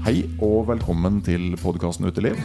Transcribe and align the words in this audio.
Hei 0.00 0.22
og 0.40 0.62
velkommen 0.70 1.18
til 1.20 1.50
podkasten 1.60 2.06
Uteliv. 2.08 2.38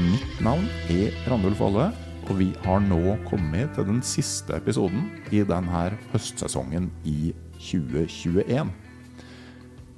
Mitt 0.00 0.38
navn 0.40 0.64
er 0.88 1.12
Randulf 1.28 1.58
Valle, 1.60 1.90
og 2.24 2.38
vi 2.38 2.46
har 2.64 2.80
nå 2.80 3.18
kommet 3.28 3.74
til 3.76 3.84
den 3.90 3.98
siste 4.00 4.56
episoden 4.56 5.04
i 5.28 5.42
denne 5.44 5.82
høstsesongen 6.14 6.88
i 7.04 7.34
2021. 7.60 8.72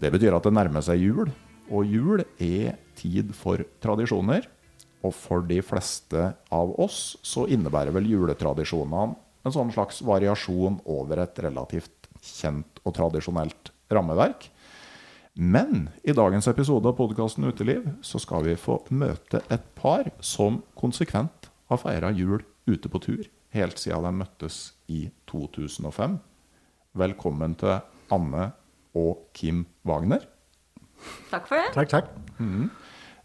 Det 0.02 0.10
betyr 0.10 0.40
at 0.40 0.50
det 0.50 0.54
nærmer 0.58 0.82
seg 0.82 1.04
jul, 1.04 1.30
og 1.70 1.86
jul 1.86 2.24
er 2.34 2.80
tid 2.98 3.30
for 3.30 3.62
tradisjoner. 3.78 4.50
Og 5.06 5.14
for 5.14 5.46
de 5.46 5.62
fleste 5.62 6.32
av 6.50 6.74
oss 6.82 7.14
så 7.22 7.46
innebærer 7.46 7.94
vel 7.94 8.10
juletradisjonene 8.10 9.14
en 9.46 9.54
sånn 9.54 9.70
slags 9.70 10.02
variasjon 10.02 10.82
over 10.90 11.22
et 11.22 11.44
relativt 11.46 12.10
kjent 12.18 12.82
og 12.82 12.98
tradisjonelt 12.98 13.70
rammeverk. 13.94 14.50
Men 15.40 15.90
i 16.02 16.10
dagens 16.10 16.48
episode 16.50 16.90
av 16.90 16.96
podkasten 16.98 17.44
Uteliv 17.46 17.84
så 18.02 18.18
skal 18.18 18.42
vi 18.42 18.56
få 18.58 18.80
møte 18.90 19.38
et 19.54 19.68
par 19.78 20.08
som 20.18 20.56
konsekvent 20.74 21.46
har 21.70 21.78
feira 21.78 22.10
jul 22.10 22.40
ute 22.66 22.90
på 22.90 22.98
tur 23.04 23.28
helt 23.54 23.78
siden 23.78 24.02
de 24.02 24.12
møttes 24.18 24.56
i 24.90 25.04
2005. 25.30 26.18
Velkommen 26.98 27.54
til 27.62 27.76
Anne 28.10 28.48
og 28.98 29.28
Kim 29.30 29.62
Wagner. 29.86 30.26
Takk 31.30 31.46
for 31.46 31.54
det. 31.54 31.70
Takk, 31.78 31.94
takk. 31.94 32.10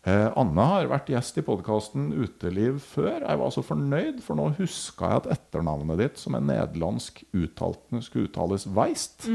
Eh, 0.06 0.30
Anne 0.38 0.70
har 0.70 0.94
vært 0.94 1.10
gjest 1.16 1.42
i 1.42 1.48
podkasten 1.50 2.12
Uteliv 2.14 2.78
før. 2.94 3.24
Jeg 3.26 3.42
var 3.42 3.58
så 3.58 3.66
fornøyd, 3.66 4.22
for 4.22 4.38
nå 4.38 4.52
huska 4.62 5.16
jeg 5.16 5.24
at 5.24 5.34
etternavnet 5.40 6.06
ditt, 6.06 6.22
som 6.22 6.38
er 6.38 6.46
nederlandsk 6.46 7.26
uttalt, 7.34 7.88
skulle 8.06 8.30
uttales 8.30 8.70
Weist. 8.70 9.32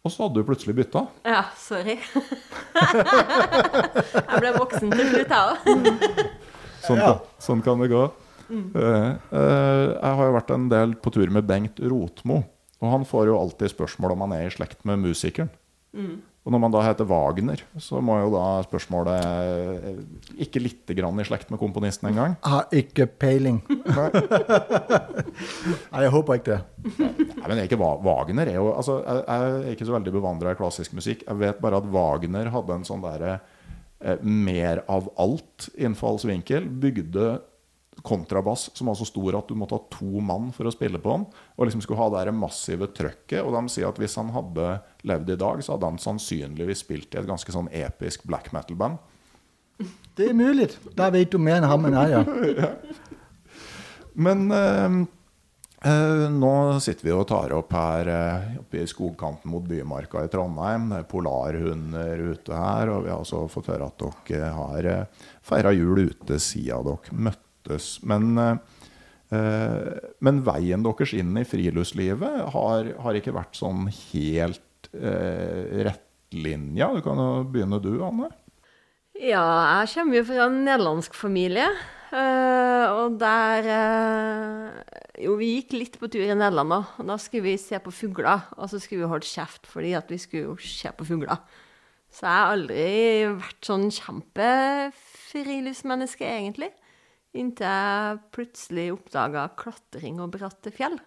Og 0.00 0.08
så 0.14 0.22
hadde 0.24 0.40
du 0.40 0.46
plutselig 0.48 0.72
bytta. 0.78 1.02
Ja, 1.28 1.42
sorry. 1.60 1.98
jeg 2.80 4.38
ble 4.40 4.52
voksen 4.56 4.88
til 4.94 5.04
slutt, 5.10 5.28
jeg 5.28 5.36
òg. 5.36 5.56
Sånn, 6.86 6.96
Ja. 7.02 7.10
sånn 7.44 7.60
kan 7.60 7.76
det 7.82 7.90
gå. 7.92 8.06
Eh, 8.50 8.56
eh, 8.80 9.86
jeg 9.92 10.12
har 10.16 10.24
jo 10.24 10.32
vært 10.38 10.50
en 10.56 10.70
del 10.72 10.94
på 10.96 11.12
tur 11.12 11.28
med 11.30 11.44
Bengt 11.46 11.76
Rotmo. 11.84 12.40
Og 12.80 12.88
han 12.94 13.04
får 13.04 13.26
jo 13.28 13.36
alltid 13.36 13.68
spørsmål 13.74 14.12
om 14.16 14.22
han 14.24 14.32
er 14.38 14.46
i 14.48 14.54
slekt 14.54 14.80
med 14.88 14.96
musikeren. 15.04 15.50
Og 16.40 16.48
når 16.54 16.60
man 16.62 16.72
da 16.72 16.80
heter 16.86 17.04
Wagner, 17.04 17.60
så 17.76 18.00
må 18.00 18.14
jo 18.22 18.30
da 18.32 18.62
spørsmålet 18.64 19.20
eh, 19.20 19.98
Ikke 20.46 20.62
lite 20.62 20.94
grann 20.96 21.20
i 21.20 21.24
slekt 21.28 21.50
med 21.52 21.60
komponisten 21.60 22.08
engang. 22.08 22.38
Har 22.46 22.64
ikke 22.72 23.04
peiling. 23.20 23.58
Nei, 25.92 26.00
jeg 26.06 26.14
håper 26.14 26.40
ikke 26.40 26.56
det. 26.56 26.62
Nei, 26.96 27.44
men 27.44 27.60
ikke 27.66 27.76
Wagner 27.80 28.48
er 28.48 28.56
jo 28.56 28.70
altså, 28.72 29.02
jeg, 29.04 29.20
jeg 29.26 29.60
er 29.60 29.76
ikke 29.76 29.88
så 29.90 29.96
veldig 29.98 30.12
bevandra 30.16 30.54
i 30.54 30.58
klassisk 30.58 30.96
musikk. 30.96 31.26
Jeg 31.28 31.36
vet 31.42 31.60
bare 31.60 31.76
at 31.82 31.90
Wagner 31.92 32.48
hadde 32.56 32.72
en 32.78 32.88
sånn 32.88 33.04
derre 33.04 33.36
eh, 34.00 34.16
mer 34.24 34.80
av 34.88 35.12
alt-innfallsvinkel. 35.20 36.72
Bygde 36.80 37.26
kontrabass 38.02 38.70
som 38.74 38.90
var 38.90 38.98
så 38.98 39.06
stor 39.08 39.38
at 39.38 39.48
du 39.50 39.56
måtte 39.58 39.76
ha 39.76 39.84
to 39.92 40.22
mann 40.24 40.50
for 40.56 40.68
å 40.68 40.72
spille 40.74 41.00
på 41.02 41.12
den. 41.14 41.26
Og 41.56 41.66
liksom 41.66 41.84
skulle 41.84 42.00
ha 42.00 42.24
det 42.24 42.34
massive 42.36 42.90
trøkket. 42.96 43.42
Og 43.44 43.54
de 43.56 43.62
sier 43.72 43.88
at 43.90 44.00
hvis 44.00 44.16
han 44.20 44.32
hadde 44.34 44.72
levd 45.08 45.34
i 45.34 45.38
dag, 45.40 45.62
så 45.64 45.76
hadde 45.76 45.92
han 45.92 46.02
sannsynligvis 46.02 46.84
spilt 46.84 47.14
i 47.14 47.20
et 47.20 47.28
ganske 47.28 47.54
sånn 47.54 47.70
episk 47.72 48.26
black 48.30 48.52
metal-band. 48.56 49.00
Det 50.16 50.30
er 50.30 50.36
mulig. 50.36 50.68
Da 50.96 51.08
vet 51.12 51.32
du 51.32 51.40
mer 51.40 51.60
enn 51.60 51.70
ham 51.70 51.88
enn 51.88 51.96
jeg 51.96 52.12
gjør. 52.12 52.68
Men 54.20 54.50
eh, 54.52 54.96
eh, 55.88 56.24
nå 56.34 56.54
sitter 56.82 57.06
vi 57.06 57.14
og 57.14 57.28
tar 57.30 57.54
opp 57.56 57.72
her 57.76 58.10
eh, 58.10 58.48
oppe 58.60 58.82
i 58.82 58.88
skogkanten 58.90 59.52
mot 59.52 59.64
Bymarka 59.64 60.24
i 60.26 60.32
Trondheim. 60.32 60.90
Det 60.90 60.98
er 61.00 61.10
polarhunder 61.10 62.24
ute 62.34 62.58
her, 62.58 62.92
og 62.92 63.06
vi 63.06 63.12
har 63.14 63.22
også 63.22 63.46
fått 63.52 63.70
høre 63.72 63.88
at 63.88 64.04
dere 64.28 64.50
har 64.56 64.90
eh, 64.90 65.22
feira 65.46 65.72
jul 65.76 66.10
ute 66.10 66.40
siden 66.42 66.90
dere 66.90 67.36
møttes. 67.60 68.00
Men, 68.02 68.38
eh, 69.30 69.98
men 70.20 70.42
veien 70.44 70.82
deres 70.82 71.12
inn 71.14 71.36
i 71.36 71.44
friluftslivet 71.44 72.52
har, 72.54 72.94
har 72.98 73.14
ikke 73.14 73.32
vært 73.36 73.56
sånn 73.58 73.88
helt 74.12 74.88
eh, 74.94 75.84
rettlinja. 75.84 76.94
Du 76.94 77.00
kan 77.02 77.18
jo 77.18 77.44
begynne 77.44 77.80
du, 77.80 78.02
Anne. 78.02 78.30
Ja, 79.20 79.82
jeg 79.82 79.88
kommer 79.94 80.16
jo 80.16 80.24
fra 80.24 80.46
en 80.46 80.64
nederlandsk 80.64 81.14
familie. 81.14 81.68
eh, 82.12 82.86
og 82.90 83.18
der 83.20 83.64
eh, 83.68 84.70
Jo, 85.20 85.36
vi 85.36 85.60
gikk 85.60 85.72
litt 85.76 85.98
på 86.00 86.08
tur 86.08 86.22
i 86.24 86.34
Nederland. 86.34 86.72
Og 86.72 87.06
da 87.06 87.16
skulle 87.20 87.44
vi 87.44 87.56
se 87.58 87.78
på 87.78 87.90
fugler. 87.92 88.40
Og 88.56 88.68
så 88.70 88.78
skulle 88.80 89.02
vi 89.04 89.08
holde 89.12 89.26
kjeft 89.28 89.66
fordi 89.68 89.92
at 89.92 90.10
vi 90.10 90.18
skulle 90.18 90.56
se 90.58 90.88
på 90.96 91.04
fugler. 91.04 91.36
Så 92.10 92.26
jeg 92.26 92.34
har 92.34 92.50
aldri 92.56 92.84
vært 93.38 93.64
sånn 93.68 93.90
kjempefriluftsmenneske, 93.94 96.26
egentlig. 96.26 96.70
Inntil 97.38 97.66
jeg 97.68 98.20
plutselig 98.34 98.88
oppdaga 98.94 99.46
klatring 99.58 100.18
og 100.22 100.32
bratte 100.34 100.72
fjell. 100.74 100.98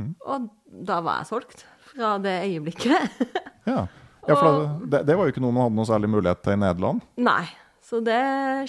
Og 0.00 0.48
da 0.66 1.00
var 1.04 1.20
jeg 1.20 1.30
solgt. 1.30 1.66
Fra 1.92 2.16
det 2.22 2.38
øyeblikket. 2.48 3.10
Ja, 3.62 3.84
ja 4.26 4.34
for 4.34 4.80
det, 4.90 5.04
det 5.06 5.14
var 5.14 5.28
jo 5.28 5.30
ikke 5.30 5.42
noe 5.44 5.54
man 5.54 5.68
hadde 5.68 5.76
noe 5.76 5.86
særlig 5.86 6.08
mulighet 6.10 6.40
til 6.42 6.56
i 6.56 6.58
Nederland. 6.58 7.04
Nei. 7.22 7.44
Så 7.82 8.00
det 8.02 8.18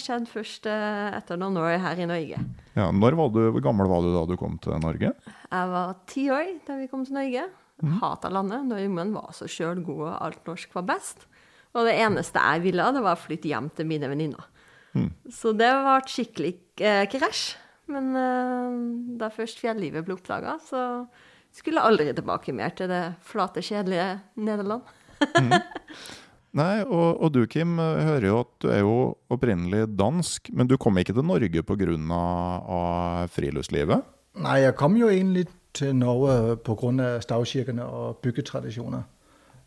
skjedde 0.02 0.30
først 0.30 0.68
eh, 0.70 1.16
etter 1.18 1.40
noen 1.42 1.58
år 1.58 1.80
her 1.82 1.98
i 2.02 2.06
Norge. 2.10 2.38
Ja, 2.78 2.88
du, 2.90 3.40
Hvor 3.56 3.64
gammel 3.66 3.90
var 3.90 4.06
du 4.06 4.12
da 4.14 4.22
du 4.30 4.36
kom 4.38 4.60
til 4.62 4.78
Norge? 4.84 5.14
Jeg 5.18 5.72
var 5.74 5.96
ti 6.10 6.28
år 6.34 6.52
da 6.68 6.78
vi 6.78 6.90
kom 6.92 7.08
til 7.08 7.18
Norge. 7.18 7.48
Mm. 7.82 7.96
Hata 8.02 8.30
landet. 8.34 8.66
Nordmenn 8.70 9.14
var 9.18 9.34
så 9.38 9.50
sjøl 9.50 9.82
gode, 9.86 10.12
og 10.12 10.18
alt 10.28 10.46
norsk 10.50 10.78
var 10.78 10.86
best. 10.94 11.26
Og 11.74 11.90
det 11.90 11.98
eneste 12.06 12.42
jeg 12.42 12.66
ville, 12.68 12.90
det 12.94 13.02
var 13.06 13.18
å 13.18 13.24
flytte 13.24 13.50
hjem 13.50 13.70
til 13.74 13.90
mine 13.90 14.10
venninner. 14.14 14.50
Mhm. 14.94 15.12
Så 15.34 15.54
det 15.58 15.70
var 15.86 16.02
et 16.02 16.12
skikkelig 16.14 16.56
eh, 16.82 17.06
krasj. 17.12 17.44
Men 17.92 18.14
eh, 18.16 18.76
da 19.20 19.30
først 19.34 19.60
fjellivet 19.60 20.06
ble 20.08 20.16
oppdaga, 20.16 20.56
så 20.64 21.06
skulle 21.54 21.82
jeg 21.82 21.92
aldri 21.92 22.14
tilbake 22.16 22.56
mer 22.56 22.74
til 22.78 22.90
det 22.92 23.04
flate, 23.28 23.64
kjedelige 23.66 24.10
Nederland. 24.40 24.86
Nei, 26.54 26.84
og, 26.86 27.18
og 27.18 27.32
du 27.34 27.42
Kim, 27.50 27.80
hører 27.80 28.28
jo 28.28 28.40
at 28.44 28.52
du 28.62 28.68
er 28.70 28.84
jo 28.86 28.98
opprinnelig 29.34 29.88
dansk, 29.98 30.52
men 30.54 30.70
du 30.70 30.78
kom 30.78 30.98
ikke 31.02 31.16
til 31.18 31.26
Norge 31.26 31.64
pga. 31.66 31.98
av 32.14 33.34
friluftslivet? 33.34 34.06
Nei, 34.38 34.60
jeg 34.62 34.76
kom 34.78 34.98
jo 34.98 35.10
egentlig 35.10 35.48
til 35.74 35.96
Norge 35.96 36.58
på 36.62 36.78
stavkirkene 37.22 37.84
og 37.84 38.18
byggetradisjoner 38.22 39.02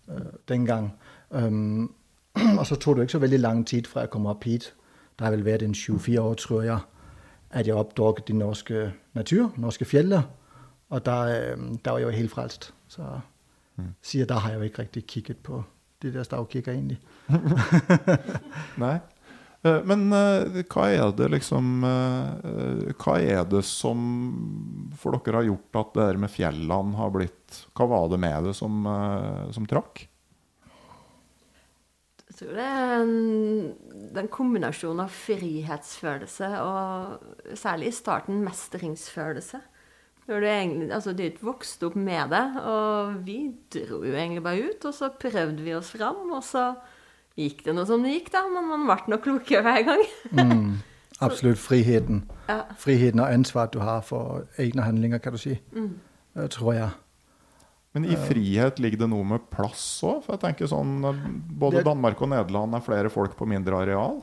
øh, 0.09 0.33
dengang. 0.49 0.93
Um, 1.31 1.95
og 2.59 2.67
så 2.67 2.77
tok 2.77 2.97
det 2.97 3.03
ikke 3.03 3.19
så 3.19 3.19
veldig 3.19 3.41
lang 3.41 3.67
tid 3.67 3.87
fra 3.91 4.01
jeg 4.07 4.11
kom 4.11 4.27
opp 4.27 4.45
hit. 4.45 4.73
Der 5.17 5.25
har 5.25 5.33
vel 5.33 5.47
vært 5.47 5.65
en 5.65 5.75
24 5.75 6.21
år, 6.21 6.35
tror 6.41 6.63
jeg, 6.63 6.79
at 7.51 7.67
jeg 7.67 7.77
oppdaget 7.77 8.29
de 8.29 8.37
norske 8.37 8.91
natur, 9.17 9.53
norske 9.57 9.85
fjeller. 9.89 10.27
Og 10.93 11.03
der, 11.07 11.33
øh, 11.33 11.59
der 11.85 11.91
var 11.91 11.99
jeg 11.99 12.07
jo 12.07 12.19
helt 12.21 12.31
frelst. 12.31 12.75
Så 12.89 13.03
mm. 13.77 13.95
da 14.13 14.25
der 14.25 14.39
har 14.39 14.51
jeg 14.51 14.59
jo 14.59 14.63
ikke 14.63 14.83
riktig 14.83 15.07
kikket 15.07 15.37
på 15.37 15.63
de 16.03 16.13
der 16.13 16.23
stavkikker, 16.23 16.73
egentlig. 16.73 17.01
Nei. 18.85 18.99
Eh, 19.65 19.81
Men 19.85 20.13
eh, 20.13 20.63
hva 20.69 20.85
er 20.93 21.15
det 21.17 21.31
liksom 21.33 21.81
Hva 21.83 23.15
er 23.19 23.49
det 23.49 23.65
som 23.65 24.93
for 24.95 25.17
dere 25.17 25.41
har 25.41 25.49
gjort 25.49 25.81
at 25.81 25.95
det 25.95 26.05
der 26.11 26.21
med 26.21 26.31
fjellene 26.31 27.01
har 27.01 27.11
blitt 27.11 27.65
Hva 27.75 27.89
var 27.89 28.13
det 28.13 28.21
med 28.21 28.45
det 28.45 28.55
som, 28.55 28.85
som 29.57 29.67
trakk? 29.67 30.05
Jeg 32.37 32.43
tror 32.43 32.57
det 32.59 32.65
er 32.69 32.91
en, 33.01 33.71
den 34.13 34.27
kombinasjonen 34.29 35.07
av 35.07 35.13
frihetsfølelse 35.17 36.51
og 36.61 37.55
særlig 37.57 37.89
i 37.89 37.95
starten 37.97 38.43
mestringsfølelse. 38.45 39.61
Egentlig, 40.29 40.91
altså 40.93 41.15
Du 41.17 41.23
er 41.23 41.31
ikke 41.31 41.47
vokst 41.49 41.87
opp 41.87 41.97
med 41.97 42.35
det, 42.35 42.61
og 42.61 43.15
vi 43.25 43.39
dro 43.73 44.03
jo 44.05 44.13
egentlig 44.13 44.43
bare 44.45 44.69
ut, 44.69 44.85
og 44.85 44.95
så 44.95 45.09
prøvde 45.09 45.65
vi 45.65 45.73
oss 45.79 45.95
fram, 45.97 46.29
og 46.29 46.45
så 46.45 46.75
gikk 47.41 47.65
det 47.65 47.77
noe 47.79 47.89
som 47.89 48.05
det 48.05 48.13
gikk, 48.19 48.29
da, 48.35 48.45
men 48.53 48.69
man 48.69 48.85
ble 48.85 49.15
nok 49.15 49.25
klokere 49.25 49.65
hver 49.65 49.89
gang. 49.89 50.05
Mm, 50.37 50.77
absolutt. 51.25 51.63
friheten. 51.63 52.27
Ja. 52.51 52.67
Friheten 52.77 53.25
og 53.25 53.33
ansvaret, 53.33 53.73
du 53.73 53.81
har 53.81 54.05
for 54.05 54.45
egne 54.61 54.85
handlinger, 54.85 55.25
kan 55.25 55.33
du 55.33 55.41
si. 55.41 55.57
Mm. 55.73 55.95
tror 56.53 56.73
jeg. 56.77 56.91
Men 57.97 58.05
i 58.13 58.17
frihet 58.21 58.77
ligger 58.83 59.07
det 59.07 59.07
noe 59.09 59.25
med 59.25 59.47
plass 59.49 59.83
òg? 60.05 60.19
For 60.27 60.35
jeg 60.35 60.43
tenker 60.43 60.69
sånn 60.69 60.99
Både 61.57 61.81
Danmark 61.87 62.21
og 62.21 62.29
Nederland 62.29 62.77
er 62.77 62.83
flere 62.85 63.09
folk 63.09 63.39
på 63.39 63.47
mindre 63.49 63.79
areal. 63.87 64.19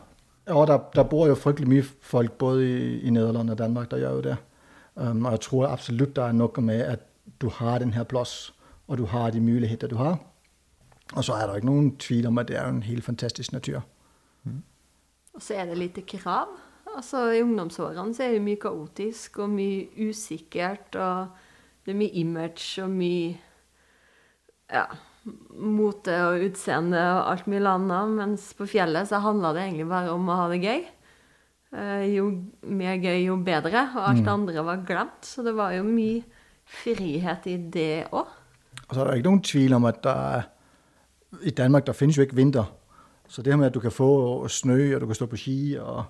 Ja, 0.46 0.66
der, 0.70 0.84
der 0.94 1.08
bor 1.10 1.26
jo 1.26 1.38
fryktelig 1.40 1.70
mye 1.72 1.86
folk 2.06 2.36
både 2.38 2.68
i, 2.68 2.76
i 3.08 3.14
Nederland 3.16 3.50
og 3.50 3.58
Danmark, 3.58 3.88
der 3.90 4.04
gjør 4.04 4.20
jo 4.20 4.26
det. 4.28 4.36
Um, 4.94 5.24
og 5.26 5.32
jeg 5.34 5.42
tror 5.48 5.72
absolutt 5.72 6.14
det 6.20 6.22
er 6.22 6.36
noe 6.38 6.64
med 6.68 6.84
at 6.86 7.08
du 7.42 7.48
har 7.50 7.80
den 7.82 7.96
her 7.96 8.06
plass, 8.06 8.52
og 8.86 9.00
du 9.00 9.08
har 9.10 9.32
de 9.34 9.42
muligheter 9.42 9.90
du 9.90 9.96
har. 9.98 10.20
Og 11.16 11.26
så 11.26 11.38
er 11.38 11.48
det 11.48 11.62
ikke 11.64 11.70
noen 11.72 11.88
tvil 11.98 12.28
om 12.30 12.38
at 12.38 12.52
det 12.52 12.60
er 12.60 12.68
en 12.70 12.84
helt 12.86 13.06
fantastisk 13.08 13.56
natur. 13.56 13.82
Og 15.34 15.42
så 15.42 15.58
er 15.58 15.72
det 15.72 15.80
lite 15.80 16.04
krav. 16.06 16.52
Altså 16.94 17.24
I 17.34 17.42
ungdomsårene 17.42 18.14
så 18.14 18.28
er 18.28 18.36
det 18.36 18.44
mye 18.46 18.62
kaotisk 18.62 19.40
og 19.42 19.50
mye 19.56 19.88
usikkert, 19.98 20.94
og 20.94 21.34
det 21.86 21.96
er 21.96 22.00
mye 22.04 22.22
image 22.22 22.84
og 22.84 22.94
mye 22.94 23.34
ja, 24.74 24.88
mote 25.56 26.16
og 26.28 26.44
utseende 26.50 27.00
og 27.00 27.32
alt 27.32 27.48
mulig 27.52 27.70
annet. 27.70 28.14
Mens 28.18 28.50
på 28.58 28.68
fjellet 28.70 29.10
så 29.10 29.22
handla 29.24 29.54
det 29.56 29.68
egentlig 29.68 29.90
bare 29.92 30.14
om 30.14 30.30
å 30.30 30.40
ha 30.42 30.48
det 30.52 30.62
gøy. 30.64 30.86
Eh, 31.74 32.06
jo 32.14 32.30
mer 32.70 33.00
gøy, 33.02 33.26
jo 33.28 33.38
bedre. 33.46 33.88
Og 33.96 34.08
alt 34.10 34.24
det 34.24 34.34
andre 34.34 34.66
var 34.66 34.86
glemt. 34.88 35.28
Så 35.28 35.46
det 35.46 35.56
var 35.58 35.76
jo 35.78 35.86
mye 35.88 36.24
frihet 36.84 37.48
i 37.52 37.58
det 37.74 38.08
òg. 38.12 38.40
Og 38.84 38.96
så 38.96 39.02
er 39.02 39.10
det 39.10 39.22
ikke 39.22 39.30
noen 39.30 39.46
tvil 39.46 39.78
om 39.78 39.86
at 39.90 40.02
der 40.04 40.26
er, 40.40 40.50
i 41.42 41.54
Danmark 41.56 41.86
der 41.88 41.98
finnes 41.98 42.18
jo 42.18 42.26
ikke 42.26 42.38
vinter. 42.38 42.68
Så 43.30 43.42
det 43.42 43.54
her 43.54 43.58
med 43.58 43.72
at 43.72 43.74
du 43.74 43.82
kan 43.82 43.94
få 43.94 44.46
snø, 44.52 44.96
og 44.96 45.02
du 45.02 45.08
kan 45.10 45.18
stå 45.18 45.28
på 45.32 45.40
ski, 45.40 45.58
og 45.82 46.04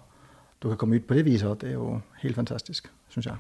du 0.60 0.68
kan 0.72 0.80
komme 0.82 0.98
ut 0.98 1.08
på 1.08 1.16
det 1.16 1.24
viset, 1.28 1.62
det 1.62 1.70
er 1.72 1.78
jo 1.78 2.02
helt 2.24 2.36
fantastisk, 2.36 2.90
syns 3.14 3.30
jeg. 3.30 3.38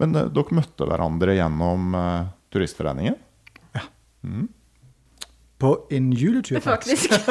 Men 0.00 0.16
eh, 0.16 0.28
dere 0.32 0.56
møtte 0.56 0.88
hverandre 0.88 1.36
gjennom 1.36 1.96
eh, 1.96 2.28
Turistforeningen? 2.50 3.14
Ja. 3.76 3.84
På 5.60 5.86
en 5.90 6.12
juletur, 6.12 6.60
faktisk. 6.60 7.12
Faktisk. 7.12 7.28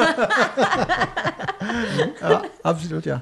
Ja, 2.20 2.42
absolutt. 2.62 3.06
ja. 3.06 3.18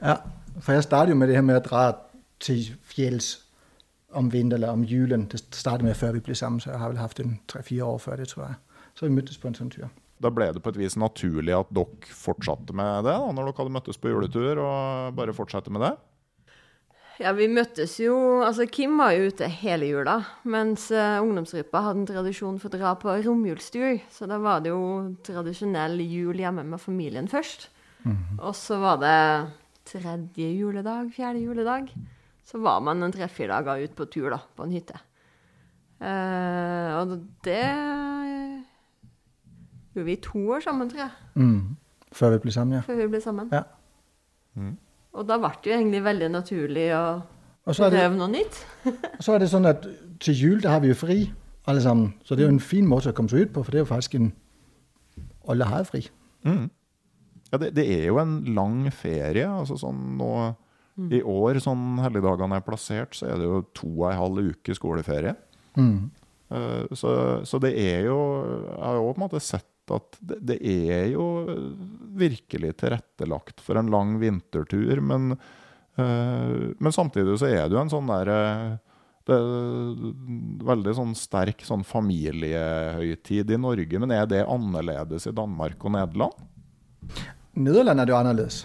ja. 0.00 0.16
For 0.60 0.72
jeg 0.76 0.84
startet 0.86 1.10
jo 1.14 1.18
med 1.18 1.28
det 1.28 1.36
her 1.38 1.44
med 1.44 1.58
å 1.58 1.64
dra 1.64 1.82
til 2.42 2.62
fjells 2.86 3.32
om 4.16 4.28
vinteren 4.32 4.62
eller 4.62 4.76
om 4.76 4.84
julen. 4.86 5.26
Det 5.32 5.40
startet 5.54 5.84
med 5.86 5.96
før 5.98 6.16
vi 6.16 6.22
ble 6.28 6.36
sammen, 6.38 6.60
så 6.62 6.72
jeg 6.72 6.80
har 6.80 6.92
vel 6.92 7.00
haft 7.00 7.20
en 7.22 7.38
tre-fire 7.50 7.84
år 7.84 7.98
før 8.02 8.20
det, 8.20 8.28
tror 8.32 8.46
jeg. 8.46 8.58
Så 8.96 9.08
vi 9.08 9.16
møttes 9.16 9.40
på 9.40 9.50
en 9.50 9.56
sånn 9.58 9.72
tur. 9.72 9.88
Da 10.22 10.30
ble 10.32 10.48
det 10.56 10.62
på 10.64 10.72
et 10.72 10.78
vis 10.80 10.96
naturlig 10.96 11.52
at 11.52 11.72
dere 11.76 12.12
fortsatte 12.16 12.76
med 12.76 13.04
det, 13.04 13.16
da, 13.16 13.32
når 13.36 13.50
dere 13.50 13.58
hadde 13.60 13.74
møttes 13.74 14.00
på 14.00 14.12
juletur, 14.12 14.62
og 14.64 15.16
bare 15.18 15.34
fortsette 15.36 15.72
med 15.74 15.84
det? 15.84 15.92
Ja, 17.16 17.32
vi 17.32 17.46
møttes 17.48 17.94
jo 18.00 18.14
Altså, 18.44 18.66
Kim 18.68 18.98
var 19.00 19.14
jo 19.16 19.30
ute 19.30 19.48
hele 19.48 19.86
jula, 19.88 20.18
mens 20.44 20.90
uh, 20.92 21.22
ungdomsgruppa 21.24 21.80
hadde 21.86 22.02
en 22.02 22.10
tradisjon 22.10 22.58
for 22.60 22.68
å 22.68 22.76
dra 22.76 22.92
på 23.00 23.14
romjulstur. 23.24 24.02
Så 24.12 24.28
da 24.28 24.36
var 24.42 24.60
det 24.64 24.72
jo 24.74 24.82
tradisjonell 25.24 25.96
jul 26.04 26.36
hjemme 26.42 26.64
med 26.68 26.82
familien 26.82 27.28
først. 27.32 27.70
Og 28.38 28.52
så 28.54 28.76
var 28.78 29.00
det 29.02 29.16
tredje 29.88 30.50
juledag, 30.58 31.08
fjerde 31.16 31.40
juledag. 31.42 31.88
Så 32.46 32.60
var 32.62 32.80
man 32.84 33.02
en 33.02 33.14
tre-fire 33.14 33.62
dager 33.64 33.88
ute 33.88 33.96
på 33.98 34.06
tur, 34.12 34.28
da, 34.30 34.38
på 34.54 34.66
en 34.66 34.74
hytte. 34.76 35.00
Uh, 35.98 37.00
og 37.00 37.16
det 37.46 37.64
gjorde 39.94 40.06
vi 40.06 40.12
i 40.12 40.20
to 40.22 40.42
år 40.52 40.60
sammen, 40.60 40.90
tror 40.92 41.06
jeg, 41.06 41.10
Mm. 41.34 41.76
Før 42.12 42.30
vi 42.30 42.38
ble 42.44 42.52
sammen, 42.52 42.78
ja. 42.78 42.80
før 42.86 42.96
vi 43.00 43.06
ble 43.12 43.20
sammen. 43.20 43.48
ja. 43.52 43.62
Og 45.16 45.26
da 45.28 45.38
ble 45.40 45.50
det 45.64 45.70
jo 45.72 45.76
egentlig 45.78 46.02
veldig 46.04 46.28
naturlig 46.34 46.86
å 46.96 47.04
prøve 47.66 48.14
noe 48.18 48.28
nytt. 48.30 48.58
og 48.86 49.22
så 49.24 49.34
er 49.34 49.42
det 49.42 49.50
sånn 49.52 49.68
at 49.70 49.86
til 50.22 50.36
jul 50.36 50.60
da 50.64 50.74
har 50.76 50.82
vi 50.84 50.92
jo 50.92 50.98
fri, 50.98 51.18
alle 51.66 51.82
sammen. 51.82 52.12
Så 52.24 52.36
det 52.36 52.44
er 52.44 52.50
jo 52.50 52.54
en 52.56 52.62
fin 52.62 52.86
måte 52.86 53.10
å 53.10 53.16
komme 53.16 53.32
seg 53.32 53.46
ut 53.48 53.54
på, 53.54 53.64
for 53.64 53.74
det 53.74 53.80
er 53.80 53.86
jo 53.86 53.92
faktisk 53.94 54.18
en 54.20 54.32
Alle 55.48 55.64
har 55.70 55.84
fri. 55.86 56.00
Mm. 56.42 56.64
Ja, 57.52 57.58
det, 57.62 57.68
det 57.76 57.84
er 57.86 58.06
jo 58.08 58.18
en 58.18 58.40
lang 58.56 58.90
ferie. 58.90 59.46
altså 59.46 59.76
sånn 59.78 60.16
nå 60.18 60.30
I 61.12 61.20
år, 61.22 61.60
sånn 61.62 61.98
helligdagene 62.02 62.56
er 62.58 62.64
plassert, 62.66 63.14
så 63.14 63.28
er 63.30 63.38
det 63.38 63.46
jo 63.46 63.60
to 63.76 63.88
og 64.00 64.08
en 64.10 64.18
halv 64.18 64.50
uke 64.50 64.74
skoleferie. 64.74 65.36
Mm. 65.78 66.10
Eh, 66.50 66.94
Så, 66.94 67.12
så 67.44 67.58
det 67.62 67.72
er 67.78 68.06
jo 68.06 68.18
Jeg 68.46 68.82
har 68.82 68.94
jo 68.98 69.12
på 69.12 69.16
en 69.20 69.24
måte 69.26 69.40
sett 69.42 69.66
at 69.94 70.18
det, 70.20 70.40
det 70.50 70.56
er 70.62 71.10
jo 71.12 71.26
virkelig 72.16 72.72
tilrettelagt 72.82 73.62
for 73.64 73.78
en 73.78 73.92
lang 73.92 74.16
vintertur, 74.22 75.00
men, 75.04 75.36
eh, 75.98 76.72
men 76.78 76.94
samtidig 76.94 77.38
så 77.40 77.50
er 77.50 77.66
det 77.66 77.76
jo 77.76 77.82
en 77.84 77.92
sånn 77.92 78.10
der 78.10 78.32
eh, 78.32 78.74
det 79.26 79.34
er 79.34 80.66
veldig 80.68 80.92
sånn 80.94 81.14
sterk 81.18 81.64
sånn 81.66 81.82
familiehøytid 81.86 83.50
i 83.50 83.58
Norge, 83.58 83.98
men 83.98 84.14
er 84.14 84.28
det 84.30 84.44
annerledes 84.46 85.26
i 85.26 85.34
Danmark 85.34 85.82
og 85.82 85.96
Nederland? 85.96 86.44
Nederland 87.58 88.02
er 88.02 88.06
det 88.06 88.14
jo 88.14 88.18
annerledes. 88.20 88.60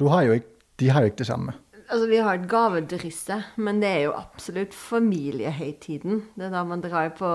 Du 0.00 0.08
har 0.10 0.26
jo 0.26 0.40
ikke, 0.40 0.50
de 0.82 0.88
har 0.90 1.04
jo 1.04 1.12
ikke 1.12 1.22
det 1.22 1.28
samme. 1.30 1.54
Altså, 1.84 2.08
Vi 2.10 2.18
har 2.18 2.34
et 2.34 2.48
gavedrysse, 2.50 3.36
men 3.62 3.78
det 3.78 3.90
er 3.92 4.02
jo 4.08 4.16
absolutt 4.18 4.74
familiehøytiden. 4.74 6.24
Det 6.34 6.48
er 6.48 6.54
da 6.56 6.64
man 6.66 6.82
drar 6.82 7.12
på 7.14 7.30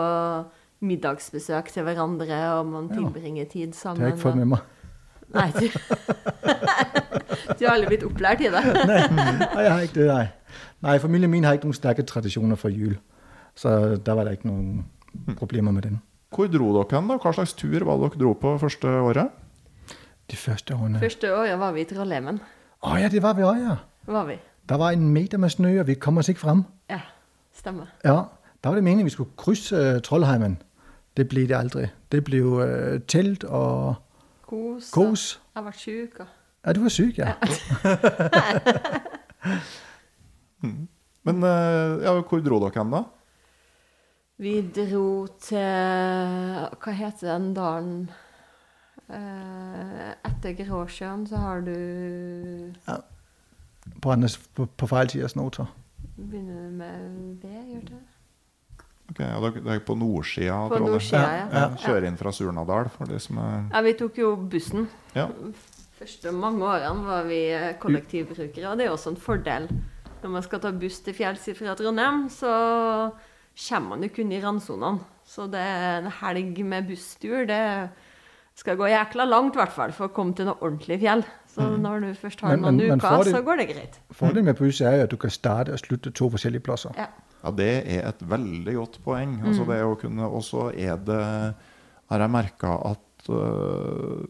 middagsbesøk 0.81 1.71
til 1.73 1.83
hverandre, 1.83 2.37
og 2.59 2.65
man 2.69 2.89
tilbringer 2.89 3.45
tid 3.51 3.67
Det 3.73 3.75
sammen. 3.75 4.01
har 4.01 4.09
jeg 4.09 4.17
ikke 4.17 4.25
fått 4.29 4.39
med 4.39 4.45
meg. 4.45 4.59
Nei, 5.29 5.51
du... 5.51 5.67
du 7.59 7.65
har 7.65 7.75
aldri 7.75 7.89
blitt 7.91 8.05
opplært 8.07 8.41
i 8.41 8.49
det. 8.49 8.61
Nei, 8.89 9.01
nei, 9.13 9.63
jeg 9.63 9.71
har 9.71 9.83
ikke 9.85 9.99
det, 9.99 10.07
nei. 10.07 10.27
Nei, 10.85 10.95
familien 11.03 11.31
min 11.31 11.43
har 11.45 11.57
ikke 11.57 11.67
noen 11.69 11.77
sterke 11.77 12.05
tradisjoner 12.07 12.57
for 12.59 12.73
jul. 12.73 12.95
Så 13.59 13.97
der 13.99 14.15
var 14.17 14.25
det 14.25 14.37
ikke 14.39 14.49
noen 14.49 15.35
problemer 15.37 15.75
med 15.75 15.85
den. 15.85 15.99
Hvor 16.33 16.47
dro 16.49 16.71
dere 16.77 16.95
hen? 16.97 17.09
da? 17.09 17.17
Hva 17.21 17.33
slags 17.35 17.53
tur 17.57 17.83
var 17.85 17.99
det 17.99 18.11
dere 18.13 18.21
dro 18.23 18.33
på 18.39 18.55
første 18.61 18.87
året? 18.87 19.29
De 20.29 20.37
første 20.37 20.75
årene 20.77 20.99
Første 21.01 21.31
året 21.33 21.57
var 21.59 21.73
vi 21.73 21.81
i 21.81 21.87
Trollheimen. 21.89 22.39
Å 22.85 22.97
ja, 23.01 23.09
det 23.11 23.21
var 23.25 23.33
vi 23.35 23.43
òg, 23.43 23.57
ja. 23.63 23.77
Var 24.09 24.27
vi. 24.29 24.35
Der 24.69 24.77
var 24.77 24.93
en 24.95 25.07
meter 25.13 25.41
med 25.41 25.49
snø, 25.51 25.71
og 25.81 25.87
vi 25.89 25.95
kom 25.99 26.21
oss 26.21 26.29
ikke 26.29 26.45
fram. 26.45 26.63
Ja, 26.89 27.01
stemmer. 27.57 27.89
Ja, 28.05 28.23
Da 28.59 28.69
var 28.69 28.75
det 28.75 28.83
meningen 28.83 29.07
vi 29.07 29.13
skulle 29.13 29.31
krydse 29.39 29.77
uh, 29.79 29.99
Trollheimen. 30.03 30.57
Det 31.19 31.25
ble 31.27 31.41
det 31.49 31.55
aldri. 31.57 31.89
Det 32.11 32.21
ble 32.23 32.39
jo 32.39 32.51
uh, 32.63 32.99
telt 33.11 33.43
og 33.43 33.95
Kos. 34.47 34.91
kos. 34.91 35.23
Jeg 35.55 35.65
var 35.65 35.75
sjuk. 35.75 36.19
Og... 36.23 36.27
Ja, 36.65 36.73
du 36.73 36.81
var 36.81 36.89
syk, 36.89 37.17
ja. 37.17 37.33
Men 41.27 41.43
uh, 41.43 41.99
ja, 42.03 42.21
hvor 42.21 42.39
dro 42.39 42.59
dere 42.63 42.71
hen, 42.79 42.91
da? 42.95 43.03
Vi 44.39 44.53
dro 44.75 45.27
til 45.43 45.59
Hva 46.79 46.95
heter 46.95 47.33
den 47.33 47.53
dalen? 47.57 48.09
Uh, 49.09 50.15
etter 50.23 50.55
Gråsjøen 50.55 51.27
så 51.27 51.43
har 51.43 51.59
du 51.65 51.75
på, 53.99 54.11
andres, 54.11 54.37
på, 54.55 54.65
på 54.65 54.87
feil 54.87 55.09
side 55.11 55.27
av 55.27 55.33
snoter. 55.33 55.67
Begynner 56.15 56.69
med 56.71 57.43
V, 57.43 57.51
gjør 57.73 57.85
det? 57.91 58.01
Ok, 59.19 59.25
ja, 59.27 59.39
det 59.39 59.49
er- 59.57 59.61
det 59.65 59.73
er 59.75 59.79
på 59.83 59.95
nordsida. 59.97 60.53
av 60.53 60.71
nordsida, 60.79 61.19
ja. 61.19 61.47
Ja, 61.51 61.69
Kjører 61.75 62.05
inn 62.07 62.17
fra 62.17 62.31
Surnadal, 62.31 62.89
for 62.89 63.05
de 63.05 63.19
som 63.19 63.37
er 63.37 63.65
Ja, 63.73 63.81
vi 63.81 63.93
tok 63.93 64.15
jo 64.17 64.35
bussen. 64.37 64.87
Ja. 65.13 65.27
Første 65.99 66.31
mange 66.31 66.61
årene 66.63 67.03
var 67.05 67.23
vi 67.25 67.49
eh, 67.51 67.73
kollektivbrukere, 67.73 68.71
og 68.71 68.77
det 68.77 68.85
er 68.87 68.91
også 68.91 69.09
en 69.09 69.17
fordel. 69.17 69.67
Når 70.23 70.29
man 70.31 70.41
skal 70.43 70.59
ta 70.59 70.71
buss 70.71 70.99
til 71.01 71.13
fjells 71.13 71.49
fra 71.57 71.75
Trondheim, 71.75 72.29
så 72.29 73.11
kommer 73.69 73.89
man 73.89 74.03
jo 74.03 74.09
kun 74.09 74.31
i 74.31 74.39
randsonene. 74.41 74.99
Så 75.25 75.49
det 75.51 75.59
er 75.59 75.97
en 76.05 76.11
helg 76.11 76.63
med 76.65 76.87
busstur, 76.87 77.45
det 77.45 77.89
skal 78.55 78.77
gå 78.77 78.87
jækla 78.89 79.27
langt, 79.27 79.55
i 79.55 79.59
hvert 79.59 79.71
fall, 79.75 79.91
for 79.91 80.07
å 80.07 80.13
komme 80.13 80.33
til 80.35 80.45
noe 80.45 80.55
ordentlig 80.61 80.99
fjell. 81.01 81.23
Så 81.59 81.77
når 81.83 81.99
du 82.05 82.13
først 82.21 82.41
har 82.41 82.55
Men- 82.55 82.61
noen 82.61 82.77
men- 82.77 82.99
uker, 83.01 83.23
så 83.31 83.41
går 83.45 83.57
det 83.57 83.67
greit. 83.75 83.99
Fordelen 84.11 84.45
med 84.45 84.55
buss 84.57 84.81
er 84.81 84.95
jo 84.97 85.03
at 85.03 85.09
du 85.11 85.17
kan 85.17 85.29
starte 85.29 85.73
og 85.75 85.79
slutte 85.79 86.11
to 86.15 86.29
forskjellige 86.29 86.63
plasser. 86.63 86.91
Ja. 86.97 87.07
Ja, 87.43 87.51
det 87.51 87.69
er 87.87 88.07
et 88.09 88.19
veldig 88.29 88.73
godt 88.75 88.99
poeng. 89.03 89.41
Altså 89.45 89.65
det 89.67 89.81
å 89.83 89.95
kunne, 89.99 90.23
og 90.27 90.41
så 90.43 90.71
er 90.75 90.95
det 90.97 91.55
Har 92.09 92.19
jeg 92.19 92.29
merka 92.31 92.71
at 92.89 93.29
uh, 93.29 94.25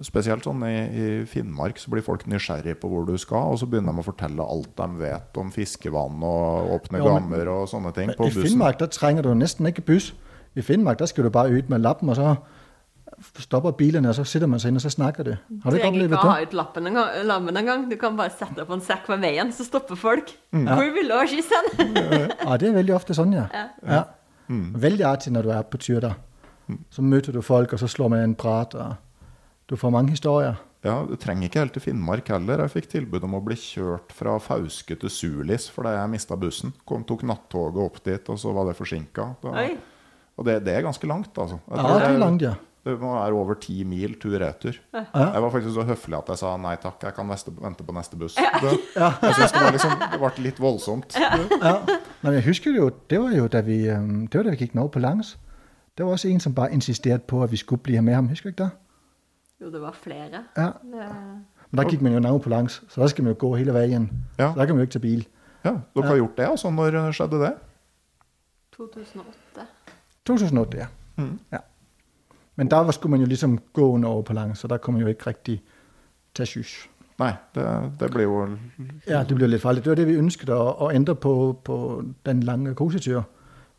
Spesielt 0.00 0.44
sånn 0.46 0.62
i, 0.62 0.76
i 0.94 1.24
Finnmark 1.26 1.76
så 1.82 1.90
blir 1.90 2.04
folk 2.06 2.22
nysgjerrig 2.30 2.76
på 2.78 2.86
hvor 2.88 3.04
du 3.04 3.16
skal, 3.18 3.50
og 3.50 3.58
så 3.58 3.66
begynner 3.66 3.92
de 3.92 3.98
å 3.98 4.06
fortelle 4.06 4.44
alt 4.46 4.76
de 4.78 4.86
vet 5.00 5.36
om 5.42 5.50
fiskevann 5.50 6.22
og 6.22 6.70
åpne 6.76 7.00
Ja, 7.02 7.04
men- 7.04 7.16
gammer 7.32 7.48
og 7.50 7.64
sånne 7.68 7.92
ting 7.96 8.12
på 8.14 8.28
I 8.28 8.30
bussen. 8.30 8.44
Finnmark 8.46 8.78
da 8.78 8.86
trenger 8.86 9.22
du 9.26 9.32
nesten 9.34 9.66
ikke 9.66 9.82
buss. 9.84 10.12
I 10.54 10.62
Finnmark 10.62 10.98
da 10.98 11.06
skal 11.10 11.24
du 11.24 11.30
bare 11.30 11.50
ut 11.50 11.68
med 11.68 11.82
lappen, 11.82 12.08
og 12.10 12.16
så 12.16 12.36
stopper 13.40 13.72
bilene, 13.78 14.10
og 14.10 14.16
så 14.18 14.24
sitter 14.28 14.50
man 14.50 14.60
seg 14.62 14.72
inn 14.72 14.80
og 14.80 14.84
så 14.84 14.92
snakker 14.92 15.26
det. 15.26 15.36
Har 15.64 15.74
Du 15.74 15.76
du 15.76 15.82
trenger 15.82 16.04
ikke 16.06 16.20
å 16.20 16.30
ha 16.30 16.42
ut 16.42 16.54
lappen 16.56 16.86
en 16.90 16.98
gang, 16.98 17.10
lammen 17.26 17.56
en. 17.60 17.88
Du 17.90 17.96
kan 18.00 18.16
bare 18.18 18.30
sette 18.34 18.62
opp 18.62 18.70
en 18.74 18.84
sekk 18.84 19.08
ved 19.08 19.24
veien, 19.24 19.50
så 19.54 19.66
stopper 19.66 19.98
folk. 19.98 20.32
Mm. 20.52 20.68
Hvor 20.68 20.92
vil 20.94 21.10
du 21.10 21.16
ha 21.16 21.24
skissen? 21.26 21.72
Ja, 22.48 22.56
det 22.56 22.70
er 22.70 22.78
veldig 22.78 22.94
ofte 22.96 23.16
sånn, 23.16 23.34
ja. 23.36 23.48
ja. 23.84 24.04
Veldig 24.48 25.04
artig 25.04 25.32
når 25.34 25.48
du 25.48 25.52
er 25.56 25.66
på 25.68 25.80
tur 25.82 26.00
der. 26.04 26.16
Så 26.92 27.02
møter 27.04 27.32
du 27.32 27.40
folk, 27.44 27.72
og 27.72 27.80
så 27.80 27.88
slår 27.88 28.12
man 28.12 28.24
en 28.24 28.38
prat, 28.38 28.74
og 28.76 28.96
du 29.68 29.76
får 29.76 29.92
mange 29.92 30.14
historier. 30.16 30.56
Ja, 30.86 31.00
Du 31.08 31.16
trenger 31.18 31.48
ikke 31.48 31.62
helt 31.64 31.74
til 31.74 31.82
Finnmark 31.82 32.28
heller. 32.30 32.62
Jeg 32.62 32.74
fikk 32.76 32.88
tilbud 32.92 33.24
om 33.26 33.34
å 33.34 33.42
bli 33.44 33.56
kjørt 33.58 34.12
fra 34.14 34.36
Fauske 34.38 34.94
til 35.00 35.10
Sulis 35.10 35.66
fordi 35.74 35.96
jeg 35.96 36.12
mista 36.12 36.38
bussen. 36.38 36.72
Kom, 36.86 37.02
tok 37.08 37.24
nattoget 37.26 37.82
opp 37.82 37.98
dit, 38.04 38.30
og 38.30 38.38
så 38.38 38.54
var 38.54 38.70
det 38.70 38.76
forsinka. 38.78 39.26
Og 40.38 40.46
det, 40.46 40.60
det 40.68 40.76
er 40.76 40.86
ganske 40.86 41.10
langt, 41.10 41.34
altså. 41.34 41.58
Jeg 41.66 41.82
Ja, 41.82 41.98
det 41.98 42.08
er 42.12 42.22
langt, 42.22 42.46
ja. 42.46 42.54
Det 42.88 42.96
er 42.96 43.34
over 43.36 43.58
ti 43.60 43.82
mil 43.84 44.14
tur-retur. 44.20 44.78
Jeg 44.94 45.42
var 45.44 45.50
faktisk 45.52 45.74
så 45.74 45.84
høflig 45.84 46.16
at 46.16 46.30
jeg 46.32 46.40
sa 46.40 46.54
nei 46.56 46.74
takk, 46.80 47.02
jeg 47.04 47.14
kan 47.16 47.26
neste, 47.28 47.52
vente 47.52 47.84
på 47.84 47.92
neste 47.92 48.16
buss. 48.16 48.38
Det, 48.38 48.70
jeg 48.96 49.34
synes 49.34 49.52
det, 49.52 49.60
var 49.60 49.74
liksom, 49.74 49.92
det 50.00 50.20
ble 50.22 50.44
litt 50.46 50.62
voldsomt. 50.62 51.18
ja. 51.20 51.74
Men 52.22 52.38
jeg 52.38 52.46
husker 52.48 52.72
jo, 52.72 52.88
det 53.10 53.20
var 53.20 53.36
jo 53.36 53.44
da 53.52 53.60
vi, 53.66 53.76
øhm, 53.92 54.26
det 54.26 54.40
var 54.40 54.48
da 54.48 54.56
vi 54.56 54.62
gikk 54.64 54.74
Norge 54.78 54.94
på 54.96 55.04
langs. 55.04 55.34
Det 55.98 56.06
var 56.06 56.16
også 56.16 56.32
en 56.32 56.40
som 56.40 56.54
bare 56.54 56.72
insisterte 56.72 57.26
på 57.28 57.42
at 57.44 57.52
vi 57.52 57.60
skulle 57.60 57.82
bli 57.84 58.00
med 58.00 58.14
ham. 58.14 58.32
Husker 58.32 58.48
du 58.48 58.54
ikke 58.54 58.64
det? 58.64 58.70
Jo, 59.60 59.70
det 59.74 59.80
var 59.82 59.92
flere. 59.92 60.44
Ja. 60.56 60.70
Det, 60.82 61.08
Men 61.70 61.82
da 61.82 61.88
gikk 61.90 62.00
man 62.02 62.16
jo 62.16 62.20
nordover 62.24 62.44
på 62.48 62.48
langs, 62.54 62.82
så 62.88 63.02
da 63.02 63.08
skal 63.12 63.24
man 63.24 63.34
jo 63.34 63.38
gå 63.44 63.56
hele 63.58 63.74
veien. 63.76 64.10
Ja. 64.38 64.52
Så 64.52 64.58
da 64.58 64.64
kan 64.64 64.76
man 64.76 64.84
jo 64.84 64.88
ikke 64.88 64.96
ta 64.96 65.04
bil. 65.04 65.26
Ja, 65.64 65.74
Dere 65.94 66.06
har 66.06 66.16
gjort 66.16 66.36
det, 66.36 66.46
altså? 66.48 66.70
Når 66.70 67.00
skjedde 67.12 67.40
det? 67.42 67.54
2008. 68.76 69.66
2008, 70.24 70.78
ja. 70.78 70.86
ja. 71.52 71.58
Men 72.58 72.70
der 72.70 72.90
skulle 72.90 73.10
man 73.10 73.20
jo 73.20 73.26
liksom 73.26 73.58
gå 73.72 73.88
over 74.06 74.22
på 74.22 74.32
langs, 74.32 74.58
så 74.58 74.68
der 74.68 74.76
kunne 74.76 74.98
man 74.98 75.02
jo 75.02 75.08
ikke 75.08 75.26
rigtig 75.26 75.60
tage 76.34 76.46
sys. 76.46 76.88
Nei, 77.18 77.32
det, 77.54 77.64
det 78.00 78.10
blir 78.10 78.22
jo 78.22 78.48
Ja, 79.06 79.22
det 79.22 79.36
blev 79.36 79.48
litt 79.48 79.62
farlig. 79.62 79.84
Det 79.84 79.90
var 79.90 79.98
det, 79.98 80.06
vi 80.06 80.18
ønsket 80.18 80.50
å, 80.54 80.58
å 80.86 80.90
ændre 80.94 81.14
på, 81.18 81.32
på 81.64 81.78
den 82.26 82.42
lange 82.46 82.74
kosetur. 82.78 83.22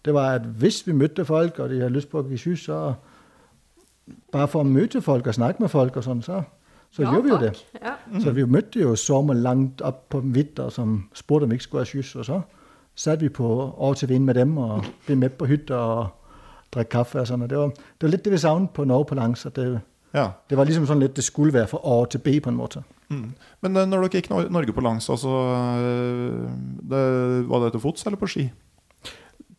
Det 0.05 0.13
var, 0.13 0.39
at 0.39 0.47
hvis 0.59 0.81
vi 0.87 0.95
mødte 0.95 1.25
folk, 1.25 1.59
og 1.59 1.69
de 1.69 1.81
hadde 1.81 1.95
lyst 1.95 2.11
på 2.11 2.19
å 2.19 2.27
gi 2.27 2.39
sys, 2.39 2.65
så 2.67 2.93
bare 4.31 4.47
for 4.47 4.63
å 4.63 4.67
møte 4.67 5.01
folk 5.03 5.27
og 5.27 5.35
snakke 5.35 5.63
med 5.63 5.71
folk 5.71 5.99
og 5.99 6.03
sånn, 6.03 6.23
så, 6.23 6.41
så 6.91 7.03
Ja, 7.03 7.11
gjorde 7.13 7.23
vi 7.27 7.33
jo 7.33 7.41
det. 7.43 7.51
Ja. 7.81 7.95
Så 8.23 8.31
vi 8.35 8.47
mødte 8.47 8.79
jo 8.79 8.95
sommer 8.95 9.35
langt 9.35 9.83
opp 9.85 10.05
på 10.11 10.23
Vitter, 10.23 10.71
som 10.71 11.01
spurgte, 11.13 11.47
om 11.47 11.51
vi 11.51 11.59
ikke 11.59 11.67
skulle 11.67 11.83
ha 11.83 11.91
sys, 11.91 12.15
og 12.15 12.27
så 12.27 12.41
satte 12.95 13.23
vi 13.23 13.31
på 13.31 13.47
over 13.47 13.93
til 13.99 14.09
vind 14.09 14.27
med 14.27 14.35
dem, 14.35 14.57
og 14.57 14.87
ble 15.05 15.15
med 15.15 15.35
på 15.39 15.47
hytter 15.47 15.75
og 15.79 16.07
drikke 16.73 16.89
kaffe 16.89 17.19
og 17.19 17.27
sådan, 17.27 17.41
og 17.43 17.49
det 17.49 17.57
var, 17.57 17.67
det 17.67 18.01
var 18.01 18.07
lidt 18.09 18.25
det, 18.25 18.31
vi 18.33 18.37
savnede 18.37 18.71
på 18.73 18.83
Norge 18.83 19.05
på 19.05 19.15
langs, 19.15 19.45
og 19.45 19.55
det, 19.55 19.79
Ja. 20.13 20.27
det 20.49 20.57
var 20.57 20.63
ligesom 20.63 20.85
sådan 20.87 20.99
lidt, 20.99 21.15
det 21.15 21.23
skulle 21.23 21.53
være 21.53 21.67
fra 21.67 21.77
A 22.01 22.05
til 22.05 22.17
B 22.17 22.43
på 22.43 22.49
en 22.49 22.55
måte. 22.55 22.83
Mm. 23.09 23.31
Men 23.61 23.77
eh, 23.77 23.87
når 23.87 23.97
dere 23.97 24.09
gikk 24.09 24.29
Norge 24.29 24.73
på 24.73 24.81
langs, 24.81 25.09
altså 25.09 25.29
det, 26.89 27.49
Var 27.49 27.59
det 27.63 27.71
til 27.71 27.81
fots 27.81 28.05
eller 28.05 28.17
på 28.17 28.27
ski? 28.27 28.49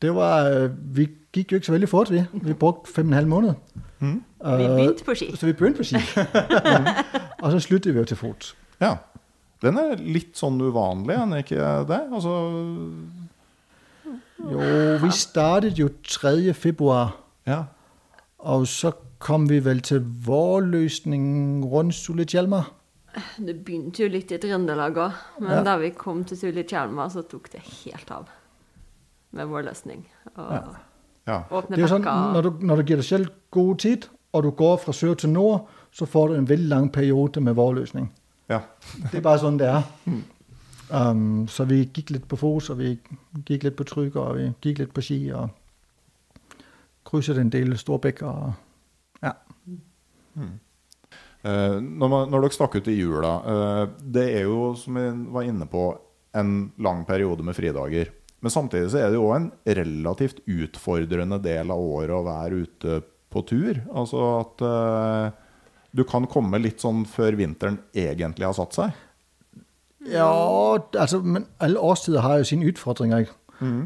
Det 0.03 0.15
var, 0.15 0.49
øh, 0.51 0.71
vi 0.97 1.09
gikk 1.33 1.53
jo 1.53 1.57
ikke 1.57 1.67
så 1.67 1.73
veldig 1.73 1.89
fort, 1.89 2.11
vi. 2.11 2.23
Vi 2.33 2.53
brugte 2.53 2.93
fem 2.93 3.07
og 3.07 3.09
en 3.09 3.15
halv 3.15 3.29
måned. 3.29 3.53
Mm. 3.99 4.23
Vi 4.45 4.67
begynte 4.67 5.05
på 5.05 5.15
ski. 5.15 5.37
Så 5.37 5.47
vi 5.47 5.53
begynte 5.53 5.77
på 5.77 5.85
ski. 5.85 5.97
og 7.43 7.53
så 7.53 7.61
sluttet 7.61 7.95
vi 7.95 7.99
jo 7.99 8.05
til 8.05 8.17
fots. 8.17 8.57
Ja. 8.81 8.95
Den 9.63 9.77
er 9.79 9.99
litt 10.01 10.39
sånn 10.41 10.57
uvanlig, 10.61 11.15
er 11.15 11.27
den 11.27 11.37
ikke 11.43 11.59
det? 11.89 11.99
Altså 12.17 12.31
Jo, 14.41 14.59
vi 15.03 15.11
startet 15.13 15.79
jo 15.79 15.89
3. 16.07 16.53
februar, 16.55 17.17
Ja. 17.47 17.65
og 18.39 18.67
så 18.67 18.93
kom 19.19 19.49
vi 19.49 19.59
vel 19.65 19.81
til 19.81 20.01
vår 20.27 20.61
løsning 20.61 21.65
rundt 21.65 21.95
Sulitjelma. 21.95 22.63
Det 23.39 23.57
begynte 23.65 24.03
jo 24.05 24.09
litt 24.09 24.31
i 24.33 24.39
Trøndelag 24.39 24.95
òg, 24.97 25.13
men 25.41 25.51
Ja. 25.51 25.63
da 25.63 25.77
vi 25.79 25.91
kom 25.91 26.25
til 26.25 26.37
Sulitjelma, 26.39 27.09
så 27.11 27.23
tok 27.29 27.51
det 27.53 27.61
helt 27.85 28.11
av 28.11 28.29
med 29.33 29.47
vår 29.49 29.63
løsning. 29.65 30.07
Og 30.37 30.77
ja. 31.27 31.43
åpne 31.51 31.77
Det 31.77 31.79
er 31.79 31.89
jo 31.89 31.99
sånn, 31.99 32.03
når 32.33 32.43
du, 32.43 32.51
når 32.67 32.77
du 32.77 32.83
gir 32.83 32.97
deg 32.97 33.05
selv 33.05 33.29
god 33.51 33.79
tid, 33.79 34.07
og 34.33 34.43
du 34.43 34.51
går 34.51 34.77
fra 34.79 34.93
sør 34.93 35.15
til 35.17 35.31
nord, 35.31 35.67
så 35.93 36.07
får 36.07 36.29
du 36.29 36.35
en 36.35 36.47
veldig 36.49 36.69
lang 36.69 36.89
periode 36.93 37.41
med 37.41 37.55
vår 37.55 37.75
løsning. 37.75 38.11
ja. 38.49 38.61
Det 39.11 39.15
er 39.19 39.21
bare 39.23 39.39
sånn 39.39 39.59
det 39.59 39.67
er. 39.69 39.83
Um, 40.91 41.47
så 41.49 41.65
vi 41.71 41.85
gikk 41.85 42.11
litt 42.15 42.27
på 42.29 42.39
fos, 42.41 42.71
og 42.73 42.81
vi 42.81 42.97
gikk 43.47 43.69
litt 43.69 43.77
på 43.79 43.87
trykker, 43.87 44.21
og 44.21 44.39
vi 44.41 44.49
gikk 44.65 44.83
litt 44.83 44.95
på 44.95 45.05
ski, 45.05 45.21
og 45.37 45.51
krysset 47.07 47.39
en 47.41 47.53
del 47.53 47.77
storbekker. 47.79 48.53
Ja. 49.23 49.35
Uh, 50.37 51.77
når, 51.81 52.07
man, 52.07 52.31
når 52.31 52.45
dere 52.45 52.55
stakk 52.55 52.77
ut 52.77 52.89
i 52.93 52.95
jula 52.99 53.31
uh, 53.41 53.85
Det 54.13 54.27
er 54.37 54.45
jo, 54.45 54.75
som 54.77 54.99
vi 54.99 55.07
var 55.33 55.47
inne 55.49 55.67
på, 55.71 55.85
en 56.37 56.71
lang 56.79 57.03
periode 57.09 57.43
med 57.43 57.57
fridager. 57.57 58.13
Men 58.41 58.53
samtidig 58.55 58.93
så 58.93 59.01
er 59.01 59.09
det 59.11 59.19
jo 59.19 59.33
en 59.35 59.49
relativt 59.67 60.45
utfordrende 60.47 61.41
del 61.43 61.73
av 61.75 61.81
året 61.83 62.15
å 62.15 62.27
være 62.27 62.61
ute 62.63 63.01
på 63.31 63.43
tur. 63.49 63.81
Altså 63.91 64.23
at 64.39 64.63
uh, 64.63 65.51
du 65.91 66.05
kan 66.07 66.29
komme 66.31 66.61
litt 66.63 66.83
sånn 66.83 67.03
før 67.09 67.39
vinteren 67.41 67.81
egentlig 67.91 68.47
har 68.47 68.57
satt 68.57 68.79
seg. 68.79 69.01
Ja, 70.07 70.77
altså, 70.99 71.21
men 71.21 71.47
alle 71.61 71.81
årstider 71.81 72.21
har 72.21 72.37
jo 72.37 72.45
sine 72.45 72.67
utfordringer. 72.67 73.19
Ikke? 73.19 73.33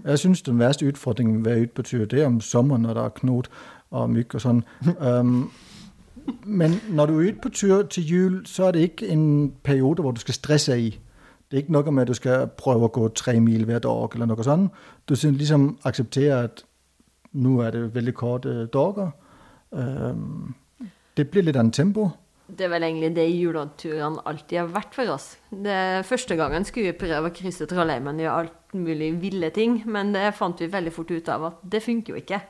Jeg 0.04 0.18
synes 0.18 0.42
den 0.42 0.58
verste 0.58 0.88
utfordringen 0.88 1.44
ved 1.44 1.82
tur, 1.84 2.04
det 2.04 2.22
er 2.22 2.26
om 2.26 2.40
sommeren, 2.40 2.82
når 2.82 2.94
der 2.94 3.04
er 3.04 3.08
knot 3.08 3.50
og 3.90 4.10
mygg 4.10 4.34
og 4.34 4.40
sånn. 4.40 4.62
Um, 5.00 5.50
men 6.60 6.78
når 6.90 7.06
du 7.06 7.16
er 7.18 7.28
ute 7.28 7.40
på 7.42 7.48
tur 7.48 7.82
til 7.82 8.06
jul, 8.06 8.36
så 8.46 8.64
er 8.68 8.76
det 8.76 8.80
ikke 8.80 9.08
en 9.08 9.52
periode 9.64 10.02
hvor 10.02 10.14
du 10.14 10.20
skal 10.20 10.34
stresse 10.34 10.78
i. 10.80 10.90
Det 11.50 11.58
er 11.58 11.64
ikke 11.64 11.72
noe 11.72 11.90
med 11.90 12.02
at 12.02 12.08
du 12.08 12.14
skal 12.14 12.46
prøve 12.58 12.88
å 12.88 12.94
gå 12.94 13.08
tre 13.08 13.40
mil 13.40 13.66
hver 13.66 13.82
dag, 13.84 14.14
eller 14.14 14.30
noe 14.30 14.46
sånt. 14.46 14.72
Du 15.08 15.16
skal 15.16 15.34
liksom 15.38 15.78
akseptere 15.84 16.42
at 16.44 16.64
nå 17.32 17.58
er 17.60 17.74
det 17.74 17.94
veldig 17.94 18.14
korte 18.14 18.66
dager. 18.72 19.10
Um, 19.70 20.54
det 21.16 21.28
blir 21.30 21.42
litt 21.42 21.56
annet 21.58 21.74
tempo. 21.74 22.08
Det 22.46 22.66
er 22.66 22.72
vel 22.74 22.84
egentlig 22.84 23.14
det 23.16 23.24
juleturene 23.30 24.20
alltid 24.28 24.58
har 24.60 24.72
vært 24.74 24.96
for 24.96 25.14
oss. 25.14 25.30
Det, 25.48 26.04
første 26.04 26.36
gangen 26.36 26.66
skulle 26.68 26.92
vi 26.92 26.98
prøve 27.06 27.30
å 27.30 27.34
krysse 27.34 27.68
Trollheimen 27.70 28.20
og 28.20 28.26
gjøre 28.26 28.42
alt 28.42 28.76
mulig 28.76 29.14
ville 29.22 29.48
ting, 29.54 29.78
men 29.88 30.12
det 30.12 30.34
fant 30.36 30.60
vi 30.60 30.68
veldig 30.68 30.92
fort 30.92 31.14
ut 31.14 31.30
av 31.32 31.48
at 31.48 31.64
det 31.72 31.80
funker 31.84 32.14
jo 32.14 32.20
ikke. 32.20 32.42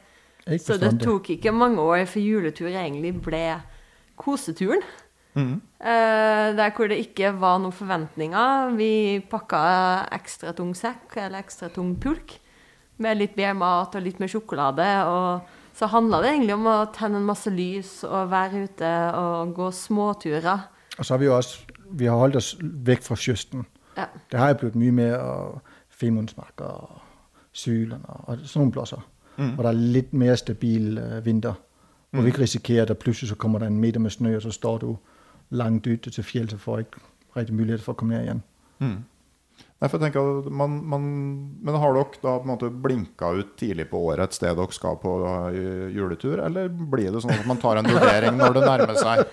Så 0.61 0.77
det 0.81 0.97
tok 1.01 1.31
ikke 1.37 1.55
mange 1.55 1.81
år 1.81 2.05
før 2.11 2.27
juletur 2.27 2.69
egentlig 2.69 3.15
ble 3.25 3.47
koseturen. 4.21 4.85
Mm. 5.35 5.59
der 5.81 6.71
hvor 6.77 6.87
det 6.87 7.01
ikke 7.03 7.33
var 7.43 7.59
noen 7.59 7.75
forventninger. 7.75 8.75
Vi 8.79 9.19
pakka 9.31 9.63
ekstra 10.15 10.53
tung 10.55 10.71
sekk 10.79 11.17
eller 11.19 11.43
ekstra 11.43 11.73
tung 11.75 11.97
pulk 11.99 12.37
med 13.03 13.19
litt 13.19 13.35
mer 13.37 13.57
mat 13.59 13.97
og 13.97 14.05
litt 14.05 14.21
mer 14.23 14.31
sjokolade. 14.31 14.87
Og 15.11 15.64
så 15.75 15.89
handla 15.91 16.21
det 16.23 16.33
egentlig 16.33 16.55
om 16.55 16.67
å 16.71 16.77
tenne 16.95 17.19
en 17.19 17.27
masse 17.27 17.51
lys 17.51 17.97
og 18.07 18.31
være 18.31 18.65
ute 18.69 18.91
og 19.19 19.55
gå 19.57 19.71
småturer. 19.75 20.69
Og 20.99 21.03
så 21.03 21.15
har 21.15 21.23
vi 21.23 21.27
jo 21.27 21.37
også 21.37 21.75
vi 21.95 22.07
har 22.07 22.19
holdt 22.19 22.37
oss 22.37 22.55
vekk 22.61 23.03
fra 23.03 23.17
kysten. 23.19 23.67
Ja. 23.97 24.07
Det 24.31 24.39
har 24.39 24.53
jo 24.53 24.61
blitt 24.65 24.79
mye 24.79 24.95
mer 24.95 25.17
og 25.19 25.75
Femundsmark 25.95 26.63
og 26.67 27.01
Sylen 27.55 28.03
og, 28.09 28.29
og 28.29 28.39
plasser. 28.39 28.71
pladser. 28.73 29.03
Hvor 29.37 29.67
det 29.67 29.71
er 29.71 29.93
litt 29.95 30.13
mer 30.13 30.35
stabil 30.37 30.99
øh, 30.99 31.25
vinter. 31.27 31.55
Hvor 32.11 32.23
vi 32.23 32.31
ikke 32.31 32.41
risikerer, 32.41 32.91
at 32.91 32.99
plutselig 32.99 33.29
så 33.29 33.35
kommer 33.35 33.59
det 33.59 33.67
en 33.67 33.79
meter 33.79 34.01
med 34.01 34.11
snø, 34.11 34.37
og 34.37 34.43
så 34.43 34.51
står 34.51 34.79
du 34.79 34.97
langt 35.51 35.87
ute 35.87 36.11
til 36.11 36.25
fjellet, 36.25 36.53
og 36.53 36.61
får 36.61 36.79
ikke 36.79 37.01
riktig 37.37 37.55
mulighet 37.55 37.83
for 37.83 37.93
å 37.93 37.99
komme 37.99 38.15
ned 38.15 38.23
igjen. 38.23 38.43
Nei, 39.85 39.91
for 39.93 40.01
jeg 40.01 40.07
tenker 40.07 40.39
at 40.41 40.47
man, 40.49 40.77
man, 40.89 41.03
Men 41.61 41.77
har 41.77 41.93
dere 41.93 42.21
da 42.23 42.39
på 42.39 42.47
en 42.47 42.51
måte 42.55 42.71
blinka 42.73 43.35
ut 43.37 43.51
tidlig 43.61 43.85
på 43.91 44.01
året 44.09 44.31
et 44.33 44.39
sted 44.39 44.57
dere 44.57 44.73
skal 44.73 44.97
på 45.03 45.13
uh, 45.29 45.51
juletur, 45.93 46.41
eller 46.41 46.71
blir 46.73 47.13
det 47.13 47.21
sånn 47.21 47.35
at 47.35 47.45
man 47.49 47.61
tar 47.61 47.83
en 47.83 47.91
vurdering 47.91 48.39
når 48.41 48.57
det 48.57 48.63
nærmer 48.65 48.97
seg? 48.97 49.25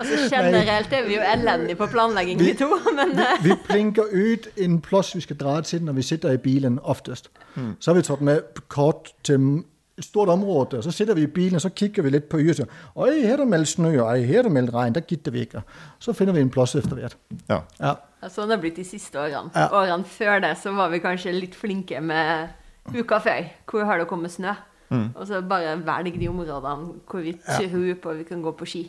Altså 0.00 0.22
Generelt 0.32 0.94
er 0.96 1.04
vi 1.04 1.18
jo 1.18 1.26
elendige 1.34 1.76
på 1.76 1.90
planlegging, 1.92 2.40
vi, 2.40 2.54
to. 2.56 2.70
Men 2.96 3.12
vi, 3.18 3.28
vi 3.50 3.58
blinker 3.66 4.08
ut 4.08 4.48
en 4.64 4.80
plass 4.80 5.12
vi 5.18 5.20
skal 5.26 5.36
dra 5.42 5.58
til 5.68 5.84
når 5.84 6.00
vi 6.00 6.06
sitter 6.08 6.38
i 6.38 6.40
bilen 6.40 6.80
oftest. 6.80 7.28
Mm. 7.58 7.74
Så 7.76 7.92
har 7.92 8.00
vi 8.00 8.06
tatt 8.08 8.24
med 8.24 8.64
kort 8.72 9.12
til 9.28 9.66
et 10.00 10.08
stort 10.08 10.32
område. 10.32 10.80
og 10.80 10.84
Så 10.84 10.94
sitter 10.96 11.18
vi 11.18 11.28
i 11.28 11.32
bilen 11.34 11.60
og 11.60 11.66
så 11.66 11.74
kikker 11.76 12.06
vi 12.06 12.16
litt 12.16 12.30
på 12.32 12.40
yret. 12.40 12.64
Oi, 12.96 13.20
her 13.20 13.36
er 13.36 13.44
det 13.44 13.50
meldt 13.52 13.74
snø, 13.74 13.92
og 14.00 14.14
her 14.16 14.38
er 14.38 14.48
det 14.48 14.54
meldt 14.56 14.72
regn. 14.74 14.96
Der 14.96 15.04
gidder 15.04 15.36
vi 15.36 15.44
ikke. 15.44 15.62
Så 16.00 16.16
finner 16.16 16.32
vi 16.32 16.46
en 16.46 16.52
plass 16.52 16.74
etter 16.80 16.96
hvert. 16.96 17.18
Ja. 17.50 17.60
ja. 17.80 17.98
Sånn 18.28 18.50
har 18.50 18.58
det 18.58 18.62
blitt 18.64 18.76
de 18.76 18.84
siste 18.84 19.16
årene. 19.16 19.48
Ja. 19.56 19.70
Årene 19.80 20.04
før 20.08 20.42
det 20.44 20.52
så 20.60 20.74
var 20.76 20.90
vi 20.92 21.00
kanskje 21.00 21.32
litt 21.32 21.56
flinke 21.56 22.02
med 22.04 22.50
uka 22.92 23.20
før. 23.24 23.46
Hvor 23.70 23.86
har 23.88 24.00
det 24.00 24.08
kommet 24.10 24.34
snø? 24.34 24.52
Mm. 24.90 25.12
Og 25.14 25.22
så 25.28 25.38
bare 25.46 25.76
velg 25.86 26.16
de 26.18 26.28
områdene 26.28 26.96
hvor 27.08 27.22
vi 27.24 27.36
tror 27.38 27.92
på 28.02 28.16
vi 28.18 28.26
kan 28.28 28.42
gå 28.44 28.52
på 28.58 28.68
ski. 28.68 28.82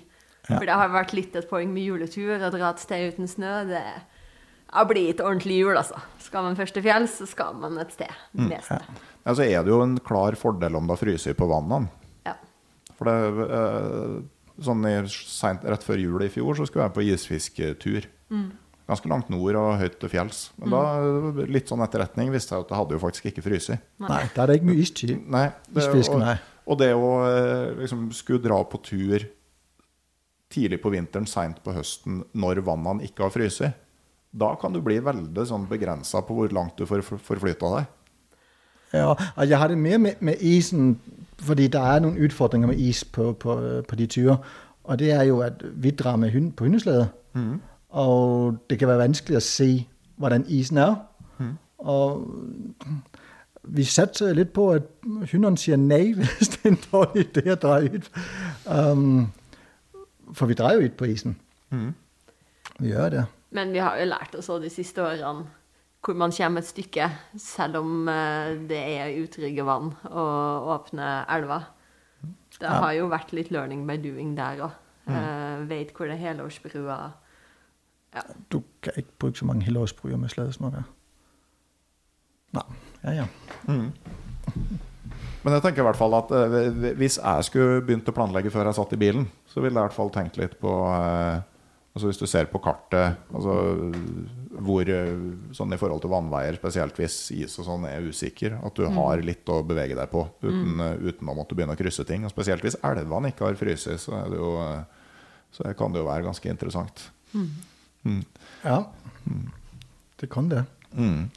Ja. 0.50 0.58
For 0.58 0.66
det 0.68 0.76
har 0.76 0.92
vært 0.92 1.14
litt 1.16 1.36
et 1.38 1.48
poeng 1.48 1.72
med 1.72 1.86
juletur. 1.86 2.42
Å 2.42 2.50
dra 2.52 2.74
et 2.74 2.84
sted 2.84 3.14
uten 3.14 3.30
snø, 3.30 3.54
det 3.70 3.84
har 4.72 4.88
blitt 4.90 5.22
ordentlig 5.24 5.62
jul, 5.62 5.76
altså. 5.78 6.02
Skal 6.24 6.48
man 6.48 6.58
først 6.60 6.76
til 6.76 6.84
fjells, 6.84 7.16
så 7.22 7.28
skal 7.30 7.56
man 7.62 7.78
et 7.80 7.94
sted 7.96 8.12
mm. 8.36 8.52
snø. 8.68 8.82
Ja. 8.82 9.36
så 9.38 9.46
er 9.46 9.64
det 9.64 9.72
jo 9.72 9.80
en 9.86 9.96
klar 10.04 10.36
fordel 10.40 10.76
om 10.80 10.90
det 10.90 11.00
fryser 11.00 11.38
på 11.40 11.48
vannene. 11.52 11.92
Ja. 12.28 12.36
For 12.98 13.08
det 13.08 13.48
eh, 13.48 14.18
sånn 14.66 14.84
i, 14.90 14.96
sent, 15.08 15.64
rett 15.64 15.86
før 15.86 16.02
jul 16.02 16.26
i 16.26 16.32
fjor 16.34 16.58
så 16.58 16.68
skulle 16.68 16.90
jeg 16.90 16.98
på 16.98 17.08
isfisketur. 17.14 18.10
Mm 18.34 18.50
ganske 18.92 19.12
langt 19.12 19.30
nord 19.32 19.58
og 19.60 19.74
høyt 19.82 19.98
til 20.02 20.12
fjells. 20.12 20.46
Men 20.60 20.72
mm. 20.72 20.78
da, 20.78 21.44
litt 21.52 21.72
sånn 21.72 21.84
etterretning 21.86 22.32
visste 22.34 22.56
jeg 22.56 22.66
at 22.66 22.72
det 22.72 22.80
hadde 22.80 22.98
jo 22.98 23.04
faktisk 23.04 23.30
ikke 23.32 23.46
fryst. 23.46 23.76
Nei, 24.04 24.24
da 24.36 24.44
er 24.44 24.52
det 24.52 24.60
ikke 24.60 24.72
mye 24.72 24.82
istid. 24.84 25.14
Nei, 25.32 25.46
det, 25.72 25.86
og, 26.02 26.26
og, 26.66 26.82
det 26.82 26.90
å 26.98 27.14
eh, 27.28 27.70
liksom, 27.84 28.10
skulle 28.16 28.44
dra 28.44 28.60
på 28.68 28.82
tur 28.86 29.30
tidlig 30.52 30.82
på 30.84 30.92
vinteren, 30.92 31.30
seint 31.30 31.62
på 31.64 31.74
høsten, 31.76 32.26
når 32.36 32.60
vannene 32.68 33.08
ikke 33.08 33.24
har 33.24 33.34
fryst, 33.34 33.64
da 34.32 34.54
kan 34.60 34.76
du 34.76 34.82
bli 34.84 34.98
veldig 35.04 35.46
sånn 35.48 35.68
begrensa 35.70 36.22
på 36.28 36.36
hvor 36.36 36.54
langt 36.56 36.80
du 36.80 36.88
får 36.88 37.04
forflytta 37.04 37.72
deg. 37.78 37.90
Ja, 38.92 39.14
og 39.16 39.48
jeg 39.48 39.56
har 39.56 39.72
det 39.72 39.78
mer 39.80 40.00
med, 40.04 40.20
med, 40.20 40.42
isen, 40.44 40.98
fordi 41.40 41.70
det 41.72 41.80
er 41.80 42.04
noen 42.04 42.20
utfordringer 42.20 42.72
med 42.72 42.80
is 42.80 43.06
på, 43.08 43.32
på, 43.40 43.56
på 43.88 44.00
de 44.00 44.08
turer. 44.12 44.40
Og 44.84 45.00
det 45.00 45.12
er 45.16 45.24
jo 45.30 45.40
at 45.46 45.64
vi 45.80 45.94
drar 45.96 46.18
med 46.20 46.34
hund 46.34 46.52
på 46.58 46.68
hundeslede. 46.68 47.08
Mm. 47.34 47.62
Og 47.92 48.58
det 48.70 48.80
kan 48.80 48.88
være 48.92 49.04
vanskelig 49.06 49.40
å 49.40 49.44
se 49.46 49.70
hvordan 50.22 50.46
isen 50.48 50.80
er. 50.80 50.96
Mm. 51.40 51.56
Og 51.80 52.28
vi 53.64 53.86
satser 53.86 54.36
litt 54.38 54.54
på 54.56 54.70
at 54.78 54.88
hundene 55.32 55.60
sier 55.60 55.80
nei 55.80 56.14
hvis 56.18 56.54
det 56.56 56.62
er 56.64 56.72
en 56.72 56.82
dårlig 56.88 57.28
idé 57.28 57.54
å 57.54 57.60
dra 57.62 57.78
ut. 57.84 58.12
Um, 58.66 59.32
for 60.34 60.48
vi 60.48 60.58
drar 60.58 60.78
jo 60.78 60.88
ut 60.88 60.98
på 60.98 61.10
isen. 61.12 61.36
Mm. 61.72 61.92
Vi 62.80 62.94
gjør 62.94 63.10
det. 63.18 63.26
Men 63.52 63.74
vi 63.76 63.82
har 63.84 64.00
jo 64.00 64.08
lært 64.08 64.36
oss 64.40 64.50
de 64.64 64.72
siste 64.72 65.04
årene 65.04 65.50
hvor 66.02 66.18
man 66.18 66.32
kommer 66.34 66.64
et 66.64 66.66
stykke, 66.66 67.12
selv 67.38 67.78
om 67.78 68.08
eh, 68.10 68.56
det 68.66 68.80
er 68.80 69.20
utrygge 69.22 69.62
vann 69.62 69.92
og 70.10 70.70
åpne 70.74 71.10
elver. 71.30 71.68
Det 72.58 72.70
har 72.70 72.96
jo 72.98 73.10
vært 73.12 73.36
litt 73.38 73.52
learning 73.54 73.84
by 73.86 74.00
doing 74.02 74.32
der 74.38 74.64
òg. 74.66 74.80
Mm. 75.06 75.14
Uh, 75.14 75.62
vet 75.70 75.94
hvor 75.98 76.10
det 76.10 76.20
helårsbrua 76.22 76.98
ja. 78.16 78.24
Du 78.52 78.62
kan 78.84 78.98
ikke 79.00 79.18
bruke 79.24 79.40
så 79.40 79.48
mange 79.48 79.66
helårsbryer 79.68 80.20
med 80.20 80.34
sladesnor 80.34 80.82
Nei. 82.52 82.66
Ja, 83.06 83.12
ja. 83.22 83.26
Mm. 83.68 83.94
Men 85.42 85.56
jeg 85.56 85.64
tenker 85.64 85.82
i 85.82 85.86
hvert 85.88 86.00
fall 86.00 86.18
at 86.18 86.34
eh, 86.36 86.92
hvis 87.00 87.16
jeg 87.18 87.48
skulle 87.48 87.80
begynt 87.86 88.10
å 88.12 88.16
planlegge 88.16 88.52
før 88.54 88.68
jeg 88.68 88.78
satt 88.78 88.92
i 88.98 89.00
bilen, 89.00 89.30
så 89.50 89.64
ville 89.64 89.74
jeg 89.74 89.80
i 89.80 89.88
hvert 89.88 89.98
fall 89.98 90.12
tenkt 90.14 90.38
litt 90.42 90.58
på 90.62 90.74
eh, 90.92 91.40
altså 91.92 92.10
Hvis 92.10 92.22
du 92.22 92.28
ser 92.30 92.48
på 92.52 92.62
kartet 92.64 93.18
altså 93.36 93.56
hvor 94.62 94.88
uh, 94.88 95.24
sånn 95.56 95.74
i 95.74 95.80
forhold 95.80 96.04
til 96.04 96.12
vannveier, 96.12 96.58
spesielt 96.60 96.98
hvis 97.00 97.16
is 97.34 97.56
og 97.60 97.66
sånn 97.66 97.86
er 97.88 98.04
usikker, 98.04 98.58
at 98.60 98.76
du 98.78 98.84
mm. 98.84 98.98
har 99.00 99.24
litt 99.26 99.48
å 99.50 99.62
bevege 99.66 99.96
deg 99.98 100.12
på 100.12 100.26
uten, 100.44 100.76
mm. 100.76 101.02
uten, 101.08 101.32
å 101.32 101.36
måtte 101.36 101.56
begynne 101.58 101.76
å 101.76 101.80
krysse 101.80 102.06
ting. 102.08 102.28
Og 102.28 102.34
spesielt 102.34 102.64
hvis 102.64 102.78
elvene 102.86 103.32
ikke 103.32 103.48
har 103.48 103.58
fryst, 103.60 103.90
så, 104.04 104.22
så 105.56 105.74
kan 105.80 105.96
det 105.96 106.04
jo 106.04 106.08
være 106.10 106.28
ganske 106.28 106.52
interessant. 106.52 107.08
Mm. 107.32 107.48
Mm. 108.08 108.22
Ja, 108.64 108.84
det 110.22 110.30
kan 110.32 110.50
det. 110.52 110.66
Mm. 110.92 111.30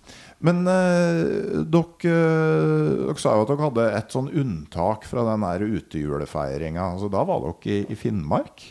Men 0.44 0.66
eh, 0.66 1.62
dere, 1.70 2.10
eh, 2.10 3.02
dere, 3.06 3.16
sa 3.22 3.36
jo 3.36 3.44
at 3.44 3.52
dere 3.52 3.66
hadde 3.68 3.84
et 4.00 4.14
sånn 4.14 4.30
unntak 4.34 5.06
fra 5.08 5.24
den 5.30 5.46
der 5.46 5.66
utejulefeiringa. 5.78 6.90
Altså, 6.96 7.10
da 7.12 7.22
var 7.28 7.44
dere 7.44 7.76
i, 7.76 7.84
i 7.94 7.98
Finnmark? 7.98 8.66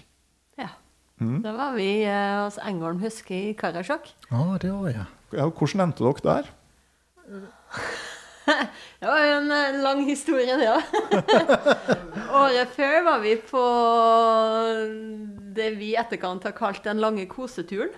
Ja. 0.59 0.73
Mm. 1.23 1.39
Da 1.45 1.55
var 1.57 1.77
vi 1.77 1.89
eh, 2.03 2.39
hos 2.43 2.59
Engholm 2.61 3.01
Huske 3.03 3.37
i 3.51 3.53
Karasjok. 3.57 4.11
Ah, 4.29 4.57
det 4.61 4.73
var 4.73 4.91
jeg. 4.91 5.07
Ja, 5.33 5.47
hvordan 5.49 5.87
endte 5.87 6.05
dere 6.05 6.27
der? 6.27 6.51
det 8.99 9.07
var 9.07 9.21
jo 9.23 9.35
en 9.37 9.51
eh, 9.55 9.77
lang 9.83 10.01
historie, 10.07 10.57
det 10.59 10.67
ja. 10.67 10.79
Året 12.43 12.73
før 12.75 12.97
var 13.07 13.21
vi 13.23 13.35
på 13.39 13.63
det 15.53 15.69
vi 15.77 15.93
i 15.93 15.99
etterkant 15.99 16.43
har 16.47 16.55
kalt 16.57 16.83
den 16.85 17.01
lange 17.03 17.25
koseturen. 17.31 17.93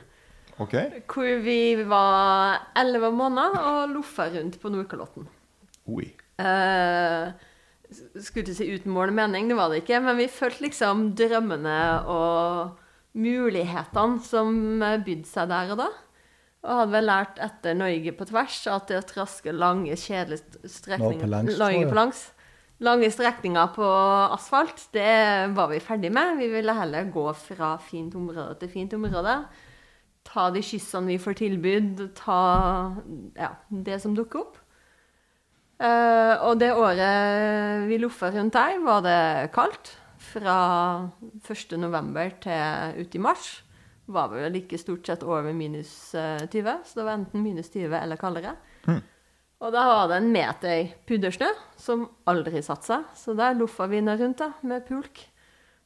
Okay. 0.62 1.02
Hvor 1.12 1.42
vi 1.44 1.76
var 1.88 2.70
elleve 2.80 3.12
måneder 3.12 3.58
og 3.60 3.92
loffa 3.92 4.30
rundt 4.32 4.60
på 4.62 4.72
Nordkalotten. 4.72 5.28
Oi. 5.92 6.08
Uh, 6.40 7.34
skulle 7.92 8.46
ikke 8.46 8.56
si 8.56 8.70
uten 8.72 8.94
mål 8.96 9.12
og 9.12 9.20
mening, 9.20 9.50
det 9.52 9.58
var 9.60 9.72
det 9.72 9.84
ikke, 9.84 10.00
men 10.04 10.18
vi 10.20 10.32
følte 10.32 10.66
liksom 10.68 11.10
drømmene 11.20 11.78
og 12.12 12.80
mulighetene 13.16 14.24
som 14.24 14.58
bydde 15.06 15.30
seg 15.30 15.52
der 15.52 15.76
og 15.76 15.84
da. 15.84 15.92
Og 16.66 16.80
hadde 16.82 16.96
vel 16.96 17.06
lært 17.06 17.42
etter 17.46 17.76
Norge 17.78 18.14
på 18.18 18.26
tvers 18.26 18.56
at 18.74 18.90
det 18.90 18.98
å 18.98 19.06
traske 19.06 19.54
lange, 19.54 19.94
kjedelige 19.94 20.70
strekninger 20.72 21.30
Norge 21.30 21.86
på 21.86 21.98
langs 21.98 22.24
lange 22.84 23.08
strekninger 23.12 23.70
på 23.76 23.86
asfalt, 24.36 24.88
det 24.96 25.54
var 25.56 25.70
vi 25.72 25.80
ferdig 25.84 26.12
med. 26.12 26.40
Vi 26.42 26.50
ville 26.52 26.76
heller 26.76 27.08
gå 27.12 27.30
fra 27.40 27.76
fint 27.80 28.16
område 28.20 28.58
til 28.60 28.72
fint 28.74 28.94
område. 28.98 29.38
Ta 30.26 30.50
de 30.52 30.64
kyssene 30.66 31.14
vi 31.14 31.22
får 31.22 31.38
tilbud, 31.40 32.08
ta 32.18 32.40
ja, 33.38 33.54
det 33.70 34.02
som 34.04 34.16
dukker 34.18 34.42
opp. 34.42 34.62
Uh, 35.76 36.40
og 36.48 36.60
det 36.60 36.72
året 36.72 37.86
vi 37.90 38.00
loffa 38.00 38.32
rundt 38.32 38.56
der, 38.56 38.80
var 38.84 39.06
det 39.06 39.52
kaldt. 39.56 39.96
Fra 40.26 40.58
1.11. 41.46 42.10
til 42.44 43.04
uti 43.06 43.20
i 43.20 43.22
mars 43.22 43.50
var 44.06 44.32
vi 44.32 44.42
vel 44.44 44.58
ikke 44.62 44.80
stort 44.80 45.08
sett 45.08 45.24
over 45.26 45.54
minus 45.56 45.92
20, 46.14 46.58
eh, 46.62 46.82
så 46.86 47.00
det 47.00 47.06
var 47.06 47.18
enten 47.18 47.44
minus 47.44 47.72
20 47.74 47.96
eller 48.00 48.20
kaldere. 48.22 48.56
Mm. 48.86 49.02
Og 49.66 49.72
da 49.74 49.86
var 49.88 50.10
det 50.12 50.20
en 50.20 50.34
meter 50.34 50.92
puddersnø 51.08 51.48
som 51.80 52.04
aldri 52.30 52.62
satte 52.64 52.90
seg. 52.90 53.08
Så 53.18 53.34
der 53.38 53.56
loffa 53.58 53.88
vi 53.90 54.04
ned 54.04 54.22
rundt 54.22 54.44
da, 54.44 54.52
med 54.68 54.86
pulk. 54.88 55.24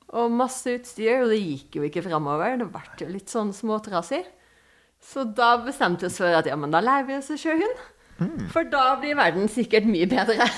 Og 0.10 0.34
masse 0.34 0.74
utstyr, 0.74 1.22
og 1.22 1.32
det 1.32 1.38
gikk 1.38 1.78
jo 1.78 1.86
ikke 1.86 2.04
framover. 2.08 2.58
Det 2.60 2.68
ble 2.74 2.84
jo 3.04 3.12
litt 3.14 3.32
sånn 3.32 3.54
småtrasig. 3.56 4.24
Så 5.00 5.24
da 5.24 5.54
bestemte 5.64 6.08
vi 6.08 6.10
oss 6.10 6.20
for 6.20 6.42
at 6.42 6.50
ja, 6.50 6.58
men 6.60 6.74
da 6.74 6.82
lærer 6.84 7.08
vi 7.08 7.20
oss 7.22 7.32
å 7.32 7.40
kjøre 7.40 7.62
hund. 7.62 7.88
Mm. 8.20 8.38
For 8.52 8.68
da 8.68 8.98
blir 9.00 9.16
verden 9.16 9.48
sikkert 9.52 9.88
mye 9.88 10.10
bedre. 10.12 10.50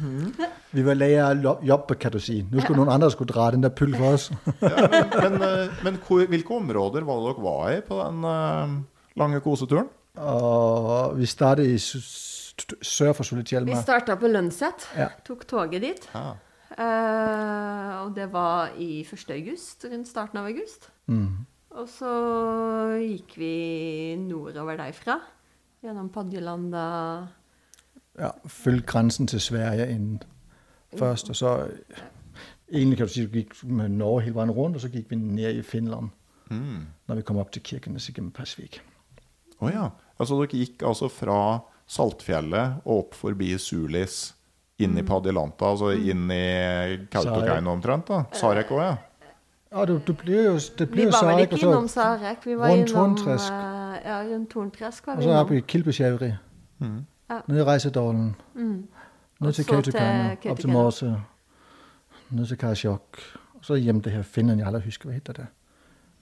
Mm. 0.00 0.32
Vi 0.76 0.84
var 0.86 0.98
leie 0.98 1.26
jobb, 1.66 1.92
kan 2.00 2.14
du 2.14 2.20
si. 2.22 2.40
Nå 2.42 2.62
skulle 2.62 2.76
ja. 2.76 2.80
noen 2.82 2.94
andre 2.94 3.10
skulle 3.14 3.32
dra 3.32 3.50
den 3.54 3.64
der 3.64 3.74
pullen 3.74 3.98
for 3.98 4.18
oss. 4.18 4.30
ja, 4.62 4.88
men, 4.92 5.12
men, 5.16 5.46
eh, 5.46 5.84
men, 5.86 6.00
hvilke 6.32 6.56
områder 6.56 7.06
var 7.08 7.22
det 7.22 7.30
dere 7.30 7.44
var 7.46 7.70
i 7.72 7.78
på 7.86 8.00
den 8.02 8.26
uh, 8.26 8.74
lange 9.20 9.40
koseturen? 9.44 9.88
Uh, 10.18 11.14
vi 11.18 11.28
startet 11.30 11.70
i 11.70 11.78
sør 11.78 13.14
for 13.14 13.26
Sulitjelma. 13.26 13.70
Vi 13.70 13.82
starta 13.82 14.18
på 14.18 14.30
Lønset. 14.30 14.88
Ja. 14.98 15.12
Tok 15.26 15.46
toget 15.48 15.84
dit. 15.84 16.10
Ja. 16.14 16.34
Uh, 16.78 17.92
og 18.04 18.14
det 18.14 18.28
var 18.32 18.74
i 18.78 19.00
1. 19.02 19.30
august, 19.34 19.86
rundt 19.90 20.10
starten 20.10 20.38
av 20.38 20.50
august. 20.50 20.90
Mm. 21.10 21.46
Og 21.78 21.88
så 21.90 22.12
gikk 23.02 23.34
vi 23.38 23.54
nordover 24.20 24.78
derfra. 24.80 25.18
Gjennom 25.84 26.08
Padjelanda. 26.10 26.86
Ja, 28.18 28.30
følge 28.46 28.82
grensen 28.82 29.26
til 29.30 29.40
Sverige 29.40 29.88
inn 29.92 30.18
først. 30.98 31.30
Og 31.30 31.36
så 31.36 31.54
egentlig 32.72 32.98
kan 32.98 33.06
du 33.06 33.12
si 33.12 33.24
vi 33.24 33.42
gik 33.42 33.54
med 33.64 33.88
Norge 33.88 34.26
hele 34.26 34.36
veien 34.36 34.52
rundt, 34.54 34.76
og 34.76 34.82
så 34.82 34.90
gikk 34.92 35.10
vi 35.10 35.20
ned 35.20 35.60
i 35.60 35.62
Finland. 35.62 36.10
Mm. 36.50 36.86
Når 37.08 37.20
vi 37.20 37.22
kom 37.22 37.38
opp 37.38 37.52
til 37.52 37.62
Kirkenes 37.62 38.08
igennem 38.08 38.32
Pasvik. 38.32 38.80
Å 39.58 39.66
oh, 39.66 39.72
ja. 39.72 39.88
Altså 40.18 40.38
dere 40.40 40.62
gikk 40.62 40.82
altså 40.86 41.10
fra 41.12 41.60
Saltfjellet 41.88 42.84
og 42.84 43.04
opp 43.04 43.18
forbi 43.18 43.52
Sulis, 43.60 44.34
inn 44.78 44.94
i 44.94 45.02
mm. 45.02 45.08
Padilanta, 45.08 45.72
altså 45.72 45.92
mm. 45.92 46.08
inn 46.12 46.32
i 46.32 47.06
Kautokeino 47.10 47.72
omtrent? 47.74 48.10
da? 48.10 48.24
Sarek 48.36 48.72
òg, 48.74 48.82
ja? 48.84 48.96
Ja, 49.68 49.84
det, 49.84 49.98
det 50.06 50.14
blir 50.16 50.44
jo 50.46 50.58
det 50.78 50.86
blir 50.88 51.08
Vi 51.08 51.12
var 51.12 51.26
vel 51.28 51.42
ikke 51.44 51.58
innom 51.60 51.88
Sarek. 51.92 52.46
Vi 52.46 52.56
var 52.56 52.72
innom 52.72 52.88
Torntresk. 52.88 53.52
ja, 54.04 54.20
rundt 54.30 54.50
Torntre 54.54 54.92
skal 54.92 55.18
Og 55.18 55.20
vi 55.20 55.28
så 55.28 55.34
er 55.34 55.42
innom. 55.42 55.56
i 55.58 55.64
Kilpeskjæveri. 55.72 56.30
Ja. 56.80 56.92
Nede 57.28 57.60
i 57.60 57.64
Reisedalen. 57.64 58.36
Ned 58.54 59.48
Og 59.48 59.54
til 59.54 59.66
Kautokeino. 59.68 60.36
Opp 60.50 60.60
til. 60.60 60.70
Morse. 60.72 61.12
Ned 62.30 62.46
til 62.46 62.58
Karasjok. 62.58 63.20
Og 63.58 63.64
så 63.64 63.74
hjem 63.74 64.00
til 64.02 64.12
her 64.12 64.22
Finland 64.22 64.60
jeg 64.60 64.68
aldri 64.68 64.84
husker 64.88 65.10
hva 65.10 65.16
heter 65.16 65.42
det. 65.42 65.48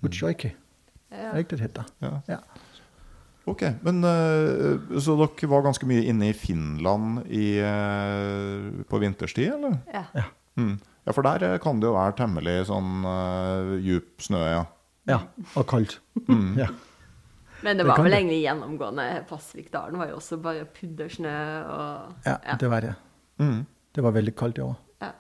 Utsjoiki. 0.06 0.52
Ja. 1.12 1.30
Er 1.32 1.42
ikke 1.42 1.54
det 1.54 1.58
det 1.58 1.68
heter? 1.68 1.90
Ja. 2.02 2.12
Ja. 2.28 2.38
Ok, 3.46 3.62
men 3.86 4.02
eh, 4.04 5.00
Så 5.00 5.14
dere 5.20 5.50
var 5.50 5.62
ganske 5.62 5.86
mye 5.86 6.02
inne 6.10 6.32
i 6.32 6.34
Finland 6.34 7.22
i, 7.30 7.58
eh, 7.62 8.82
på 8.90 8.98
vinterstid, 8.98 9.52
eller? 9.54 9.78
Ja. 9.94 10.26
Mm. 10.58 10.80
Ja, 11.06 11.12
for 11.14 11.22
der 11.22 11.44
eh, 11.52 11.58
kan 11.62 11.78
det 11.80 11.86
jo 11.86 11.94
være 11.94 12.16
temmelig 12.18 12.56
sånn 12.66 13.06
uh, 13.06 13.76
djup 13.78 14.24
snø, 14.26 14.40
ja. 14.50 14.64
Ja, 15.06 15.20
og 15.54 15.66
koldt. 15.70 16.00
Ja. 16.58 16.66
Men 17.64 17.76
det 17.78 17.84
Det 17.84 17.90
var 17.90 18.02
vel 18.04 18.12
egentlig 18.18 18.40
gjennomgående. 18.42 19.06
Pasvikdalen 19.28 19.98
var 19.98 20.10
jo 20.10 20.16
også 20.20 20.38
bare 20.42 20.64
puddersnø 20.64 21.36
og 21.72 22.26
ja, 22.26 22.56
det 22.60 22.70
var 22.70 22.84
det. 22.84 22.94
Mm. 23.38 23.66
Det 23.96 24.04
var 24.04 24.12
veldig 24.12 24.34
kaldt 24.36 24.58
i 24.58 24.64
år. 24.66 24.76
ja. 25.02 25.12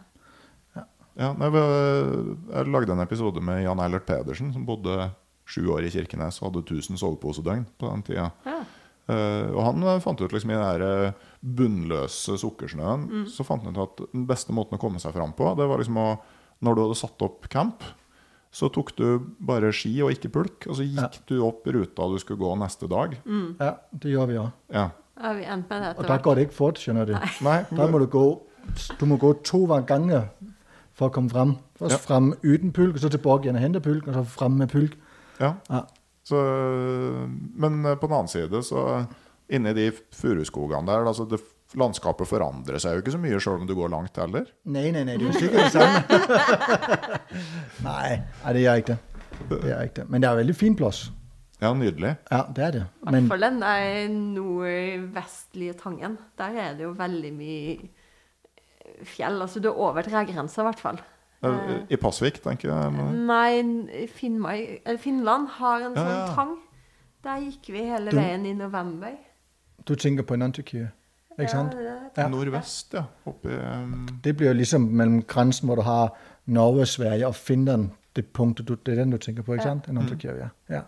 Ja, 0.76 0.84
ja 1.16 1.30
jeg 1.32 2.66
lagde 2.72 2.92
en 2.92 3.00
episode 3.00 3.40
med 3.40 3.62
Jan 3.62 3.80
Eilert 3.80 4.06
Pedersen, 4.06 4.52
som 4.52 4.66
bodde 4.66 5.10
sju 5.46 5.68
år 5.70 5.86
i 5.86 5.92
Kirkenes 5.94 6.40
og 6.42 6.50
hadde 6.50 6.64
1000 6.66 7.00
soveposedøgn 7.00 7.66
på 7.78 7.90
den 7.92 8.04
tida. 8.06 8.30
Ja. 8.46 8.60
Uh, 9.06 9.54
og 9.54 9.60
han 9.62 9.84
eh, 9.86 10.00
fant 10.02 10.18
ut 10.18 10.32
liksom 10.34 10.50
i 10.50 10.56
den 10.58 10.82
eh, 10.82 11.26
bunnløse 11.38 12.34
sukkersnøen 12.42 13.28
Så 13.30 13.44
fant 13.46 13.62
han 13.62 13.76
ut 13.76 13.84
at 13.84 14.00
den 14.10 14.24
beste 14.26 14.50
måten 14.50 14.74
å 14.74 14.82
komme 14.82 14.98
seg 14.98 15.14
fram 15.14 15.30
på, 15.38 15.52
det 15.54 15.68
var 15.70 15.78
liksom 15.78 16.00
å 16.02 16.08
Når 16.66 16.74
du 16.74 16.80
hadde 16.82 16.96
satt 16.98 17.22
opp 17.22 17.46
camp, 17.52 17.84
så 18.56 18.70
tok 18.72 18.94
du 18.96 19.06
bare 19.44 19.68
ski 19.76 19.90
og 20.04 20.14
ikke 20.14 20.30
pulk, 20.32 20.64
og 20.70 20.78
så 20.78 20.86
gikk 20.86 21.18
du 21.28 21.34
opp 21.44 21.66
ruta 21.68 22.06
du 22.08 22.16
skulle 22.22 22.40
gå 22.40 22.54
neste 22.60 22.88
dag. 22.88 23.16
Ja, 23.60 23.74
det 23.92 24.14
gjør 24.14 24.30
vi 24.30 24.38
òg. 24.40 24.52
Ja. 24.72 24.86
Ja, 25.16 25.32
vi 25.32 25.44
endte 25.48 25.72
med 25.72 25.80
det 25.82 25.90
Og 25.96 26.08
der 26.10 26.18
går 26.24 26.34
det 26.36 26.42
ikke 26.46 26.56
fort, 26.58 26.80
skjønner 26.80 27.08
du. 27.08 27.14
Nei, 27.44 27.58
Der 27.72 27.88
må 27.88 28.00
du 28.02 28.06
gå 28.10 28.24
Du 29.00 29.06
må 29.08 29.16
gå 29.16 29.30
to 29.46 29.62
hver 29.70 29.84
gang 29.88 30.10
for 30.96 31.08
å 31.08 31.12
komme 31.14 31.30
fram. 31.30 31.54
Først 31.78 31.92
Ja. 32.00 32.02
fram 32.02 32.32
uten 32.42 32.72
pulk, 32.72 32.96
og 32.96 33.00
så 33.04 33.08
tilbake 33.12 33.44
igjen 33.46 33.56
og 33.56 33.62
hente 33.62 33.80
pulk, 33.84 34.08
og 34.08 34.14
så 34.16 34.24
fram 34.26 34.56
med 34.58 34.68
pulk. 34.72 34.96
Ja. 35.40 35.54
Ja. 35.70 35.82
Så, 36.24 36.36
men 37.54 37.82
på 37.84 38.08
den 38.08 38.16
annen 38.16 38.28
side, 38.32 38.62
så 38.64 39.06
inni 39.48 39.72
de 39.76 39.90
furuskogene 40.16 40.86
der 40.88 41.04
altså 41.06 41.28
det, 41.28 41.38
Landskapet 41.76 42.26
forandrer 42.30 42.78
seg 42.80 42.94
jo 42.96 43.02
ikke 43.02 43.12
så 43.12 43.18
mye 43.20 43.38
sjøl 43.42 43.60
om 43.60 43.66
du 43.68 43.74
går 43.76 43.90
langt 43.92 44.16
heller. 44.16 44.46
Nei, 44.64 44.86
nei, 44.94 45.02
nei, 45.04 45.16
det 45.20 45.26
er 45.26 45.32
jo 45.32 45.38
sikkert 45.38 45.66
det 45.66 45.72
samme. 45.76 46.00
nei, 47.88 48.22
det 48.54 48.62
gjør 48.64 48.80
ikke 48.82 48.94
det. 48.96 48.98
Det 49.50 49.58
gjør 49.68 49.82
ikke 49.84 49.98
det. 50.00 50.06
Men 50.10 50.22
det 50.22 50.28
er 50.28 50.32
en 50.32 50.40
veldig 50.40 50.56
fin 50.56 50.76
plass. 50.78 51.02
Ja, 51.60 51.70
nydelig. 51.76 52.14
Ja, 52.30 52.42
det 52.56 52.64
er 52.64 52.72
det. 52.76 52.82
I 53.06 53.12
hvert 53.14 53.28
fall 53.30 53.44
den 53.46 53.60
der 53.62 54.08
nordvestlige 54.14 55.72
Tangen. 55.80 56.16
Der 56.40 56.56
er 56.64 56.74
det 56.76 56.84
jo 56.84 56.94
veldig 56.96 57.32
mye 57.36 57.76
fjell. 59.08 59.40
Altså 59.44 59.60
du 59.64 59.68
er 59.70 59.78
over 59.88 60.02
tregrensa, 60.04 60.62
i 60.62 60.68
hvert 60.70 60.80
fall. 60.84 61.00
I 61.92 61.96
Pasvik, 62.00 62.40
tenker 62.44 62.72
jeg. 62.72 62.92
Nei, 63.28 64.06
Finnmark, 64.16 64.80
eller 64.84 64.98
Finland 65.00 65.48
har 65.60 65.84
en 65.90 65.94
Ja, 65.96 66.02
sånn 66.02 66.16
ja. 66.16 66.26
tang. 66.34 66.54
Der 67.26 67.40
gikk 67.44 67.68
vi 67.74 67.84
hele 67.88 68.10
Du- 68.10 68.16
veien 68.16 68.46
i 68.46 68.52
november. 68.54 69.12
du 69.84 69.94
tenker 69.94 70.22
på 70.24 70.36
Nantykyr, 70.36 70.88
ikke 71.44 71.50
sant? 71.50 71.72
Ja, 71.74 71.94
det- 72.14 72.22
Ja. 72.22 72.28
Nordvest, 72.28 72.94
ja. 72.94 73.04
Oppe, 73.26 73.48
um, 73.48 74.06
Det 74.24 74.36
blir 74.36 74.48
jo 74.48 74.54
liksom 74.54 74.88
mellom 74.90 75.22
grensen 75.22 75.66
hvor 75.68 75.76
du 75.76 75.82
har 75.82 76.10
Norge, 76.46 76.86
Sverige 76.86 77.26
og 77.26 77.34
Finland. 77.36 77.90
Det 78.14 78.32
punktet, 78.32 78.66
du, 78.66 78.74
det 78.76 78.92
er 78.94 79.04
den 79.04 79.10
du 79.10 79.18
tenker 79.18 79.42
på, 79.42 79.52
ikke 79.54 79.64
sant? 79.64 79.86
Nantykyr, 79.92 80.38
ja. 80.38 80.48
ja. 80.70 80.80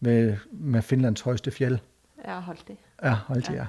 Med, 0.00 0.38
med 0.52 0.82
Finlands 0.84 1.20
høyeste 1.22 1.50
fjell. 1.52 1.80
Ja, 2.24 2.42
alltid. 2.48 2.76
Ja, 3.02 3.16
alltid, 3.28 3.56
ja. 3.56 3.66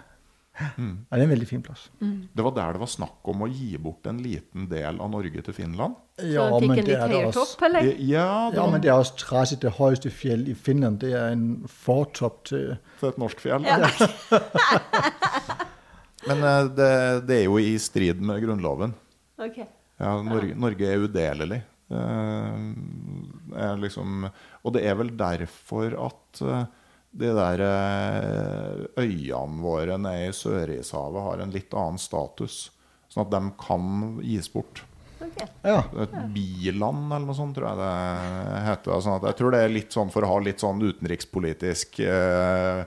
Ja, 0.55 0.67
det 0.79 1.19
er 1.19 1.23
en 1.25 1.29
veldig 1.29 1.47
fin 1.49 1.61
plass. 1.61 1.89
Det 1.99 2.39
var 2.43 2.51
der 2.55 2.71
det 2.71 2.79
var 2.79 2.87
snakk 2.87 3.27
om 3.27 3.41
å 3.43 3.47
gi 3.51 3.75
bort 3.75 4.07
en 4.07 4.21
liten 4.23 4.69
del 4.71 5.01
av 5.03 5.09
Norge 5.11 5.41
til 5.43 5.53
Finland. 5.53 5.95
Så 6.17 6.45
men 6.61 6.61
fikk 6.61 6.79
en 6.79 6.85
litt 6.85 7.11
høyere 7.11 7.31
topp, 7.35 7.61
eller? 7.67 7.81
Ja, 7.99 8.49
det 8.51 8.55
Ja, 8.55 8.67
men 8.71 8.79
det 8.81 8.87
er 8.89 8.95
også 9.01 9.17
trasig. 9.19 9.59
Det 9.59 9.73
høyeste 9.75 10.09
fjell 10.09 10.47
i 10.47 10.53
Finland, 10.53 10.99
det 10.99 11.11
er 11.11 11.31
en 11.33 11.65
fortopp 11.67 12.45
til 12.45 12.77
For 13.01 13.09
et 13.09 13.17
norsk 13.17 13.37
fjell. 13.43 13.65
Men 16.29 16.43
eh, 16.43 16.69
det, 16.77 16.91
det 17.29 17.39
er 17.41 17.45
jo 17.47 17.59
i 17.61 17.75
strid 17.81 18.21
med 18.23 18.41
Grunnloven. 18.43 18.95
Okay. 19.37 19.67
Ja, 20.01 20.15
Norge, 20.25 20.55
Norge 20.59 20.89
er 20.89 21.03
udelelig. 21.05 21.61
Eh, 21.93 22.63
er 23.65 23.77
liksom, 23.83 24.25
og 24.63 24.75
det 24.75 24.85
er 24.89 24.97
vel 24.99 25.13
derfor 25.17 25.95
at 26.07 26.41
eh, 26.41 26.65
de 27.15 27.29
der 27.31 27.61
øyene 28.99 29.61
våre 29.63 29.95
nede 30.01 30.27
i 30.27 30.35
Sørishavet 30.35 31.23
har 31.23 31.43
en 31.43 31.53
litt 31.53 31.71
annen 31.77 32.01
status. 32.01 32.65
Sånn 33.07 33.23
at 33.23 33.31
de 33.31 33.53
kan 33.61 34.17
gis 34.19 34.49
bort. 34.51 34.83
Okay. 35.23 35.47
Ja. 35.63 35.77
Et 36.03 36.15
biland 36.35 37.07
eller 37.07 37.23
noe 37.29 37.37
sånt, 37.37 37.55
tror 37.55 37.69
jeg 37.69 37.79
det 37.79 38.63
heter. 38.65 38.99
Sånn 39.05 39.15
at 39.15 39.27
jeg 39.29 39.39
tror 39.39 39.55
det 39.55 39.61
er 39.63 39.71
litt 39.71 39.95
sånn 39.95 40.11
for 40.11 40.27
å 40.27 40.33
ha 40.33 40.41
litt 40.43 40.63
sånn 40.63 40.83
utenrikspolitisk 40.83 42.01
eh, 42.03 42.83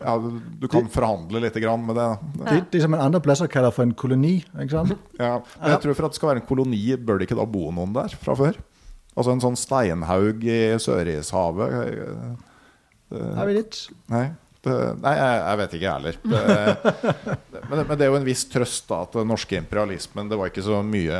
Ja, 0.00 0.14
du 0.60 0.66
kan 0.72 0.88
forhandle 0.92 1.40
litt 1.44 1.56
grann 1.62 1.84
med 1.86 1.96
det. 2.00 2.08
Det, 2.42 2.56
det 2.74 2.82
som 2.82 2.94
en 2.96 3.02
andre 3.04 3.20
plasser 3.24 3.46
kaller 3.52 3.70
for 3.74 3.86
en 3.86 3.94
koloni, 3.94 4.36
ikke 4.58 4.74
sant? 4.74 4.94
Ja, 5.22 5.36
men 5.60 5.74
jeg 5.74 5.82
tror 5.84 5.94
for 5.98 6.08
at 6.08 6.14
det 6.14 6.18
skal 6.20 6.32
være 6.32 6.42
en 6.42 6.48
koloni, 6.48 6.82
bør 6.98 7.20
det 7.20 7.28
ikke 7.28 7.38
da 7.38 7.46
bo 7.46 7.68
noen 7.74 7.92
der 7.96 8.14
fra 8.20 8.34
før? 8.38 8.58
Altså 9.14 9.30
en 9.36 9.42
sånn 9.44 9.54
steinhaug 9.60 10.42
i 10.42 10.56
Sørishavet 10.82 11.76
Har 13.14 13.46
vi 13.46 13.54
litt? 13.60 13.76
Nei, 14.10 14.24
det, 14.64 14.74
nei 15.04 15.12
jeg, 15.14 15.36
jeg 15.44 15.58
vet 15.60 15.74
ikke, 15.76 15.84
jeg 15.84 15.94
heller. 15.94 16.16
Men, 17.64 17.78
det- 17.78 17.84
men 17.88 17.96
det 17.96 18.04
er 18.04 18.10
jo 18.10 18.16
en 18.18 18.26
viss 18.26 18.42
trøst 18.52 18.88
da, 18.90 18.98
at 19.06 19.14
den 19.16 19.30
norske 19.30 19.56
imperialismen 19.56 20.28
Det 20.28 20.36
var 20.36 20.50
ikke 20.50 20.64
så 20.66 20.82
mye 20.84 21.16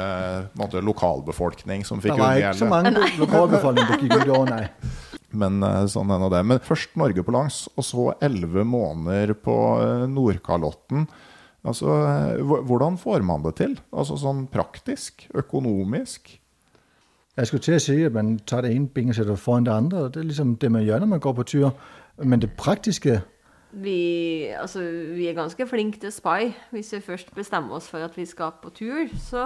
måte, 0.61 0.83
lokalbefolkning 0.85 1.87
som 1.89 2.03
fikk 2.05 2.13
Det 2.19 2.21
var 2.21 2.37
ikke 2.43 2.59
så 2.59 2.69
mange 2.69 2.93
lokalbefolkning 3.17 3.87
Men 5.35 5.63
eh, 5.67 5.85
sånn 5.91 6.13
en 6.15 6.27
av 6.29 6.33
det. 6.35 6.43
Men 6.47 6.63
først 6.65 6.97
Norge 7.01 7.25
på 7.27 7.35
langs, 7.35 7.65
og 7.75 7.87
så 7.87 8.09
elleve 8.25 8.65
måneder 8.69 9.35
på 9.45 9.57
eh, 9.83 10.07
Nordkalotten. 10.11 11.09
Altså, 11.65 11.91
eh, 12.05 12.55
Hvordan 12.69 12.99
får 13.01 13.25
man 13.27 13.45
det 13.45 13.57
til? 13.61 13.77
Altså 13.93 14.19
Sånn 14.21 14.47
praktisk? 14.53 15.27
Økonomisk? 15.35 16.37
Jeg 17.35 17.51
skulle 17.51 17.65
til 17.67 17.75
å 17.75 17.83
si 17.83 17.97
at 18.07 18.15
man 18.15 18.37
tar 18.47 18.63
det 18.63 18.75
ene 18.77 18.91
benet 18.95 19.17
og 19.17 19.19
setter 19.19 19.39
foran 19.41 19.65
det 19.67 19.75
andre. 19.75 20.09
Det 20.13 20.21
er 20.23 20.29
liksom 20.29 20.55
det 20.63 20.71
man 20.71 20.85
gjør 20.87 21.03
når 21.03 21.15
man 21.17 21.23
går 21.25 21.39
på 21.41 21.47
tur. 21.51 21.71
Men 22.23 22.43
det 22.43 22.53
praktiske 22.55 23.23
Vi, 23.75 24.53
altså, 24.55 24.85
vi 25.17 25.27
er 25.27 25.35
ganske 25.35 25.67
flinke 25.67 25.99
til 25.99 26.13
spy. 26.15 26.53
Hvis 26.71 26.93
vi 26.95 27.01
først 27.03 27.35
bestemmer 27.35 27.75
oss 27.75 27.89
for 27.91 28.05
at 28.07 28.15
vi 28.15 28.23
skal 28.25 28.53
på 28.63 28.71
tur, 28.71 29.09
så 29.19 29.43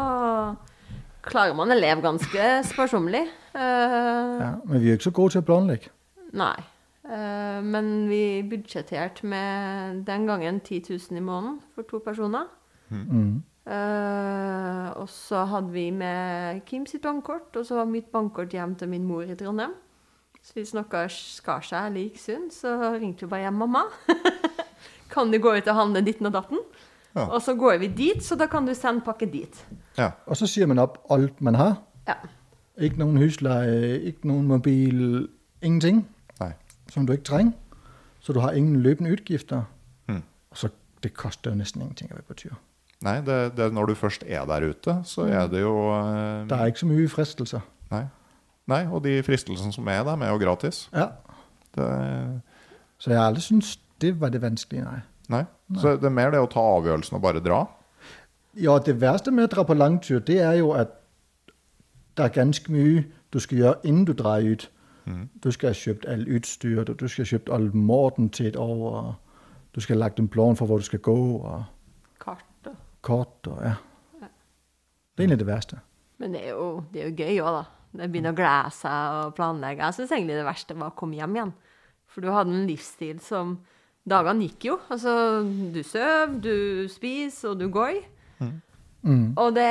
klarer 1.24 1.56
man 1.56 1.72
å 1.72 1.78
leve 1.78 2.04
ganske 2.04 2.48
sparsommelig. 2.68 3.24
Eh, 3.58 4.40
ja, 4.42 4.50
Men 4.64 4.82
vi 4.82 4.88
er 4.88 4.98
ikke 4.98 5.10
så 5.10 5.14
gode 5.18 5.34
til 5.34 5.42
å 5.42 5.48
planlegge. 5.48 5.90
Nei. 6.38 6.56
Eh, 7.08 7.60
men 7.64 8.08
vi 8.10 8.22
budsjetterte 8.46 9.26
med 9.26 10.04
den 10.06 10.26
gangen 10.28 10.60
10 10.60 10.84
000 10.90 11.18
i 11.18 11.24
måneden 11.24 11.60
for 11.74 11.88
to 11.88 11.98
personer. 12.04 12.46
Mm. 12.90 13.42
Uh, 13.68 14.88
og 14.96 15.10
så 15.12 15.42
hadde 15.44 15.74
vi 15.74 15.90
med 15.92 16.62
Kim 16.64 16.86
sitt 16.88 17.02
bankkort, 17.04 17.52
og 17.56 17.66
så 17.68 17.76
var 17.76 17.90
mitt 17.90 18.06
bankkort 18.12 18.54
hjem 18.56 18.72
til 18.80 18.88
min 18.88 19.04
mor 19.04 19.28
i 19.28 19.36
Trondheim. 19.36 19.74
Så 20.40 20.56
hvis 20.56 20.72
noe 20.72 21.02
skar 21.12 21.66
seg 21.66 21.90
eller 21.90 22.06
gikk 22.06 22.22
sunt, 22.22 22.54
så 22.56 22.94
ringte 22.94 23.26
vi 23.26 23.32
bare 23.34 23.44
hjem 23.44 23.60
mamma. 23.60 23.82
kan 25.12 25.28
du 25.28 25.36
gå 25.42 25.52
ut 25.58 25.68
og 25.68 25.76
handle 25.76 26.00
ditten 26.06 26.30
og 26.30 26.32
datten? 26.38 26.64
Ja. 27.12 27.26
Og 27.26 27.42
så 27.44 27.52
går 27.60 27.82
vi 27.82 27.90
dit, 27.92 28.24
så 28.24 28.38
da 28.40 28.48
kan 28.48 28.64
du 28.64 28.72
sende 28.78 29.04
pakke 29.04 29.28
dit. 29.28 29.60
Ja. 29.98 30.14
Og 30.24 30.40
så 30.40 30.48
sier 30.48 30.70
man 30.70 30.80
opp 30.80 31.02
alt 31.12 31.42
man 31.44 31.60
har. 31.60 31.76
Ja. 32.08 32.16
Ikke 32.78 33.00
noen 33.00 33.18
husleie, 33.18 33.98
ikke 34.12 34.28
noen 34.30 34.46
mobil, 34.46 35.28
ingenting 35.62 36.04
Nej. 36.40 36.52
som 36.92 37.06
du 37.06 37.12
ikke 37.12 37.24
trenger. 37.24 37.52
Så 38.20 38.32
du 38.32 38.40
har 38.40 38.54
ingen 38.54 38.82
løpende 38.82 39.10
utgifter. 39.14 39.64
Mm. 40.08 40.22
Og 40.50 40.56
så 40.56 40.70
det 41.02 41.14
koster 41.14 41.50
jo 41.50 41.58
nesten 41.58 41.82
ingenting 41.82 42.10
å 42.12 42.18
være 42.18 42.28
på 42.28 42.38
tur. 42.44 42.54
Nei, 43.06 43.20
det, 43.22 43.56
det, 43.56 43.68
når 43.74 43.92
du 43.92 43.94
først 43.94 44.24
er 44.26 44.46
der 44.50 44.66
ute, 44.70 44.96
så 45.06 45.28
er 45.30 45.46
det 45.50 45.60
jo 45.62 45.74
eh, 45.94 46.46
Det 46.50 46.56
er 46.56 46.70
ikke 46.70 46.82
så 46.82 46.88
mye 46.90 47.10
fristelser. 47.10 47.66
Nei. 47.92 48.04
Nei, 48.68 48.82
og 48.90 49.04
de 49.06 49.20
fristelsene 49.24 49.72
som 49.72 49.86
er 49.88 50.02
der, 50.04 50.18
er 50.18 50.32
jo 50.34 50.40
gratis. 50.42 50.88
Ja. 50.92 51.12
Det, 51.76 51.86
Så 52.98 53.10
jeg 53.12 53.20
har 53.20 53.30
aldri 53.30 53.42
syntes 53.42 53.78
det 54.02 54.12
var 54.20 54.30
det 54.30 54.42
vanskelige, 54.42 54.84
nei. 54.84 55.00
nei. 55.28 55.44
Så 55.78 55.96
det 55.98 56.06
er 56.06 56.14
mer 56.14 56.30
det 56.30 56.42
å 56.42 56.50
ta 56.50 56.62
avgjørelsen 56.76 57.16
og 57.18 57.22
bare 57.22 57.42
dra. 57.42 57.64
Ja, 58.58 58.76
det 58.82 58.98
verste 59.00 59.32
med 59.34 59.48
å 59.48 59.52
dra 59.54 59.64
på 59.66 59.74
langtur, 59.74 60.20
det 60.22 60.38
er 60.42 60.58
jo 60.58 60.72
at 60.74 60.94
det 62.18 62.26
er 62.26 62.34
ganske 62.34 62.72
mye 62.72 63.04
du 63.32 63.38
skal 63.40 63.58
gjøre 63.58 63.86
innen 63.86 64.04
du 64.08 64.12
drar 64.12 64.42
ut. 64.42 64.68
Du 65.44 65.50
skal 65.50 65.72
ha 65.72 65.76
kjøpt 65.76 66.04
alt 66.08 66.28
utstyr, 66.28 66.84
du 66.84 66.92
du 66.92 67.08
skal 67.08 67.24
ha 67.24 67.28
kjøpt 67.30 67.50
all 67.52 67.70
maten 67.76 68.28
til 68.28 68.50
et 68.50 68.56
år, 68.60 68.82
og 68.92 69.14
du 69.74 69.80
skal 69.80 69.96
ha 69.96 70.04
lagt 70.04 70.20
en 70.20 70.28
plan 70.28 70.56
for 70.56 70.66
hvor 70.66 70.82
du 70.82 70.84
skal 70.84 71.00
gå, 71.00 71.16
og 71.38 71.64
Kart 72.20 72.66
og 72.66 72.76
kort, 73.00 73.46
og 73.46 73.62
ja. 73.64 73.74
Det 74.20 75.24
er 75.24 75.24
egentlig 75.24 75.38
det 75.38 75.46
verste. 75.46 75.80
Men 76.18 76.34
det 76.34 76.44
er 76.44 76.50
jo, 76.50 76.84
det 76.92 77.02
er 77.02 77.08
jo 77.08 77.16
gøy 77.16 77.40
òg, 77.40 77.56
da. 77.56 77.64
Det 77.98 78.10
begynner 78.12 78.34
å 78.34 78.36
glede 78.36 78.70
seg 78.76 79.16
og 79.16 79.34
planlegge. 79.34 79.86
Jeg 79.86 79.96
syns 79.96 80.12
egentlig 80.12 80.36
det 80.36 80.44
verste 80.46 80.76
var 80.76 80.92
å 80.92 80.98
komme 80.98 81.16
hjem 81.16 81.38
igjen. 81.38 81.52
For 82.08 82.24
du 82.24 82.30
hadde 82.30 82.52
en 82.54 82.68
livsstil 82.68 83.18
som 83.24 83.58
Dagene 84.08 84.46
gikk 84.46 84.64
jo. 84.70 84.76
Altså, 84.92 85.12
du 85.74 85.82
sover, 85.84 86.36
du 86.40 86.88
spiser, 86.88 87.50
og 87.50 87.58
du 87.60 87.66
går. 87.72 87.98
Mm. 88.38 88.54
Og 89.38 89.54
det 89.54 89.68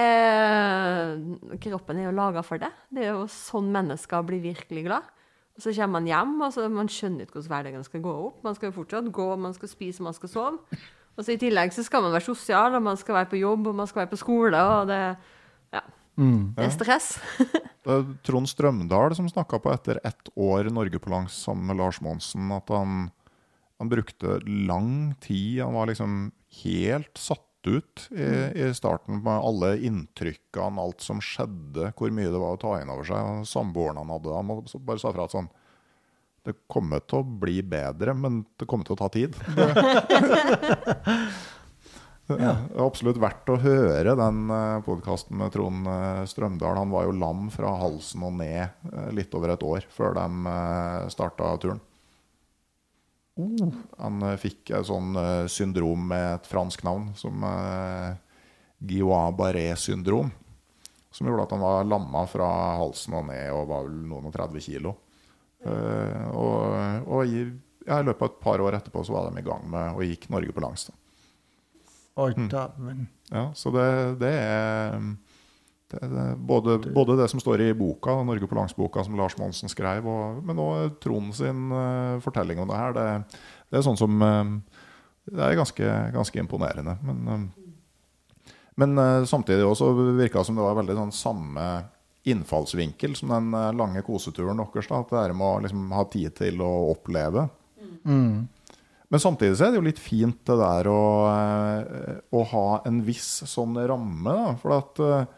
Kroppen 1.64 2.00
er 2.00 2.08
jo 2.08 2.16
laga 2.16 2.44
for 2.46 2.62
det. 2.62 2.70
Det 2.94 3.04
er 3.06 3.14
jo 3.16 3.26
sånn 3.32 3.72
mennesker 3.74 4.24
blir 4.28 4.42
virkelig 4.44 4.86
glad. 4.88 5.08
Og 5.58 5.64
så 5.66 5.74
kommer 5.74 5.98
man 5.98 6.08
hjem, 6.10 6.36
og 6.46 6.54
så 6.54 6.68
man 6.70 6.90
skjønner 6.92 7.26
ikke 7.26 7.40
hvordan 7.40 7.52
hverdagen 7.56 7.84
skal 7.88 8.04
gå 8.06 8.14
opp. 8.28 8.44
Man 8.46 8.56
skal 8.56 8.70
jo 8.70 8.76
fortsatt 8.78 9.10
gå, 9.12 9.28
man 9.42 9.56
skal 9.58 9.72
spise, 9.72 10.04
man 10.06 10.14
skal 10.14 10.30
sove. 10.30 10.80
Og 11.18 11.26
så 11.26 11.34
I 11.34 11.40
tillegg 11.42 11.74
så 11.74 11.82
skal 11.86 12.04
man 12.06 12.14
være 12.14 12.28
sosial, 12.28 12.76
og 12.78 12.84
man 12.86 13.00
skal 13.02 13.18
være 13.18 13.32
på 13.32 13.40
jobb, 13.42 13.72
og 13.72 13.80
man 13.80 13.90
skal 13.90 14.04
være 14.04 14.12
på 14.14 14.20
skole. 14.22 14.58
og 14.62 14.88
det, 14.92 15.02
ja, 15.74 15.82
Mm. 16.18 16.54
det 16.58 16.66
er 16.66 16.72
stress. 16.74 17.20
Det 17.88 17.94
er 17.94 18.08
Trond 18.26 18.50
Strømdal 18.50 19.14
som 19.16 19.30
snakka 19.30 19.62
på 19.64 19.70
etter 19.72 20.00
ett 20.04 20.30
år 20.36 20.68
Norge 20.76 21.00
på 21.00 21.08
langs 21.14 21.32
sammen 21.46 21.68
med 21.70 21.78
Lars 21.78 22.02
Monsen, 22.02 22.50
at 22.52 22.68
han, 22.68 23.12
han 23.80 23.88
brukte 23.90 24.42
lang 24.44 25.16
tid. 25.24 25.62
Han 25.64 25.74
var 25.78 25.88
liksom 25.88 26.34
helt 26.66 27.16
satt 27.16 27.47
ut 27.66 28.04
i, 28.14 28.28
i 28.62 28.68
starten 28.78 29.24
med 29.26 29.34
alle 29.34 29.74
inntrykkene, 29.90 30.84
alt 30.84 31.02
som 31.02 31.18
skjedde, 31.24 31.90
hvor 31.98 32.14
mye 32.14 32.30
det 32.30 32.44
var 32.44 32.54
å 32.54 32.62
ta 32.62 32.76
inn 32.82 32.92
over 32.94 33.08
seg. 33.08 33.18
samboerne 33.18 33.50
Samboeren 33.50 33.98
han 34.04 34.14
hadde. 34.14 34.36
Han 34.38 34.48
bare 34.86 35.02
sa 35.02 35.10
fra 35.16 35.26
at 35.26 35.34
sånn 35.34 35.50
Det 36.46 36.54
kommer 36.70 37.00
til 37.02 37.24
å 37.24 37.30
bli 37.42 37.58
bedre, 37.66 38.14
men 38.14 38.46
det 38.60 38.68
kommer 38.70 38.86
til 38.88 38.96
å 38.96 39.02
ta 39.02 39.10
tid. 39.12 39.36
Det 42.28 42.36
er 42.44 42.58
absolutt 42.84 43.20
verdt 43.24 43.48
å 43.54 43.56
høre 43.64 44.12
den 44.20 44.50
podkasten 44.84 45.38
med 45.40 45.54
Trond 45.56 45.88
eh, 45.88 46.26
Strømdal. 46.28 46.76
Han 46.82 46.92
var 46.92 47.06
jo 47.08 47.14
lam 47.16 47.46
fra 47.54 47.72
halsen 47.80 48.26
og 48.28 48.34
ned 48.42 48.68
eh, 48.92 49.06
litt 49.16 49.32
over 49.38 49.54
et 49.54 49.64
år 49.64 49.88
før 49.96 50.12
de 50.18 50.26
starta 51.14 51.54
turen. 51.64 51.80
Han 54.02 54.24
eh, 54.26 54.38
fikk 54.42 54.72
et 54.74 54.88
sånn 54.88 55.18
eh, 55.20 55.46
syndrom 55.52 56.08
med 56.10 56.26
et 56.40 56.50
fransk 56.50 56.84
navn, 56.88 57.12
som 57.18 57.44
uh, 57.46 58.14
Guillain-Barré-syndrom. 58.80 60.32
Som 61.14 61.30
gjorde 61.30 61.48
at 61.48 61.54
han 61.56 61.64
var 61.64 61.88
lamma 61.88 62.26
fra 62.30 62.48
halsen 62.82 63.16
og 63.18 63.28
ned 63.30 63.50
og 63.54 63.70
var 63.70 63.86
vel 63.88 64.02
noen 64.10 64.30
og 64.30 64.36
30 64.36 64.66
kilo. 64.66 64.94
Uh, 65.66 66.26
og 66.38 67.08
og 67.10 67.32
i, 67.32 67.42
ja, 67.88 67.98
i 67.98 68.06
løpet 68.06 68.22
av 68.22 68.30
et 68.30 68.42
par 68.44 68.62
år 68.62 68.78
etterpå 68.78 69.02
så 69.06 69.16
var 69.16 69.30
de 69.30 69.42
i 69.42 69.46
gang 69.48 69.64
med 69.72 69.98
og 69.98 70.06
gikk 70.06 70.28
Norge 70.34 70.54
på 70.54 70.64
langs. 70.64 70.90
da. 70.90 70.98
Mm. 72.78 73.06
Ja, 73.30 73.44
så 73.58 73.72
det, 73.74 73.88
det 74.22 74.34
er 74.34 74.98
både, 76.38 76.78
både 76.92 77.16
det 77.20 77.30
som 77.32 77.40
står 77.40 77.62
i 77.64 77.74
boka, 77.78 78.18
Norge 78.28 78.48
på 78.50 78.58
langs-boka 78.58 79.06
som 79.06 79.16
Lars 79.20 79.38
Monsen 79.40 79.72
skrev, 79.72 80.08
og, 80.08 80.42
men 80.44 80.60
òg 80.60 80.98
Trond 81.04 81.36
sin 81.38 81.70
uh, 81.72 82.18
fortelling 82.24 82.60
om 82.60 82.68
det 82.68 82.80
her. 82.80 82.98
Det, 82.98 83.06
det 83.72 83.80
er 83.80 83.86
sånn 83.88 84.00
som 84.00 84.20
uh, 84.20 84.58
Det 85.28 85.44
er 85.44 85.60
ganske, 85.60 85.94
ganske 86.16 86.44
imponerende. 86.44 86.98
Men, 87.08 87.24
uh, 87.32 87.68
men 88.78 88.98
eh, 89.02 89.24
samtidig 89.26 89.66
også 89.66 89.88
virka 90.20 90.38
det 90.38 90.46
som 90.46 90.58
det 90.58 90.62
var 90.62 90.76
veldig 90.78 90.96
sånn 91.00 91.16
samme 91.16 91.64
innfallsvinkel 92.30 93.16
som 93.18 93.32
den 93.34 93.48
eh, 93.58 93.72
lange 93.74 94.04
koseturen 94.06 94.60
deres. 94.60 94.92
At 94.94 95.10
det 95.14 95.24
er 95.24 95.34
med 95.34 95.48
å 95.48 95.64
liksom, 95.64 95.88
ha 95.98 96.04
tid 96.12 96.36
til 96.38 96.62
å 96.62 96.70
oppleve. 96.92 97.48
Men 99.08 99.24
samtidig 99.24 99.58
så 99.58 99.68
er 99.68 99.74
det 99.74 99.80
jo 99.80 99.88
litt 99.88 100.04
fint 100.04 100.40
det 100.46 100.60
der 100.60 100.90
å, 100.92 101.02
eh, 101.32 102.14
å 102.36 102.44
ha 102.52 102.68
en 102.86 103.02
viss 103.08 103.32
sånn 103.48 103.80
ramme, 103.88 104.36
da. 104.36 104.56
For 104.62 104.76
at 104.76 105.04
eh, 105.04 105.37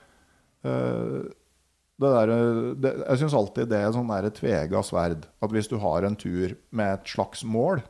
der, 0.63 2.31
det, 2.79 2.91
Jeg 3.05 3.19
syns 3.21 3.35
alltid 3.37 3.69
det 3.71 3.79
er 3.79 3.93
sånn 3.95 4.11
et 4.17 4.35
tvega 4.39 4.81
sverd. 4.83 5.27
At 5.43 5.53
hvis 5.55 5.69
du 5.71 5.77
har 5.83 6.07
en 6.07 6.17
tur 6.19 6.55
med 6.71 6.97
et 6.97 7.13
slags 7.13 7.43
mål, 7.43 7.83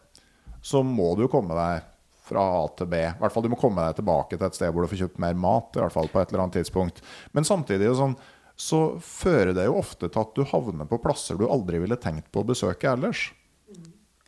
så 0.62 0.84
må 0.86 1.14
du 1.18 1.28
komme 1.32 1.56
deg 1.58 1.88
fra 2.30 2.44
A 2.60 2.66
til 2.78 2.90
B. 2.90 3.00
I 3.02 3.18
hvert 3.22 3.34
fall 3.34 3.46
Du 3.46 3.50
må 3.52 3.60
komme 3.60 3.86
deg 3.86 3.98
tilbake 4.00 4.38
til 4.38 4.46
et 4.46 4.58
sted 4.58 4.74
hvor 4.74 4.86
du 4.86 4.92
får 4.92 5.04
kjøpt 5.06 5.24
mer 5.24 5.38
mat. 5.38 5.74
I 5.76 5.84
hvert 5.84 5.96
fall 5.96 6.12
på 6.12 6.22
et 6.22 6.30
eller 6.30 6.46
annet 6.46 6.60
tidspunkt 6.60 7.02
Men 7.34 7.48
samtidig 7.48 7.90
sånn, 7.98 8.16
så 8.60 9.00
fører 9.02 9.54
det 9.56 9.70
jo 9.70 9.78
ofte 9.80 10.10
til 10.12 10.22
at 10.22 10.34
du 10.36 10.44
havner 10.52 10.88
på 10.90 11.00
plasser 11.02 11.40
du 11.40 11.48
aldri 11.48 11.80
ville 11.80 11.98
tenkt 12.02 12.28
på 12.34 12.44
å 12.44 12.48
besøke 12.50 12.92
ellers. 12.92 13.30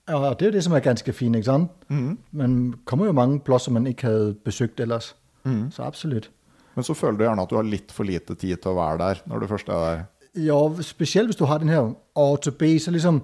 Ja, 0.07 0.17
det 0.33 0.47
er 0.47 0.49
jo 0.49 0.55
det, 0.55 0.63
som 0.65 0.75
er 0.75 0.83
ganske 0.83 1.13
fint, 1.13 1.35
ikke 1.37 1.49
sant? 1.49 1.83
Mm. 1.91 2.15
Man 2.35 2.53
kommer 2.89 3.09
jo 3.09 3.15
mange 3.15 3.41
plasser 3.45 3.75
man 3.75 3.87
ikke 3.87 4.07
hadde 4.07 4.31
besøkt 4.43 4.79
ellers. 4.83 5.11
Mm. 5.43 5.67
Så 5.75 5.83
absolutt. 5.83 6.29
Men 6.75 6.83
så 6.83 6.93
føler 6.93 7.17
du 7.17 7.23
gjerne 7.25 7.43
at 7.43 7.51
du 7.51 7.55
har 7.55 7.67
litt 7.67 7.91
for 7.91 8.07
lite 8.07 8.35
tid 8.35 8.61
til 8.61 8.71
å 8.71 8.79
være 8.79 8.97
der 9.01 9.21
når 9.27 9.39
du 9.39 9.47
først 9.51 9.69
er 9.69 9.85
der. 9.85 10.03
Ja, 10.39 10.57
spesielt 10.81 11.27
hvis 11.27 11.35
du 11.35 11.45
har 11.45 11.59
den 11.59 11.69
her 11.69 11.91
A 12.15 12.35
til 12.41 12.51
B, 12.51 12.77
så 12.79 12.91
liksom 12.91 13.21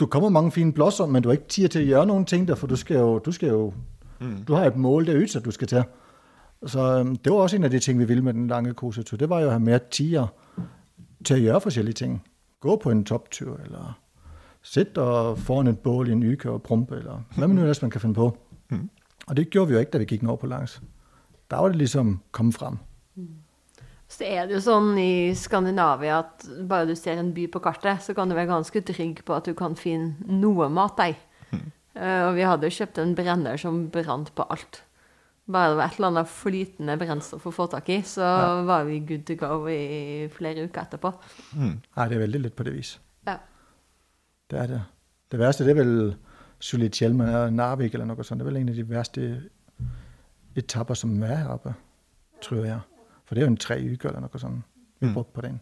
Du 0.00 0.06
kommer 0.06 0.30
mange 0.30 0.50
fine 0.50 0.72
plasser, 0.72 1.06
men 1.06 1.22
du 1.22 1.28
har 1.28 1.36
ikke 1.36 1.48
tid 1.48 1.68
til 1.68 1.82
å 1.82 1.88
gjøre 1.88 2.06
noen 2.08 2.24
ting 2.24 2.46
der, 2.48 2.56
for 2.56 2.66
du 2.66 2.76
skal 2.76 2.96
jo 2.96 3.18
Du, 3.18 3.32
skal 3.32 3.48
jo, 3.48 3.72
du 4.48 4.54
har 4.54 4.64
et 4.64 4.76
mål 4.76 5.06
der 5.06 5.20
ute 5.20 5.40
du 5.40 5.50
skal 5.50 5.68
til. 5.68 5.82
Så 6.66 7.04
det 7.24 7.32
var 7.32 7.42
også 7.42 7.56
en 7.56 7.64
av 7.64 7.70
de 7.70 7.78
ting 7.78 7.98
vi 7.98 8.04
ville 8.04 8.22
med 8.22 8.34
den 8.34 8.48
lange 8.48 8.74
kosetur. 8.74 9.16
Det 9.16 9.28
var 9.28 9.40
jo 9.40 9.48
å 9.48 9.52
ha 9.52 9.58
mer 9.58 9.78
tid 9.78 10.24
til 11.24 11.36
å 11.36 11.40
gjøre 11.40 11.60
forskjellige 11.60 11.94
ting. 11.94 12.22
Gå 12.60 12.76
på 12.76 12.90
en 12.90 13.04
topptur, 13.04 13.60
eller 13.64 13.98
sitte 14.62 15.00
foran 15.36 15.68
et 15.68 15.78
bål 15.78 16.08
i 16.08 16.12
en 16.12 16.24
uke 16.32 16.50
og 16.50 16.62
prompe, 16.62 16.96
eller 16.96 17.22
hva 17.36 17.46
man 17.46 17.56
nu 17.56 17.62
ellers 17.64 17.82
man 17.82 17.90
kan 17.90 18.00
finne 18.00 18.14
på. 18.14 18.32
Og 19.26 19.36
det 19.36 19.50
gjorde 19.50 19.68
vi 19.68 19.74
jo 19.74 19.80
ikke 19.80 19.92
da 19.92 19.98
vi 19.98 20.08
gikk 20.10 20.22
Norge 20.22 20.40
på 20.40 20.50
langs. 20.50 20.80
Da 21.50 21.60
var 21.62 21.74
det 21.74 21.82
liksom 21.82 22.20
Kom 22.36 22.52
frem. 22.54 22.78
Så 24.10 24.26
er 24.26 24.48
det 24.48 24.56
jo 24.56 24.62
sånn 24.64 24.96
i 24.98 25.30
Skandinavia 25.38 26.16
at 26.24 26.46
bare 26.66 26.88
du 26.88 26.96
ser 26.98 27.20
en 27.20 27.30
by 27.34 27.44
på 27.52 27.60
kartet, 27.62 28.02
så 28.02 28.14
kan 28.16 28.30
du 28.30 28.34
være 28.34 28.50
ganske 28.50 28.82
trygg 28.88 29.20
på 29.26 29.36
at 29.36 29.46
du 29.46 29.54
kan 29.54 29.76
finne 29.78 30.16
noe 30.26 30.66
mat 30.72 30.96
deg. 30.98 31.18
Eh, 31.94 32.22
og 32.26 32.36
vi 32.36 32.44
hadde 32.46 32.68
jo 32.68 32.74
kjøpt 32.74 32.98
en 33.02 33.14
brenner 33.18 33.58
som 33.58 33.84
brant 33.90 34.28
på 34.34 34.46
alt. 34.54 34.80
Bare 35.50 35.72
det 35.72 35.78
var 35.80 35.88
et 35.88 35.96
eller 35.98 36.10
annet 36.12 36.30
flytende 36.30 36.96
brennstoff 37.00 37.46
å 37.46 37.52
få 37.54 37.66
tak 37.72 37.88
i, 37.90 38.00
så 38.06 38.26
var 38.68 38.84
vi 38.86 39.00
good 39.06 39.24
to 39.26 39.34
go 39.38 39.64
i 39.70 40.28
flere 40.34 40.66
uker 40.68 40.84
etterpå. 40.84 41.10
Nei, 41.58 42.06
det 42.06 42.18
er 42.18 42.22
veldig 42.22 42.42
lett 42.44 42.56
på 42.58 42.66
det 42.68 42.74
vis. 42.76 42.92
Ja. 43.26 43.38
Det 44.50 44.60
er 44.62 44.74
det. 44.74 44.82
Det 45.30 45.40
verste 45.42 45.66
det 45.66 45.74
er 45.74 45.80
vel 45.82 45.96
Sulitjelma 46.60 47.26
eller 47.26 47.54
Narvik 47.54 47.94
eller 47.96 48.10
noe 48.10 48.26
sånt. 48.26 48.42
Det 48.42 48.46
er 48.46 48.50
vel 48.52 48.60
en 48.60 48.72
av 48.72 48.78
de 48.78 48.86
verste 48.90 49.26
etapper 50.58 50.98
som 50.98 51.14
er 51.22 51.42
her 51.42 51.52
oppe, 51.54 51.74
tror 52.44 52.64
jeg. 52.66 52.80
For 53.24 53.36
det 53.36 53.42
er 53.42 53.46
jo 53.46 53.52
en 53.52 53.62
tre 53.62 53.78
uker 53.78 54.10
eller 54.10 54.26
noe 54.26 54.42
sånt 54.42 54.66
vi 55.00 55.08
har 55.08 55.14
brukt 55.16 55.32
på 55.32 55.44
den. 55.46 55.60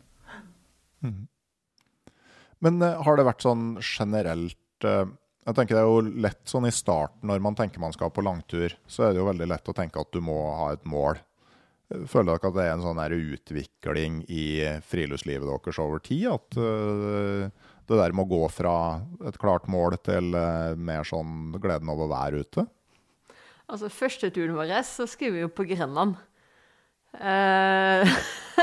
Men 2.65 2.83
eh, 2.83 3.03
har 3.07 3.19
det 3.19 3.27
vært 3.29 3.45
sånn 3.45 3.77
generelt 3.79 4.87
eh, 4.89 5.05
Jeg 5.47 5.55
tenker 5.55 5.77
det 5.77 5.83
er 5.85 5.87
jo 5.87 6.25
lett 6.27 6.43
sånn 6.51 6.67
i 6.67 6.75
starten 6.75 7.31
når 7.31 7.45
man 7.45 7.55
tenker 7.59 7.81
man 7.81 7.95
skal 7.95 8.11
på 8.11 8.25
langtur, 8.27 8.75
så 8.91 9.07
er 9.07 9.15
det 9.15 9.23
jo 9.23 9.29
veldig 9.29 9.47
lett 9.53 9.71
å 9.71 9.77
tenke 9.77 10.03
at 10.03 10.11
du 10.13 10.19
må 10.25 10.41
ha 10.59 10.73
et 10.75 10.85
mål. 10.89 11.21
Føler 11.89 12.35
dere 12.35 12.51
at 12.51 12.57
det 12.59 12.65
er 12.67 12.75
en 12.75 12.85
sånn 12.85 12.99
utvikling 13.17 14.19
i 14.29 14.45
friluftslivet 14.85 15.49
deres 15.49 15.79
over 15.81 16.03
tid? 16.05 16.27
At 16.35 16.59
eh, 16.61 17.69
det 17.89 18.01
der 18.03 18.13
må 18.13 18.27
gå 18.29 18.43
fra 18.53 19.01
et 19.25 19.39
klart 19.41 19.71
mål 19.73 19.97
til 20.05 20.35
eh, 20.37 20.75
mer 20.77 21.07
sånn 21.09 21.55
gleden 21.57 21.89
av 21.89 22.03
å 22.05 22.11
være 22.11 22.43
ute? 22.45 22.67
Altså, 23.69 23.91
første 23.93 24.31
turen 24.33 24.57
vår 24.57 24.73
så 24.89 25.07
skulle 25.09 25.37
vi 25.37 25.45
jo 25.45 25.53
på 25.53 25.67
Grenland. 25.69 26.17
Uh, 27.19 28.09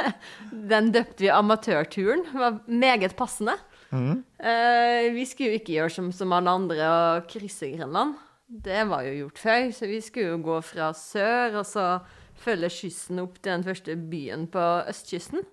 den 0.71 0.91
døpte 0.93 1.25
vi 1.25 1.31
amatørturen. 1.33 2.25
Det 2.31 2.41
var 2.41 2.59
meget 2.67 3.15
passende. 3.17 3.57
Uh, 3.91 5.13
vi 5.15 5.25
skulle 5.29 5.53
jo 5.53 5.59
ikke 5.59 5.77
gjøre 5.77 5.93
som, 5.93 6.11
som 6.11 6.33
alle 6.35 6.57
andre 6.57 6.89
og 6.89 7.29
krysse 7.31 7.69
Grenland. 7.75 8.15
Det 8.45 8.83
var 8.89 9.05
jo 9.05 9.15
gjort 9.23 9.41
før, 9.41 9.71
så 9.73 9.89
vi 9.89 10.01
skulle 10.01 10.35
jo 10.35 10.41
gå 10.45 10.59
fra 10.61 10.91
sør 10.93 11.61
og 11.61 11.65
så 11.65 11.85
følge 12.37 12.69
kysten 12.69 13.21
opp 13.23 13.39
til 13.39 13.55
den 13.55 13.65
første 13.65 13.95
byen 13.95 14.45
på 14.51 14.63
østkysten. 14.89 15.45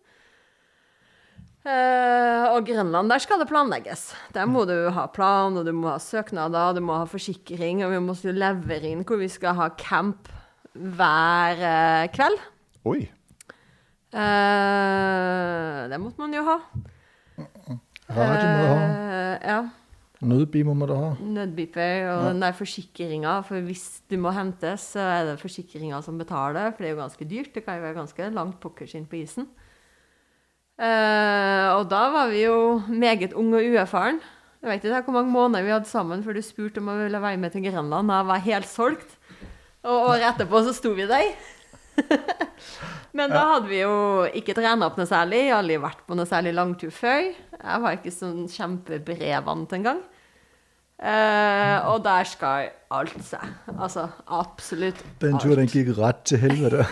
Eh, 1.62 2.44
og 2.50 2.64
Grønland, 2.66 3.06
der 3.12 3.22
skal 3.22 3.38
det 3.38 3.46
planlegges. 3.46 4.08
Der 4.34 4.48
må 4.50 4.64
du 4.66 4.74
ha 4.90 5.06
plan, 5.06 5.54
og 5.54 5.66
du 5.66 5.70
må 5.76 5.92
ha 5.92 5.98
søknader, 6.02 6.74
du 6.74 6.82
må 6.82 6.96
ha 6.98 7.06
forsikring, 7.06 7.84
og 7.86 7.92
vi 7.92 8.00
må 8.02 8.16
levere 8.34 8.90
inn 8.90 9.04
hvor 9.06 9.20
vi 9.20 9.30
skal 9.30 9.54
ha 9.60 9.68
camp 9.78 10.26
hver 10.72 11.62
uh, 11.62 12.08
kveld. 12.10 12.40
Oi! 12.88 13.04
Uh, 14.12 15.86
det 15.92 16.00
måtte 16.02 16.18
man 16.18 16.34
jo 16.34 16.42
ha. 16.48 16.58
Radio 18.10 18.48
må 18.50 18.66
ha. 18.66 18.82
Ja. 19.46 19.60
Nødbimer 20.22 20.74
må 20.78 20.86
du 20.90 20.96
ha. 20.98 21.14
Nødbeeper 21.22 22.08
og 22.12 22.28
den 22.30 22.42
der 22.42 22.58
forsikringa. 22.58 23.38
For 23.46 23.62
hvis 23.62 24.02
du 24.10 24.18
må 24.18 24.34
hentes, 24.34 24.92
så 24.96 25.02
er 25.14 25.30
det 25.30 25.40
forsikringa 25.42 26.02
som 26.02 26.18
betaler, 26.18 26.72
for 26.72 26.82
det 26.82 26.90
er 26.90 26.96
jo 26.96 27.02
ganske 27.04 27.26
dyrt. 27.28 27.54
Det 27.54 27.62
kan 27.64 27.78
jo 27.78 27.86
være 27.86 28.00
ganske 28.02 28.32
langt 28.34 28.58
pokkers 28.62 28.94
inn 28.98 29.06
på 29.06 29.22
isen. 29.22 29.46
Eh, 30.82 31.68
og 31.76 31.86
da 31.92 32.02
var 32.10 32.30
vi 32.32 32.42
jo 32.42 32.82
meget 32.90 33.36
unge 33.38 33.60
og 33.60 33.72
uerfaren. 33.74 34.20
Jeg 34.62 34.70
vet 34.70 34.84
ikke 34.86 35.10
hvor 35.10 35.18
mange 35.20 35.34
måneder 35.34 35.66
vi 35.66 35.74
hadde 35.74 35.90
sammen 35.90 36.22
før 36.22 36.38
du 36.38 36.42
spurte 36.42 36.82
om 36.82 36.90
jeg 36.90 37.06
ville 37.06 37.22
være 37.22 37.38
med 37.38 37.50
til 37.54 37.64
Grenland. 37.66 38.10
Jeg 38.10 38.26
var 38.26 38.46
helt 38.46 38.70
solgt. 38.70 39.16
Og 39.82 40.08
året 40.12 40.26
etterpå 40.28 40.62
så 40.62 40.74
sto 40.74 40.92
vi 40.94 41.06
der. 41.10 41.32
Men 43.18 43.30
da 43.30 43.42
hadde 43.50 43.68
vi 43.68 43.82
jo 43.82 43.94
ikke 44.30 44.54
trena 44.56 44.86
opp 44.86 44.98
noe 44.98 45.08
særlig. 45.10 45.44
Jeg 45.44 45.52
har 45.52 45.62
aldri 45.62 45.80
vært 45.82 46.04
på 46.06 46.16
noe 46.18 46.30
særlig 46.30 46.54
langtur 46.56 46.94
før. 46.94 47.30
Jeg 47.58 47.82
var 47.84 47.98
ikke 47.98 48.14
sånn 48.14 48.46
kjempebrevant 48.50 49.74
engang. 49.76 50.00
Eh, 51.02 51.88
og 51.90 52.04
der 52.04 52.28
skal 52.30 52.68
alt 52.94 53.24
seg. 53.26 53.42
Altså 53.72 54.04
absolutt 54.30 55.00
Den 55.18 55.34
alt. 55.34 55.42
turen 55.42 55.64
den 55.64 55.70
gikk 55.72 55.96
rett 55.98 56.20
til 56.30 56.38
helvete. 56.38 56.84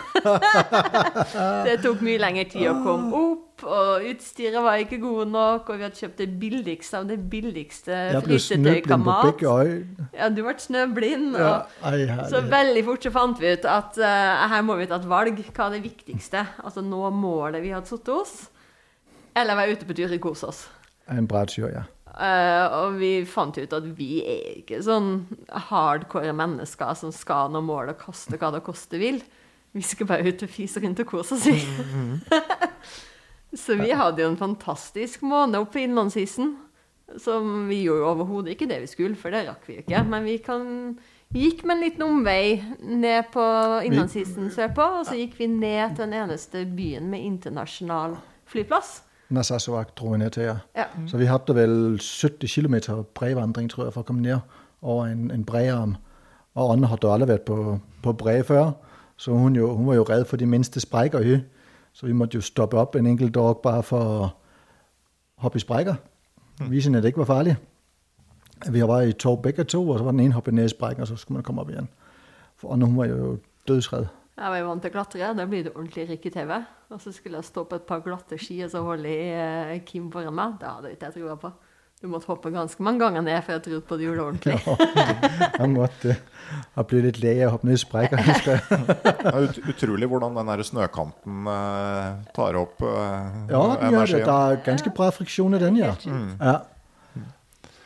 Det 1.68 1.76
tok 1.84 2.02
mye 2.02 2.18
lengre 2.18 2.42
tid 2.50 2.66
å 2.72 2.74
komme 2.82 3.20
opp, 3.20 3.62
og 3.70 4.08
utstyret 4.10 4.64
var 4.64 4.82
ikke 4.82 4.98
gode 5.02 5.28
nok, 5.30 5.70
og 5.70 5.78
vi 5.78 5.86
hadde 5.86 6.00
kjøpt 6.00 6.24
det 6.24 6.26
billigste 6.42 6.98
av 6.98 7.06
det 7.06 7.20
billigste 7.30 8.00
frysetøykamat. 8.24 9.44
Ja, 10.18 10.30
du 10.32 10.42
ble 10.42 10.56
snøblind. 10.58 11.38
Og 11.38 11.86
ei, 11.92 12.08
så 12.32 12.42
veldig 12.50 12.84
fort 12.88 13.06
så 13.06 13.14
fant 13.14 13.38
vi 13.38 13.54
ut 13.54 13.70
at 13.76 14.00
uh, 14.00 14.42
her 14.56 14.66
må 14.66 14.80
vi 14.80 14.88
ta 14.90 14.98
et 14.98 15.06
valg. 15.12 15.38
Hva 15.54 15.68
er 15.68 15.78
det 15.78 15.84
viktigste? 15.86 16.42
Altså 16.64 16.82
nå 16.82 17.04
målet 17.14 17.62
vi 17.62 17.70
hadde 17.76 17.92
satt 17.92 18.10
oss, 18.16 18.36
eller 19.38 19.60
være 19.62 19.78
ute 19.78 19.86
på 19.86 20.00
tur 20.02 20.18
og 20.18 20.26
kose 20.26 20.50
oss. 20.50 20.66
En 21.10 21.30
bra 21.30 21.46
tur, 21.46 21.70
ja. 21.70 21.86
Eh, 22.10 22.64
og 22.80 22.96
vi 22.98 23.12
fant 23.28 23.58
ut 23.58 23.76
at 23.76 23.84
vi 23.96 24.20
er 24.24 24.56
ikke 24.60 24.80
sånn 24.82 25.26
hardcore 25.70 26.32
mennesker 26.36 26.96
som 26.98 27.12
skal 27.14 27.52
nå 27.54 27.62
og 27.62 27.94
koste 28.00 28.40
hva 28.40 28.50
det 28.54 28.64
koste 28.66 28.98
vil. 29.00 29.20
Vi 29.70 29.82
skal 29.86 30.08
bare 30.10 30.26
ut 30.26 30.42
og 30.42 30.50
fise 30.50 30.82
rundt 30.82 31.02
og 31.04 31.12
kose 31.12 31.38
oss. 31.38 31.46
Så 33.60 33.74
vi 33.78 33.90
hadde 33.94 34.22
jo 34.22 34.30
en 34.30 34.38
fantastisk 34.38 35.22
måned 35.26 35.58
oppe 35.58 35.78
på 35.78 35.84
innlandsisen. 35.84 36.56
Som 37.18 37.66
vi 37.66 37.80
gjorde 37.82 38.06
overhodet 38.06 38.54
ikke 38.54 38.68
det 38.70 38.84
vi 38.84 38.90
skulle, 38.90 39.18
for 39.18 39.34
det 39.34 39.48
rakk 39.48 39.64
vi 39.66 39.78
jo 39.78 39.82
ikke. 39.82 40.02
Men 40.06 40.26
vi, 40.26 40.36
kan, 40.42 40.62
gikk 41.34 41.64
med 41.64 41.76
en 41.76 41.82
liten 41.82 42.04
omvei 42.06 42.44
ned 42.78 43.30
på 43.34 43.42
innlandsisen 43.86 44.50
sørpå, 44.54 44.86
og 45.00 45.06
så 45.08 45.14
gikk 45.18 45.34
vi 45.40 45.46
ned 45.50 45.96
til 45.96 46.06
den 46.06 46.14
eneste 46.22 46.62
byen 46.70 47.10
med 47.10 47.26
internasjonal 47.26 48.14
flyplass. 48.50 49.00
Narsarsuaq 49.30 49.94
dro 49.96 50.12
vi 50.12 50.18
ned 50.18 50.30
til, 50.30 50.42
ja. 50.42 50.56
Ja. 50.76 50.84
Så 51.06 51.16
vi 51.16 51.24
hadde 51.30 51.54
vel 51.54 51.98
70 52.02 52.48
km 52.54 52.74
brevandring, 53.14 53.70
tror 53.70 53.84
jeg, 53.84 53.92
for 53.94 54.02
å 54.02 54.08
komme 54.08 54.22
ned 54.22 54.38
over 54.82 55.06
en, 55.06 55.30
en 55.30 55.44
brearm. 55.44 55.96
Og 56.54 56.72
Anne 56.72 56.90
hadde 56.90 57.12
aldri 57.12 57.28
vært 57.30 57.46
på, 57.46 57.78
på 58.02 58.12
bre 58.12 58.42
før, 58.44 58.72
så 59.16 59.36
hun, 59.36 59.56
jo, 59.56 59.74
hun 59.76 59.86
var 59.86 59.94
jo 60.00 60.06
redd 60.08 60.24
for 60.26 60.40
de 60.40 60.46
minste 60.46 60.80
sprekker. 60.80 61.22
Hun. 61.22 61.44
Så 61.92 62.06
vi 62.06 62.12
måtte 62.12 62.38
jo 62.38 62.42
stoppe 62.42 62.78
opp 62.78 62.96
en 62.96 63.06
enkelt 63.06 63.34
dag 63.34 63.58
bare 63.62 63.82
for 63.82 64.00
å 64.00 64.30
hoppe 65.44 65.60
i 65.60 65.64
sprekker. 65.64 65.98
Vise 66.68 66.88
henne 66.88 66.98
at 66.98 67.04
det 67.04 67.12
ikke 67.14 67.24
var 67.24 67.34
farlig. 67.34 67.56
Vi 68.70 68.82
var 68.82 69.00
i 69.00 69.12
tog 69.12 69.42
begge 69.42 69.64
to, 69.64 69.80
og 69.88 69.98
så 69.98 70.04
var 70.04 70.12
den 70.12 70.20
ene 70.20 70.36
hoppet 70.36 70.54
ned 70.54 70.64
i 70.68 70.72
sprekken, 70.72 71.02
og 71.02 71.08
så 71.08 71.16
skulle 71.16 71.38
man 71.38 71.44
komme 71.44 71.62
opp 71.62 71.70
igjen. 71.70 71.88
For 72.60 72.72
Anne 72.72 72.86
hun 72.86 72.96
var 72.96 73.06
jo 73.08 73.38
dødsredd. 73.68 74.08
Jeg 74.40 74.48
var 74.48 74.56
jo 74.56 74.68
vant 74.70 74.80
til 74.80 74.88
å 74.88 74.94
klatre, 74.94 75.32
da 75.36 75.44
blir 75.44 75.66
det 75.66 75.74
ordentlig 75.74 76.06
rykk-TV. 76.14 76.52
Og 76.94 77.00
så 77.02 77.10
skulle 77.12 77.42
jeg 77.42 77.48
stå 77.50 77.66
på 77.68 77.76
et 77.76 77.84
par 77.88 78.00
glatte 78.04 78.38
ski 78.40 78.62
og 78.64 78.70
så 78.72 78.80
holde 78.82 79.10
i 79.12 79.26
eh, 79.36 79.74
Kim 79.84 80.08
foran 80.12 80.32
meg. 80.34 80.54
Det 80.62 80.70
hadde 80.70 80.92
ikke 80.94 81.10
jeg 81.10 81.20
trua 81.20 81.36
på. 81.42 81.50
Du 82.00 82.08
måtte 82.08 82.30
hoppe 82.30 82.48
ganske 82.48 82.80
mange 82.80 83.02
ganger 83.02 83.20
ned 83.20 83.42
for 83.44 83.52
jeg 83.52 83.62
trodde 83.66 83.82
på 83.84 83.98
at 83.98 84.00
du 84.00 84.04
gjorde 84.06 84.22
det 84.22 84.24
ordentlig. 84.24 84.54
Jeg 85.60 85.68
måtte 85.74 86.16
ha 86.72 86.84
blitt 86.88 87.04
litt 87.04 87.20
lei 87.20 87.34
av 87.42 87.50
å 87.50 87.52
hoppe 87.58 87.68
ned 87.68 87.76
i 87.76 87.82
jeg. 87.84 88.64
Er 89.28 89.40
ut, 89.44 89.60
utrolig 89.74 90.08
hvordan 90.08 90.40
den 90.40 90.52
der 90.54 90.64
snøkanten 90.64 91.50
eh, 91.52 92.06
tar 92.40 92.60
opp 92.64 92.80
eh, 92.80 93.40
Ja, 93.52 93.64
den 93.76 93.98
gjør 93.98 94.14
det. 94.16 94.24
Det 94.24 94.40
er 94.40 94.62
ganske 94.72 94.96
bra 94.96 95.12
friksjon 95.20 95.60
i 95.60 95.60
den, 95.60 95.82
ja. 95.84 95.92
ja. 96.40 96.60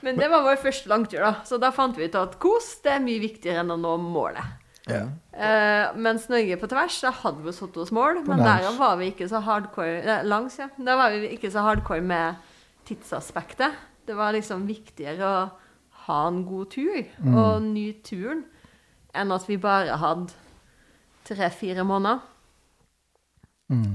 Men 0.07 0.23
det 0.23 0.31
var 0.31 0.47
vår 0.47 0.62
første 0.62 0.95
langtur, 0.95 1.19
da. 1.19 1.35
Så 1.49 1.59
da 1.59 1.75
fant 1.75 1.99
vi 1.99 2.07
ut 2.07 2.21
at 2.21 2.38
kos 2.38 2.77
det 2.87 2.95
er 2.95 3.03
mye 3.03 3.19
viktigere 3.27 3.67
enn 3.67 3.75
å 3.75 3.81
nå 3.81 3.99
målet. 4.05 4.61
Ja. 4.90 5.07
Eh, 5.33 5.94
mens 5.97 6.27
Norge 6.29 6.59
på 6.61 6.68
tvers, 6.68 6.99
da 7.01 7.11
hadde 7.23 7.44
vi 7.47 7.55
satt 7.57 7.77
oss 7.81 7.92
mål, 7.94 8.20
men 8.29 8.42
der 8.44 8.66
var 8.77 8.99
vi 9.01 9.11
ikke 9.12 9.29
så 9.31 9.40
hardcore 9.44 10.03
nei, 10.05 10.18
Langs, 10.29 10.59
ja. 10.61 10.68
Der 10.77 10.99
var 11.01 11.14
vi 11.14 11.31
ikke 11.33 11.51
så 11.53 11.64
hardcore 11.64 12.05
med 12.05 12.42
tidsaspektet. 12.88 13.79
Det 14.05 14.16
var 14.16 14.37
liksom 14.37 14.66
viktigere 14.68 15.25
å 15.25 15.38
ha 16.05 16.18
en 16.29 16.42
god 16.44 16.75
tur 16.75 17.01
og 17.33 17.62
nyte 17.64 18.05
turen 18.11 18.44
enn 19.16 19.33
at 19.33 19.47
vi 19.49 19.57
bare 19.62 19.97
hadde 20.03 20.35
tre-fire 21.25 21.85
måneder. 21.87 22.20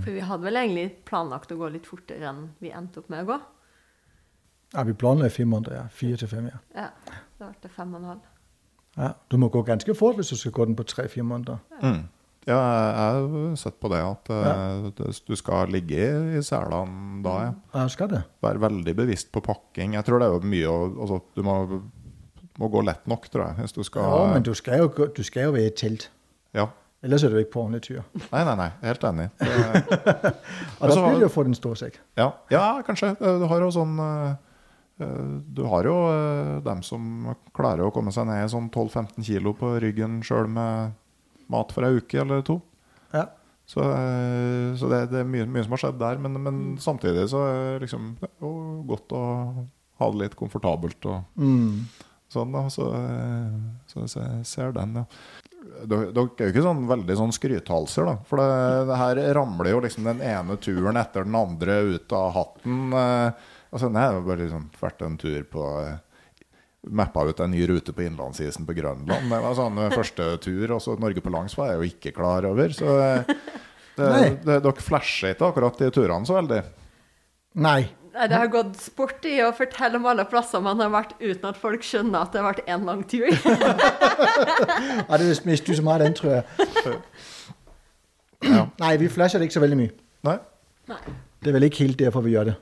For 0.03 0.11
vi 0.15 0.23
hadde 0.25 0.43
vel 0.47 0.57
egentlig 0.57 0.87
planlagt 1.05 1.51
å 1.53 1.59
gå 1.59 1.69
litt 1.69 1.85
fortere 1.87 2.25
enn 2.31 2.47
vi 2.59 2.71
endte 2.73 3.03
opp 3.03 3.11
med 3.13 3.23
å 3.23 3.29
gå. 3.29 3.39
ja 4.73 4.83
vi 4.83 4.93
planla 4.93 5.29
fire 5.29 5.45
måneder, 5.45 5.75
ja. 5.75 5.85
Fire 5.93 6.17
til 6.17 6.27
fem, 6.27 6.49
ja. 6.49 6.57
Ja, 6.73 6.89
da 7.37 7.51
ble 7.51 7.61
det 7.61 7.71
fem 7.75 7.93
og 7.93 8.01
en 8.01 8.09
halv. 8.15 8.38
Ja. 8.99 9.13
Du 9.31 9.37
må 9.41 9.49
gå 9.53 9.63
ganske 9.67 9.93
fort 9.97 10.19
hvis 10.19 10.31
du 10.33 10.39
skal 10.39 10.53
gå 10.55 10.65
den 10.69 10.77
på 10.77 10.85
tre-fire 10.87 11.25
måneder. 11.25 11.61
Mm. 11.81 12.01
Ja, 12.49 12.57
jeg 12.57 12.95
har 12.97 13.55
sett 13.59 13.77
på 13.83 13.91
det 13.91 13.99
at 14.01 14.29
ja. 14.31 14.91
du 15.27 15.35
skal 15.37 15.69
ligge 15.73 16.07
i 16.39 16.41
selene 16.45 17.21
da, 17.25 17.33
ja. 17.45 17.53
Ja, 17.75 17.85
skal 17.91 18.09
det. 18.13 18.21
Være 18.41 18.63
veldig 18.63 18.95
bevisst 18.97 19.29
på 19.35 19.43
pakking. 19.45 19.93
Jeg 19.97 20.07
tror 20.07 20.21
det 20.21 20.29
er 20.29 20.35
jo 20.37 20.51
mye 20.55 20.71
å 20.71 20.77
altså, 20.89 21.19
Du 21.35 21.43
må, 21.45 21.57
må 22.59 22.71
gå 22.73 22.81
lett 22.87 23.05
nok, 23.11 23.27
tror 23.29 23.49
jeg, 23.49 23.59
hvis 23.65 23.75
du 23.75 23.83
skal 23.87 24.07
Ja, 24.07 24.21
men 24.33 24.47
du 24.47 24.53
skal 24.57 24.81
jo, 24.85 24.89
du 24.89 25.23
skal 25.27 25.49
jo 25.49 25.55
være 25.57 25.69
i 25.69 25.75
telt. 25.83 26.09
Ja. 26.57 26.69
Ellers 27.05 27.23
er 27.23 27.31
du 27.31 27.37
ikke 27.39 27.53
på 27.53 27.61
ordentlig 27.63 27.85
tur. 27.85 28.01
Nei, 28.33 28.41
nei, 28.43 28.55
nei. 28.59 28.69
Helt 28.83 29.03
enig. 29.07 29.29
Det, 29.39 30.33
Og 30.79 30.91
da 30.91 30.95
blir 30.99 31.15
det 31.19 31.23
jo 31.23 31.29
å 31.29 31.33
få 31.33 31.45
den 31.47 31.55
store 31.55 31.79
sekk. 31.79 31.99
ja, 32.19 32.27
ja, 32.51 32.63
kanskje. 32.87 33.13
Eh, 33.19 33.37
Du 33.39 33.45
har 33.51 33.63
jo 33.63 33.69
sånn 33.71 33.93
eh, 34.03 34.31
eh, 34.31 34.33
Du 34.99 35.61
har 35.71 35.87
jo 35.87 35.95
eh, 36.11 36.59
dem 36.65 36.81
som 36.83 37.35
klarer 37.55 37.85
å 37.87 37.93
komme 37.95 38.11
seg 38.11 38.27
ned 38.27 38.49
sånn 38.51 38.69
12-15 38.73 39.23
kilo 39.23 39.53
på 39.55 39.73
ryggen 39.79 40.19
sjøl 40.25 40.49
med 40.51 40.91
mat 41.49 41.71
for 41.73 41.87
ei 41.87 41.95
uke 42.01 42.19
eller 42.21 42.43
to. 42.45 42.59
Ja. 43.15 43.25
Så, 43.69 43.79
eh, 43.85 44.75
så 44.77 44.89
det, 44.91 45.03
det 45.13 45.21
er 45.23 45.29
mye, 45.29 45.45
mye 45.47 45.63
som 45.63 45.75
har 45.77 45.83
skjedd 45.85 45.99
der. 46.01 46.19
Men, 46.21 46.35
men 46.43 46.61
samtidig 46.81 47.27
så 47.31 47.43
er 47.47 47.59
det 47.77 47.85
liksom, 47.87 48.15
det 48.19 48.27
er 48.29 48.45
jo 48.45 48.53
godt 48.89 49.13
å 49.17 49.23
ha 49.99 50.09
det 50.13 50.23
litt 50.25 50.35
komfortabelt 50.39 51.05
og 51.11 51.23
Mm. 51.39 51.85
sånn. 52.31 52.51
da, 52.55 52.65
Så, 52.69 52.89
eh, 52.95 53.59
så 53.87 54.05
jeg 54.05 54.45
ser 54.45 54.73
den, 54.75 54.95
ja. 55.01 55.05
Dere 55.85 56.07
er 56.09 56.15
jo 56.15 56.49
ikke 56.49 56.63
sånn 56.65 56.85
veldig 56.89 57.15
sånn 57.19 57.33
skrythalser, 57.35 58.05
da. 58.07 58.17
For 58.27 58.39
det, 58.41 58.87
det 58.89 58.97
her 58.99 59.19
ramler 59.37 59.69
jo 59.73 59.81
liksom 59.83 60.03
den 60.07 60.21
ene 60.25 60.55
turen 60.59 60.97
etter 60.99 61.23
den 61.27 61.35
andre 61.35 61.79
ut 61.95 62.11
av 62.15 62.31
hatten. 62.35 62.93
eh, 62.93 63.31
Altså, 63.69 63.89
det 63.93 64.01
har 64.01 64.21
bare 64.25 64.41
liksom 64.43 64.69
vært 64.81 65.03
en 65.05 65.17
tur 65.21 65.43
på 65.51 65.65
eh, 65.83 65.97
Mappa 66.95 67.25
ut 67.27 67.41
en 67.43 67.51
ny 67.51 67.65
rute 67.67 67.91
på 67.93 68.05
innlandsisen 68.05 68.63
på 68.65 68.73
Grønland. 68.77 69.27
Det 69.29 69.39
var 69.43 69.55
sånn 69.57 69.77
eh, 69.83 69.91
første 69.93 70.29
tur. 70.41 70.75
Og 70.77 70.81
så 70.83 70.95
Norge 71.01 71.21
på 71.21 71.33
langs 71.33 71.57
var 71.59 71.73
jeg 71.73 71.79
jo 71.81 71.89
ikke 71.91 72.13
klar 72.15 72.47
over. 72.49 72.71
Så 72.73 72.95
eh, 73.03 73.31
det, 73.99 74.09
Nei. 74.09 74.27
det, 74.45 74.59
dere 74.63 74.83
flasher 74.85 75.35
ikke 75.35 75.49
akkurat 75.51 75.81
de 75.81 75.89
turene 75.93 76.25
så 76.29 76.37
veldig. 76.39 76.61
Nei. 77.59 77.81
Nei, 78.09 78.25
Det 78.31 78.39
har 78.39 78.49
gått 78.49 78.79
sport 78.81 79.27
i 79.29 79.35
å 79.45 79.51
fortelle 79.53 79.99
om 79.99 80.07
alle 80.09 80.25
plasser 80.27 80.63
man 80.65 80.79
har 80.81 80.89
vært 80.93 81.13
uten 81.19 81.45
at 81.51 81.59
folk 81.61 81.83
skjønner 81.85 82.23
at 82.25 82.33
det 82.33 82.41
har 82.41 82.47
vært 82.49 82.65
én 82.71 82.87
lang 82.87 83.03
tur. 83.07 83.29
Ja, 85.09 85.17
det 85.17 85.25
er 85.27 85.45
mest 85.45 85.67
du 85.67 85.73
som 85.77 85.87
har 85.91 86.01
den, 86.01 86.13
tror 86.17 86.39
jeg. 86.39 86.97
Ja. 88.45 88.65
Nei, 88.79 88.93
vi 89.01 89.09
flasher 89.11 89.41
det 89.41 89.49
ikke 89.49 89.57
så 89.59 89.63
veldig 89.63 89.77
mye. 89.79 89.93
Nei? 90.25 90.37
Det 90.89 91.51
er 91.51 91.55
vel 91.57 91.67
ikke 91.67 91.83
helt 91.83 91.99
derfor 91.99 92.23
vi 92.25 92.33
gjør 92.37 92.51
det. 92.53 92.55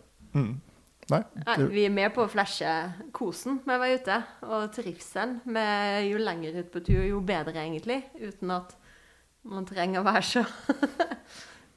Nei? 1.08 1.22
Nei, 1.46 1.56
Vi 1.72 1.86
er 1.88 1.94
med 1.94 2.12
på 2.16 2.26
å 2.26 2.32
flashe 2.32 2.72
kosen 3.16 3.62
med 3.66 3.78
å 3.78 3.80
være 3.80 4.00
ute, 4.02 4.18
og 4.44 4.66
trivselen. 4.76 5.38
Med 5.46 6.10
jo 6.10 6.20
lenger 6.20 6.58
ut 6.60 6.72
på 6.74 6.82
tur, 6.84 7.04
jo 7.08 7.22
bedre, 7.24 7.56
egentlig. 7.64 8.02
Uten 8.20 8.52
at 8.52 8.76
man 9.48 9.66
trenger 9.70 10.02
å 10.02 10.08
være 10.08 10.26
så 10.28 10.44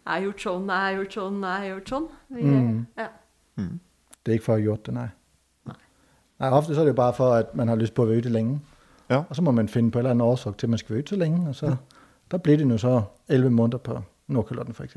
Jeg 0.01 0.17
har 0.17 0.25
gjort 0.25 0.43
sånn, 0.43 0.71
jeg 0.73 0.83
har 0.83 0.95
gjort 0.97 1.15
sånn, 1.15 1.43
jeg 1.45 1.63
har 1.63 1.69
gjort 1.69 1.91
sånn. 1.93 2.07
Vi, 2.35 2.45
ja. 2.99 3.09
Det 4.25 4.33
er 4.33 4.39
ikke 4.39 4.47
for 4.49 4.55
å 4.55 4.59
ha 4.59 4.65
gjort 4.65 4.87
det, 4.89 4.95
nei. 4.97 5.09
Nei, 6.41 6.49
Ofte 6.57 6.75
så 6.75 6.81
er 6.81 6.89
det 6.89 6.95
jo 6.95 6.99
bare 7.03 7.15
for 7.15 7.37
at 7.37 7.53
man 7.55 7.69
har 7.69 7.79
lyst 7.79 7.95
på 7.95 8.03
å 8.03 8.09
være 8.09 8.25
ute 8.25 8.33
lenge. 8.33 8.57
Ja. 9.13 9.21
Og 9.29 9.37
så 9.37 9.45
må 9.45 9.53
man 9.55 9.69
finne 9.69 9.93
på 9.93 10.01
en 10.01 10.07
eller 10.07 10.17
annen 10.17 10.27
årsak 10.27 10.57
til 10.59 10.67
at 10.67 10.73
man 10.75 10.81
skal 10.81 10.95
være 10.97 11.05
ute 11.05 11.15
så 11.15 11.21
lenge. 11.21 11.43
Og 11.53 11.55
så, 11.59 11.75
Da 12.31 12.39
blir 12.39 12.57
det 12.57 12.67
nå 12.67 12.79
så 12.79 13.03
elleve 13.29 13.51
måneder 13.51 13.79
på 13.85 14.01
Nordkalotten, 14.31 14.75
f.eks. 14.75 14.97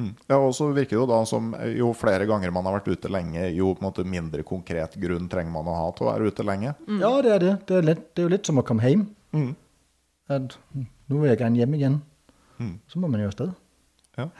Mm. 0.00 0.12
Ja, 0.24 0.38
og 0.40 0.54
så 0.56 0.70
virker 0.72 0.96
det 0.96 1.00
jo 1.02 1.08
da 1.10 1.18
som 1.28 1.50
eh, 1.58 1.74
jo 1.76 1.90
flere 1.96 2.24
ganger 2.28 2.52
man 2.54 2.64
har 2.68 2.78
vært 2.78 2.94
ute 2.94 3.10
lenge, 3.12 3.44
jo 3.52 3.72
på 3.74 3.82
en 3.82 3.88
måte 3.90 4.04
mindre 4.08 4.44
konkret 4.46 4.96
grunn 5.00 5.28
trenger 5.32 5.52
man 5.52 5.68
å 5.68 5.74
ha 5.76 5.90
til 5.96 6.06
å 6.06 6.12
være 6.12 6.30
ute 6.32 6.46
lenge. 6.48 6.72
Ja, 7.02 7.12
det 7.24 7.34
er 7.34 7.44
det. 7.44 7.52
Det 7.68 7.76
er, 7.78 7.90
litt, 7.90 8.06
det 8.12 8.22
er 8.22 8.28
jo 8.28 8.32
litt 8.36 8.48
som 8.48 8.62
å 8.62 8.66
komme 8.66 8.86
hjem. 8.88 9.04
Mm. 9.36 9.52
At 10.32 10.56
mm, 10.72 10.88
nå 11.12 11.20
vil 11.20 11.30
jeg 11.32 11.42
gjerne 11.42 11.60
hjem 11.60 11.76
igjen. 11.76 12.00
Mm. 12.62 12.74
Så 12.88 13.02
må 13.02 13.12
man 13.12 13.20
jo 13.22 13.28
av 13.28 13.36
sted. 13.36 13.52
Ja. 14.20 14.30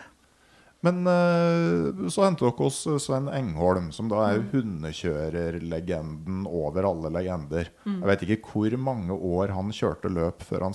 Men 0.82 1.06
eh, 1.06 2.08
så 2.10 2.24
hendte 2.24 2.48
dere 2.48 2.58
hos 2.58 2.80
Sven 3.04 3.28
Engholm, 3.30 3.92
som 3.94 4.08
da 4.10 4.24
er 4.32 4.42
hundekjørerlegenden 4.50 6.46
over 6.48 6.88
alle 6.88 7.12
legender. 7.14 7.70
Jeg 7.86 8.08
vet 8.08 8.24
ikke 8.26 8.54
hvor 8.54 8.74
mange 8.82 9.14
år 9.14 9.54
han 9.54 9.70
kjørte 9.74 10.10
løp 10.10 10.42
før 10.48 10.66
han 10.66 10.74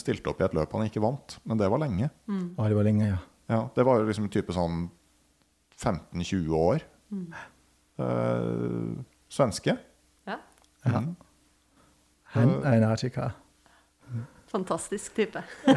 stilte 0.00 0.32
opp 0.32 0.42
i 0.42 0.48
et 0.48 0.56
løp 0.56 0.74
han 0.74 0.88
ikke 0.88 1.04
vant, 1.04 1.38
men 1.46 1.60
det 1.60 1.68
var 1.70 1.82
lenge. 1.84 2.10
Ja, 2.10 2.66
det 2.66 2.78
var 2.80 2.88
lenge, 2.88 3.12
ja. 3.12 3.20
Ja, 3.50 3.64
det 3.74 3.84
var 3.86 3.98
jo 3.98 4.06
liksom 4.06 4.28
type 4.30 4.54
sånn 4.54 4.84
15-20 5.80 6.54
år. 6.54 6.84
Eh, 8.00 8.90
svenske. 9.30 9.76
ja. 10.30 10.38
ja. 10.86 11.02
Han 12.30 12.52
er 12.62 12.76
en 12.78 12.86
artig. 12.86 13.10
Fantastisk 14.52 15.16
type. 15.16 15.42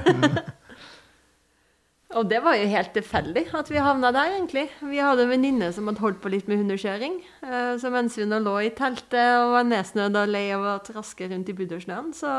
Og 2.13 2.28
det 2.30 2.43
var 2.45 2.59
jo 2.59 2.69
helt 2.69 2.91
tilfeldig 2.93 3.47
at 3.57 3.69
vi 3.74 3.82
havna 3.82 4.11
der, 4.13 4.36
egentlig. 4.36 4.67
Vi 4.86 4.99
hadde 5.01 5.26
en 5.26 5.32
venninne 5.34 5.71
som 5.74 5.88
hadde 5.89 6.03
holdt 6.03 6.19
på 6.21 6.30
litt 6.30 6.49
med 6.49 6.61
hundekjøring. 6.61 7.15
Eh, 7.41 7.74
så 7.82 7.89
mens 7.93 8.17
vi 8.19 8.28
nå 8.30 8.38
lå 8.43 8.53
i 8.67 8.74
teltet 8.78 9.39
og 9.39 9.55
var 9.55 9.65
nedsnødd 9.65 10.19
og 10.21 10.30
lei 10.30 10.45
av 10.53 10.67
å 10.76 10.82
traske 10.86 11.30
rundt 11.32 11.49
i 11.49 11.57
Buddersnøen, 11.57 12.13
så 12.13 12.34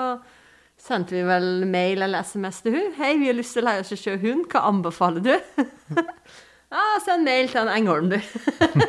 sendte 0.85 1.17
vi 1.17 1.23
vel 1.25 1.65
mail 1.71 2.05
eller 2.05 2.25
SMS 2.27 2.61
til 2.65 2.77
hun. 2.77 2.93
'Hei, 2.99 3.15
vi 3.21 3.31
har 3.31 3.39
lyst 3.39 3.57
til 3.57 3.65
å 3.65 3.69
lære 3.71 3.85
oss 3.85 3.95
å 3.95 4.01
kjøre 4.01 4.23
hund. 4.27 4.45
Hva 4.53 4.67
anbefaler 4.69 5.25
du?' 5.25 5.65
ja, 6.75 6.85
send 7.05 7.25
mail 7.25 7.49
til 7.49 7.63
en 7.63 7.73
Engholm, 7.73 8.11
du. 8.13 8.19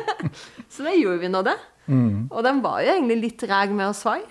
så 0.72 0.84
da 0.86 0.92
gjorde 0.92 1.22
vi 1.24 1.32
nå 1.32 1.42
det. 1.46 1.56
Og 2.34 2.40
den 2.44 2.60
var 2.64 2.80
jo 2.82 2.92
egentlig 2.92 3.20
litt 3.22 3.38
treg 3.40 3.72
med 3.72 3.88
å 3.88 3.96
svare. 3.96 4.26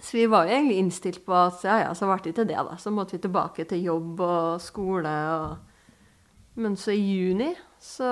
Så 0.00 0.16
vi 0.18 0.24
var 0.28 0.48
jo 0.48 0.56
egentlig 0.56 0.80
innstilt 0.82 1.22
på 1.24 1.32
at 1.36 1.62
ja, 1.64 1.78
ja, 1.84 1.92
så 1.96 2.08
ble 2.08 2.18
det 2.24 2.32
ikke 2.34 2.48
det, 2.48 2.58
da. 2.66 2.74
Så 2.80 2.90
måtte 2.92 3.16
vi 3.16 3.22
tilbake 3.24 3.64
til 3.70 3.84
jobb 3.86 4.20
og 4.24 4.60
skole 4.64 5.14
og 5.36 5.54
Men 6.56 6.76
så 6.78 6.92
i 6.94 7.00
juni 7.00 7.48
så, 7.82 8.10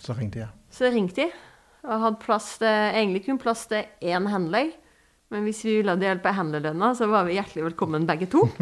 Så 0.00 0.14
ringte 0.16 0.38
jeg. 0.40 0.48
så 0.70 0.88
ringte 0.88 1.20
de. 1.26 1.26
Og 1.84 2.00
hadde 2.00 2.20
plass 2.22 2.46
til, 2.58 2.68
egentlig 2.68 3.26
kun 3.26 3.38
plass 3.38 3.66
til 3.68 3.84
én 4.00 4.28
handler. 4.32 4.70
Men 5.32 5.46
hvis 5.46 5.64
vi 5.64 5.78
ville 5.78 5.94
ha 5.94 6.00
delt 6.00 6.22
på 6.24 6.34
handlelønna, 6.36 6.92
så 6.96 7.08
var 7.10 7.26
vi 7.28 7.38
hjertelig 7.38 7.70
velkommen 7.70 8.06
begge 8.08 8.28
to. 8.32 8.44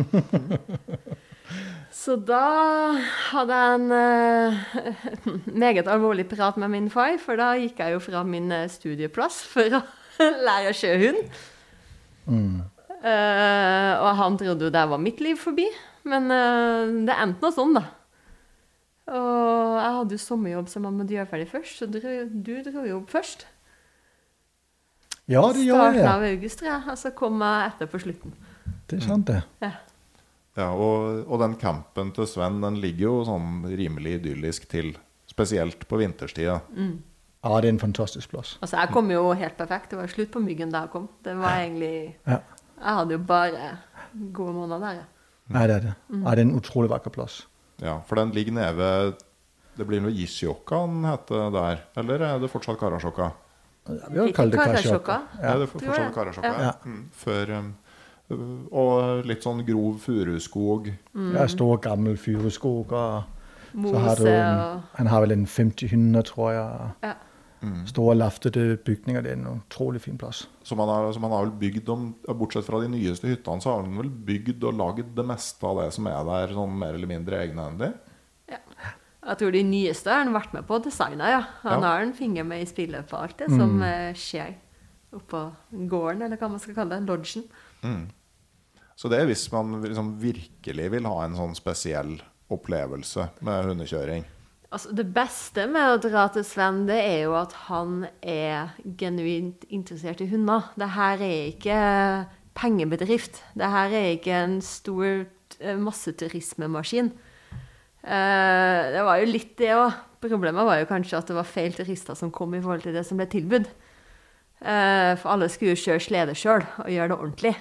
Så 1.93 2.17
da 2.17 2.97
hadde 3.31 3.57
jeg 3.57 3.75
en 3.77 3.91
uh, 3.93 4.61
meget 5.63 5.91
alvorlig 5.93 6.25
prat 6.31 6.57
med 6.59 6.73
min 6.73 6.89
far, 6.91 7.19
for 7.21 7.39
da 7.39 7.53
gikk 7.61 7.83
jeg 7.83 7.95
jo 7.95 8.01
fra 8.03 8.23
min 8.27 8.49
eh, 8.55 8.69
studieplass 8.73 9.43
for 9.47 9.77
å 9.77 9.83
lære 10.49 10.73
å 10.73 10.79
kjøre 10.79 11.03
hund. 11.03 11.21
Eh, 13.03 13.93
og 13.99 14.11
han 14.19 14.39
trodde 14.41 14.67
jo 14.67 14.73
det 14.73 14.85
var 14.89 15.03
mitt 15.03 15.21
liv 15.21 15.37
forbi, 15.39 15.69
men 16.09 16.33
uh, 16.33 16.89
det 17.07 17.19
endte 17.19 17.45
nå 17.45 17.53
sånn, 17.55 17.77
da. 17.77 17.85
Og 19.13 19.77
jeg 19.77 19.95
hadde 19.99 20.17
jo 20.17 20.25
sommerjobb 20.25 20.69
som 20.73 20.87
jeg 20.87 20.97
måtte 20.97 21.17
gjøre 21.19 21.31
ferdig 21.31 21.49
først, 21.53 21.83
så 21.83 21.91
dro, 21.91 22.17
du 22.33 22.55
dro 22.67 22.87
jo 22.89 23.01
opp 23.03 23.13
først. 23.13 23.45
Ja, 25.33 25.43
det 25.57 25.65
gjør 25.67 25.81
det. 25.89 26.03
Starten 26.03 26.11
av 26.13 26.27
august, 26.29 26.59
tror 26.61 26.71
jeg, 26.71 26.83
og 26.93 26.99
så 27.01 27.13
kom 27.17 27.41
jeg 27.45 27.71
etter 27.71 27.91
på 27.93 28.01
slutten. 28.03 28.35
Det 28.91 28.99
er 28.99 29.07
sant, 29.07 29.27
det. 29.31 29.41
Ja. 29.65 29.73
Ja, 30.59 30.67
og, 30.77 31.23
og 31.33 31.41
den 31.41 31.55
campen 31.57 32.11
til 32.13 32.27
Sven 32.29 32.59
den 32.61 32.77
ligger 32.83 33.07
jo 33.07 33.15
sånn 33.25 33.63
rimelig 33.73 34.19
idyllisk 34.21 34.67
til. 34.69 34.93
Spesielt 35.33 35.87
på 35.89 35.97
vinterstida. 35.97 36.59
Ja, 36.77 37.53
det 37.63 37.71
er 37.71 37.73
en 37.73 37.81
fantastisk 37.81 38.35
plass. 38.35 38.59
Altså, 38.61 38.77
jeg 38.83 38.93
kom 38.93 39.09
jo 39.11 39.23
helt 39.39 39.57
perfekt. 39.57 39.91
Det 39.95 39.99
var 39.99 40.11
slutt 40.13 40.31
på 40.35 40.43
myggen 40.45 40.71
da 40.75 40.85
jeg 40.85 40.93
kom. 40.93 41.09
Det 41.25 41.37
var 41.41 41.63
egentlig 41.63 41.95
Ja. 42.29 42.43
Jeg 42.83 42.97
hadde 42.99 43.15
jo 43.15 43.23
bare 43.23 43.67
gode 44.35 44.53
måneder 44.57 44.81
der, 44.83 44.95
ja. 45.01 45.09
Nei, 45.55 45.63
det 45.71 45.75
er 45.77 45.85
det. 45.87 45.95
Ja, 46.11 46.23
det 46.35 46.39
er 46.43 46.43
en 46.45 46.57
utrolig 46.59 46.91
vakker 46.91 47.13
plass. 47.15 47.41
Ja, 47.83 47.97
for 48.07 48.19
den 48.21 48.33
ligger 48.35 48.53
nede 48.59 48.77
ved 48.77 49.15
Det 49.79 49.87
blir 49.89 50.03
noe 50.05 50.13
Isjokka 50.13 50.83
den 50.87 51.07
heter 51.09 51.49
der? 51.55 51.79
Eller 51.97 52.21
er 52.27 52.39
det 52.43 52.51
fortsatt 52.53 52.77
Karasjokka? 52.79 53.31
Ja, 53.89 54.09
vi 54.11 54.19
har 54.19 54.33
kalt 54.37 54.55
det 54.55 54.63
Karasjokka. 54.63 55.17
Ja, 55.43 55.55
det 55.59 55.67
er 55.67 55.71
fortsatt. 55.73 56.15
Karasjokka. 56.15 56.53
Ja. 56.53 56.69
Ja. 56.69 56.75
Mm, 56.87 57.01
før 57.25 57.55
um, 57.59 57.73
Og 58.71 59.27
litt 59.29 59.45
sånn 59.45 59.65
grov 59.67 59.99
furuskog. 60.01 60.93
Ja, 61.35 61.49
stor, 61.51 61.77
gammel 61.85 62.17
furuskog. 62.21 62.95
Og 62.95 63.89
så 63.89 63.99
har 64.05 64.21
du 64.21 64.25
Mose 64.25 64.33
en, 64.37 64.81
han 64.99 65.09
har 65.09 65.25
vel 65.25 65.35
en 65.35 65.45
50 65.49 65.93
hunder, 65.93 66.25
tror 66.29 66.53
jeg. 66.55 66.95
Ja. 67.03 67.13
Store, 67.87 68.15
laftede 68.19 68.77
bygninger. 68.85 69.23
Det 69.23 69.35
er 69.35 69.37
en 69.39 69.61
utrolig 69.61 70.01
fin 70.03 70.17
plass. 70.19 70.47
Så 70.67 70.77
man 70.79 70.91
har, 70.91 71.11
så 71.15 71.21
man 71.23 71.31
har 71.35 71.45
vel 71.47 71.55
bygd 71.61 71.91
om, 71.93 72.09
Bortsett 72.39 72.67
fra 72.67 72.81
de 72.83 72.89
nyeste 72.91 73.31
hyttene, 73.31 73.63
så 73.63 73.75
har 73.75 73.85
han 73.85 73.99
vel 74.01 74.11
bygd 74.11 74.65
og 74.67 74.79
lagd 74.81 75.13
det 75.17 75.27
meste 75.29 75.69
av 75.69 75.83
det 75.83 75.91
som 75.95 76.09
er 76.11 76.25
der, 76.27 76.55
sånn 76.57 76.75
mer 76.79 76.99
eller 76.99 77.11
mindre 77.11 77.39
egenhendig. 77.45 77.93
Jeg 79.23 79.39
tror 79.39 79.53
de 79.55 79.63
nyeste 79.63 80.11
har 80.11 80.25
han 80.25 80.35
vært 80.35 80.53
med 80.57 80.67
på 80.67 80.75
å 80.79 80.83
designe, 80.83 81.29
ja. 81.31 81.43
Han 81.63 81.81
Ja. 81.83 81.89
har 81.93 82.01
en 82.03 82.13
finger 82.13 82.45
med 82.45 82.63
i 82.63 82.67
spillet 82.67 83.07
på 83.09 83.17
alt 83.21 83.37
det 83.39 83.49
som 83.51 83.81
eh, 83.83 84.13
skjer 84.19 84.55
oppå 85.15 85.45
gården, 85.71 86.23
eller 86.27 86.37
hva 86.41 86.49
man 86.51 86.59
skal 86.59 86.75
kalle 86.75 86.99
det. 86.99 87.07
Lodgen. 87.07 87.45
Så 88.97 89.09
det 89.11 89.21
er 89.21 89.27
hvis 89.27 89.47
man 89.53 89.81
liksom 89.83 90.19
virkelig 90.21 90.91
vil 90.91 91.05
ha 91.07 91.25
en 91.25 91.35
sånn 91.39 91.55
spesiell 91.55 92.17
opplevelse 92.53 93.29
med 93.43 93.65
hundekjøring. 93.71 94.25
Altså, 94.73 94.93
det 94.97 95.07
beste 95.13 95.67
med 95.69 95.85
å 95.85 96.01
dra 96.01 96.27
til 96.33 96.45
Sven, 96.49 96.87
det 96.89 96.99
er 97.05 97.23
jo 97.27 97.35
at 97.37 97.53
han 97.69 98.07
er 98.23 98.71
genuint 98.97 99.65
interessert 99.69 100.23
i 100.25 100.29
hunder. 100.31 100.71
Det 100.81 100.89
her 100.95 101.21
er 101.21 101.51
ikke 101.53 101.81
pengebedrift. 102.57 103.43
Det 103.55 103.69
her 103.69 103.93
er 103.93 104.15
ikke 104.17 104.39
en 104.45 104.61
stor 104.65 105.27
eh, 105.61 105.77
masseturismemaskin. 105.77 107.13
Eh, 108.03 108.81
det 108.95 109.03
var 109.07 109.21
jo 109.21 109.31
litt 109.31 109.55
det 109.61 109.73
òg. 109.77 110.01
Problemet 110.23 110.67
var 110.67 110.79
jo 110.79 110.91
kanskje 110.91 111.19
at 111.19 111.31
det 111.31 111.35
var 111.35 111.49
feil 111.49 111.75
turister 111.75 112.19
som 112.19 112.31
kom 112.35 112.55
i 112.55 112.63
forhold 112.63 112.85
til 112.85 112.95
det 112.95 113.05
som 113.07 113.19
ble 113.19 113.27
tilbud. 113.31 113.69
Eh, 114.63 115.13
for 115.19 115.35
alle 115.35 115.51
skulle 115.51 115.75
jo 115.75 115.83
kjøre 115.83 116.03
slede 116.03 116.35
sjøl 116.39 116.63
og 116.63 116.91
gjøre 116.91 117.11
det 117.11 117.19
ordentlig. 117.19 117.55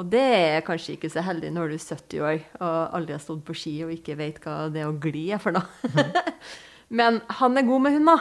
Og 0.00 0.06
det 0.08 0.22
er 0.24 0.64
kanskje 0.64 0.94
ikke 0.96 1.10
så 1.12 1.24
heldig 1.24 1.50
når 1.52 1.72
du 1.72 1.74
er 1.76 1.82
70 1.84 2.22
år 2.24 2.38
og 2.64 2.94
aldri 2.96 3.12
har 3.12 3.20
stått 3.20 3.42
på 3.44 3.56
ski 3.56 3.74
og 3.84 3.92
ikke 3.92 4.16
vet 4.16 4.38
hva 4.40 4.70
det 4.72 4.86
å 4.88 4.94
gli 4.96 5.26
er 5.36 5.42
for 5.42 5.52
noe. 5.52 5.98
Men 6.98 7.20
han 7.40 7.60
er 7.60 7.68
god 7.68 7.84
med 7.84 7.98
hund, 7.98 8.08
da. 8.08 8.16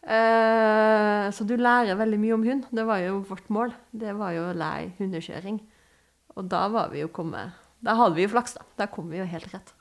Eh, 0.00 1.24
så 1.34 1.46
du 1.46 1.56
lærer 1.58 1.98
veldig 1.98 2.20
mye 2.22 2.36
om 2.36 2.46
hund. 2.46 2.68
Det 2.70 2.86
var 2.86 3.02
jo 3.02 3.18
vårt 3.26 3.50
mål. 3.50 3.74
Det 3.90 4.14
var 4.18 4.36
jo 4.36 4.46
å 4.48 4.54
lære 4.54 4.92
hundekjøring. 5.00 5.58
Og 6.38 6.46
da 6.50 6.62
var 6.70 6.92
vi 6.94 7.02
jo 7.02 7.10
kommet 7.10 7.58
Da 7.82 7.96
hadde 7.98 8.14
vi 8.14 8.22
jo 8.26 8.30
flaks, 8.30 8.54
da. 8.54 8.66
Da 8.78 8.86
kom 8.92 9.10
vi 9.10 9.18
jo 9.18 9.26
helt 9.26 9.50
rett. 9.54 9.74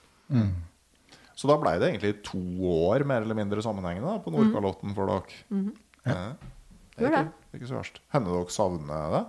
Så 1.40 1.48
da 1.48 1.56
blei 1.60 1.78
det 1.80 1.94
egentlig 1.94 2.18
to 2.28 2.40
år 2.68 3.06
mer 3.08 3.24
eller 3.24 3.38
mindre 3.38 3.64
sammenhengende 3.64 4.12
da, 4.12 4.20
på 4.24 4.34
Nordkalotten 4.34 4.92
for 4.98 5.08
dere. 5.08 5.62
Ja. 6.04 6.24
Det 7.00 7.08
er 7.08 7.14
ikke, 7.14 7.30
ikke 7.56 7.70
så 7.70 7.78
verst. 7.78 8.02
Hender 8.12 8.34
dere 8.36 8.52
savner 8.52 9.14
det? 9.14 9.22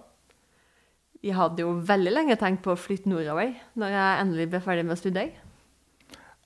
Vi 1.23 1.35
hadde 1.37 1.63
jo 1.63 1.77
veldig 1.87 2.13
lenge 2.17 2.37
tenkt 2.41 2.65
på 2.65 2.73
å 2.75 2.81
flytte 2.81 3.11
nordover 3.13 3.53
når 3.79 3.95
jeg 3.95 4.25
endelig 4.25 4.49
ble 4.51 4.61
ferdig 4.65 4.87
med 4.89 4.97
å 4.97 4.99
studere. 4.99 5.47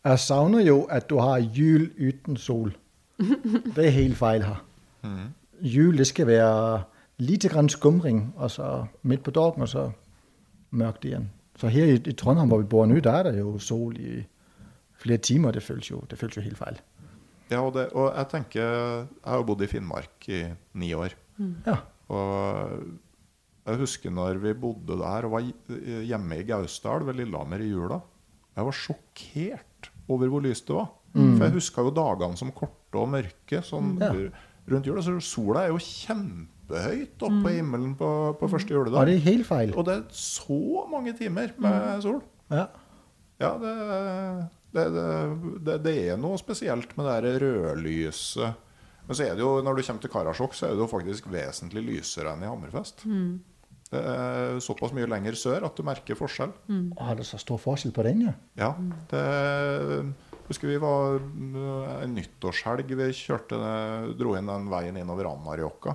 Jeg 0.05 0.21
savner 0.21 0.67
jo 0.67 0.83
at 0.93 1.07
du 1.09 1.17
har 1.23 1.41
jul 1.41 1.87
uten 1.97 2.37
sol. 2.37 2.75
Det 3.17 3.87
er 3.87 3.95
helt 3.95 4.19
feil 4.21 4.45
her. 4.45 4.61
Jul 5.65 5.97
det 5.97 6.11
skal 6.11 6.29
være 6.29 6.83
lite 7.25 7.49
grann 7.49 7.71
skumring, 7.73 8.35
og 8.37 8.51
så 8.51 8.87
midt 9.07 9.23
på 9.25 9.33
dagen, 9.33 9.63
og 9.65 9.71
så 9.71 9.87
mørkt 10.75 11.07
igjen. 11.09 11.31
Så 11.57 11.71
her 11.71 11.95
i, 11.95 11.97
i 11.97 12.13
Trondheim, 12.19 12.51
hvor 12.51 12.61
vi 12.61 12.69
bor 12.69 12.89
nå, 12.91 12.99
der 13.01 13.23
er 13.23 13.31
det 13.31 13.39
jo 13.39 13.55
sol 13.63 13.97
i 13.97 14.19
flere 15.05 15.21
timer. 15.25 15.53
Det 15.57 15.63
føles 15.65 15.91
jo, 15.93 16.03
det 16.11 16.19
føles 16.21 16.39
jo 16.41 16.45
helt 16.49 16.59
feil. 16.61 16.81
Ja, 17.53 17.61
og, 17.61 17.75
det, 17.77 17.91
og 17.93 18.07
jeg 18.17 18.29
tenker 18.33 18.63
Jeg 18.65 19.29
har 19.29 19.43
bodd 19.47 19.63
i 19.63 19.69
Finnmark 19.69 20.29
i 20.33 20.43
ni 20.81 20.95
år. 20.97 21.13
Ja. 21.67 21.77
Og 22.09 22.87
jeg 23.65 23.81
husker 23.81 24.13
når 24.13 24.41
vi 24.43 24.53
bodde 24.61 24.97
der 25.01 25.25
og 25.29 25.33
var 25.37 25.45
hjemme 26.05 26.39
i 26.41 26.47
Gausdal 26.49 27.05
ved 27.09 27.17
Lillehammer 27.21 27.63
i 27.65 27.69
jula. 27.71 28.01
Jeg 28.55 28.67
var 28.69 28.77
sjokkert 28.77 29.89
over 30.09 30.29
hvor 30.33 30.45
lyst 30.45 30.69
det 30.69 30.77
var. 30.77 30.91
For 31.15 31.45
jeg 31.47 31.55
huska 31.55 31.85
jo 31.87 31.93
dagene 31.95 32.37
som 32.41 32.51
korte 32.57 32.99
og 32.99 33.09
mørke 33.13 33.61
sånn 33.65 33.95
Ja. 34.03 34.11
rundt 34.71 34.87
jula. 34.89 35.03
Så 35.05 35.15
sola 35.23 35.65
er 35.65 35.73
jo 35.73 35.79
kjempehøyt 35.79 37.23
oppe 37.29 37.53
i 37.53 37.59
himmelen 37.61 37.95
på, 37.99 38.09
på 38.41 38.49
første 38.51 38.73
juledag. 38.75 39.05
juledag. 39.05 39.07
det 39.13 39.15
er 39.21 39.27
helt 39.31 39.47
feil. 39.49 39.75
Og 39.77 39.85
det 39.89 39.95
er 40.01 40.05
så 40.11 40.59
mange 40.91 41.13
timer 41.19 41.53
med 41.61 42.03
sol. 42.05 42.21
Ja. 42.51 42.67
Ja, 43.41 43.53
det, 43.59 43.75
det, 44.75 44.85
det, 45.65 45.79
det, 45.85 45.95
er 46.11 46.21
noe 46.21 46.39
spesielt 46.41 46.97
med 46.99 47.09
det 47.25 47.35
rødlyset. 47.43 48.63
Men 49.05 49.17
så 49.17 49.27
er 49.27 49.37
det 49.37 49.45
jo, 49.45 49.57
når 49.63 49.77
du 49.77 49.83
kommer 49.87 50.03
til 50.03 50.13
Karasjok, 50.13 50.55
så 50.57 50.67
er 50.67 50.75
det 50.75 50.83
jo 50.85 50.91
faktisk 50.91 51.27
vesentlig 51.33 51.83
lysere 51.85 52.33
enn 52.33 52.45
i 52.45 52.49
Hammerfest. 52.49 53.05
Er 53.05 53.54
såpass 54.65 54.95
mye 54.97 55.09
lenger 55.11 55.37
sør 55.39 55.67
at 55.69 55.77
du 55.77 55.85
merker 55.87 56.19
forskjell. 56.19 56.53
Mm. 56.69 56.93
har 56.99 57.19
det 57.19 57.27
så 57.29 57.41
stor 57.41 57.61
forskjell 57.61 57.95
på 57.95 58.05
den, 58.07 58.29
ja? 58.29 58.35
Ja, 58.61 58.71
det 59.11 59.25
husker 60.49 60.69
vi 60.69 60.79
var 60.81 61.17
uh, 61.19 62.03
en 62.03 62.15
nyttårshelg 62.17 62.91
vi 62.99 63.07
kjørte, 63.17 63.59
dro 64.19 64.35
inn 64.37 64.51
den 64.51 64.67
veien 64.73 64.99
innover 65.01 65.31
Anarjokka. 65.31 65.95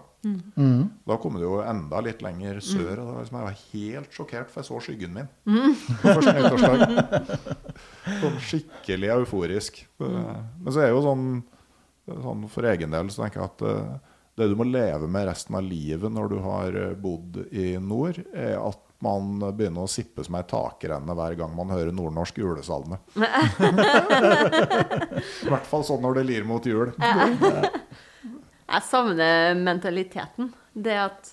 Da 1.08 1.18
kom 1.22 1.38
det 1.38 1.46
jo 1.46 1.60
enda 1.64 2.02
litt 2.04 2.24
lenger 2.26 2.60
sør, 2.64 3.00
og 3.04 3.12
var 3.12 3.22
liksom, 3.22 3.38
jeg 3.40 3.48
var 3.48 3.62
helt 3.70 4.18
sjokkert, 4.18 4.52
for 4.52 4.62
jeg 4.62 4.70
så 4.70 4.82
skyggen 4.84 5.16
min. 5.16 5.30
På 6.02 6.16
første 6.18 6.34
nyttårsdag. 6.36 7.32
Sånn 8.20 8.42
skikkelig 8.50 9.14
euforisk. 9.16 9.80
Men 10.02 10.72
så 10.74 10.84
er 10.84 10.92
jo 10.92 11.06
sånn, 11.06 11.28
sånn 12.10 12.48
for 12.52 12.68
egen 12.74 12.96
del 12.96 13.14
så 13.14 13.24
tenker 13.24 13.44
jeg 13.44 13.52
at 13.54 13.66
eh, 13.70 14.09
det 14.40 14.48
du 14.52 14.56
må 14.60 14.66
leve 14.68 15.08
med 15.12 15.28
resten 15.30 15.58
av 15.60 15.66
livet 15.66 16.12
når 16.12 16.32
du 16.32 16.38
har 16.44 16.78
eh, 16.80 16.96
bodd 16.98 17.42
i 17.52 17.74
nord, 17.84 18.20
er 18.34 18.58
at 18.60 18.86
man 19.04 19.40
begynner 19.56 19.86
å 19.86 19.92
sippe 19.92 20.24
som 20.26 20.36
ei 20.36 20.44
takrenne 20.48 21.16
hver 21.16 21.38
gang 21.40 21.54
man 21.56 21.72
hører 21.72 21.94
nordnorsk 21.96 22.42
julesalme. 22.42 22.98
I 25.46 25.48
hvert 25.48 25.70
fall 25.70 25.86
sånn 25.88 26.04
når 26.04 26.20
det 26.20 26.26
lir 26.28 26.48
mot 26.48 26.66
jul. 26.68 26.92
Jeg 28.70 28.82
savner 28.86 29.56
mentaliteten. 29.58 30.52
Det 30.76 30.98
at 31.00 31.32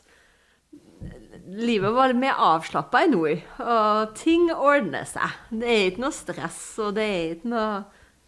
livet 1.46 1.92
var 1.94 2.14
mer 2.16 2.38
avslappa 2.38 3.02
i 3.04 3.11
nord, 3.11 3.42
og 3.61 4.14
ting 4.18 4.48
ordner 4.54 5.04
seg. 5.09 5.34
Det 5.50 5.68
er 5.68 5.90
ikke 5.90 6.04
noe 6.07 6.14
stress, 6.16 6.61
og 6.82 6.94
det 6.96 7.07
er 7.07 7.36
ikke 7.36 7.52
noe 7.54 7.68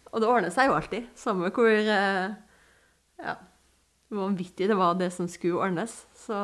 Og 0.09 0.23
det 0.23 0.25
ordner 0.25 0.49
seg 0.49 0.65
jo 0.65 0.73
alltid, 0.73 1.03
samme 1.13 1.51
hvor 1.53 1.69
eh, 1.69 2.29
ja, 3.21 3.33
vanvittig 4.13 4.69
det 4.69 4.77
var, 4.77 4.97
det 4.99 5.11
som 5.13 5.27
skulle 5.29 5.61
ordnes. 5.61 5.93
Så 6.17 6.35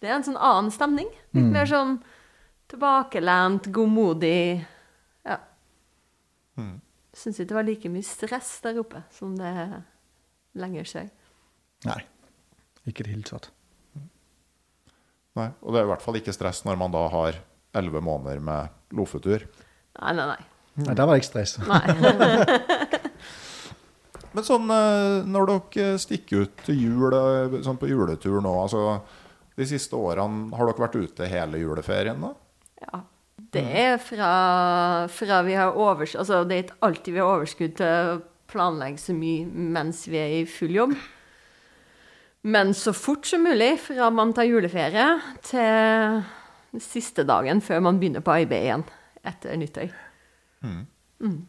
det 0.00 0.10
er 0.10 0.16
en 0.18 0.26
sånn 0.26 0.40
annen 0.40 0.72
stemning. 0.74 1.08
Litt 1.36 1.50
mer 1.52 1.68
sånn 1.68 1.98
tilbakelent, 2.68 3.70
godmodig. 3.74 4.64
Ja. 5.26 5.38
Mm. 6.60 6.78
Syns 7.16 7.40
ikke 7.40 7.52
det 7.52 7.58
var 7.58 7.68
like 7.68 7.92
mye 7.92 8.06
stress 8.06 8.58
der 8.64 8.80
oppe 8.82 9.02
som 9.14 9.36
det 9.38 9.48
er 9.48 9.78
lenger 10.58 10.88
sør. 10.88 11.08
Nei, 11.86 12.00
ikke 12.88 13.04
i 13.04 13.08
det 13.08 13.14
hele 13.16 13.28
tatt. 13.28 13.50
Nei, 15.38 15.50
og 15.62 15.70
det 15.70 15.80
er 15.80 15.86
i 15.86 15.90
hvert 15.92 16.02
fall 16.02 16.18
ikke 16.18 16.34
stress 16.34 16.64
når 16.66 16.78
man 16.80 16.94
da 16.94 17.04
har 17.12 17.36
elleve 17.78 18.02
måneder 18.02 18.40
med 18.42 18.96
lofetur. 18.96 19.44
Nei, 20.00 20.14
nei, 20.16 20.26
nei. 20.34 20.40
Nei, 20.78 20.94
der 20.94 21.06
var 21.06 21.16
det 21.16 21.24
ikke 21.24 21.32
stress. 21.32 21.58
nei. 21.66 22.86
Men 24.38 24.46
sånn 24.46 24.70
eh, 24.70 25.24
når 25.26 25.48
dere 25.50 25.98
stikker 25.98 26.44
ut 26.46 26.60
til 26.62 26.76
jul, 26.78 27.14
eh, 27.16 27.56
sånn 27.66 27.78
på 27.80 27.88
juletur 27.90 28.38
nå, 28.44 28.52
altså 28.62 29.00
de 29.58 29.66
siste 29.66 29.98
årene, 29.98 30.52
har 30.54 30.68
dere 30.68 30.84
vært 30.84 30.98
ute 31.02 31.26
hele 31.26 31.58
juleferien 31.58 32.22
da? 32.22 32.30
Ja. 32.84 33.02
Det 33.48 33.64
er 33.80 33.96
fra, 34.02 34.30
fra 35.10 35.38
vi 35.46 35.54
har 35.56 35.76
overskudd 35.78 36.20
Altså, 36.20 36.40
det 36.44 36.54
er 36.54 36.64
ikke 36.66 36.78
alltid 36.84 37.14
vi 37.14 37.20
har 37.22 37.30
overskudd 37.32 37.76
til 37.78 37.86
å 38.12 38.16
planlegge 38.50 39.00
så 39.00 39.14
mye 39.16 39.46
mens 39.48 40.02
vi 40.10 40.18
er 40.20 40.34
i 40.36 40.48
full 40.50 40.74
jobb. 40.76 40.94
Men 42.46 42.74
så 42.76 42.94
fort 42.94 43.26
som 43.26 43.46
mulig 43.46 43.72
fra 43.82 44.10
man 44.14 44.34
tar 44.36 44.46
juleferie 44.46 45.06
til 45.48 46.82
siste 46.84 47.24
dagen 47.26 47.62
før 47.64 47.82
man 47.88 47.98
begynner 47.98 48.22
på 48.22 48.36
arbeid 48.36 48.68
igjen 48.68 48.84
etter 49.26 49.58
nyttår. 49.58 49.94
Mm. 50.62 51.40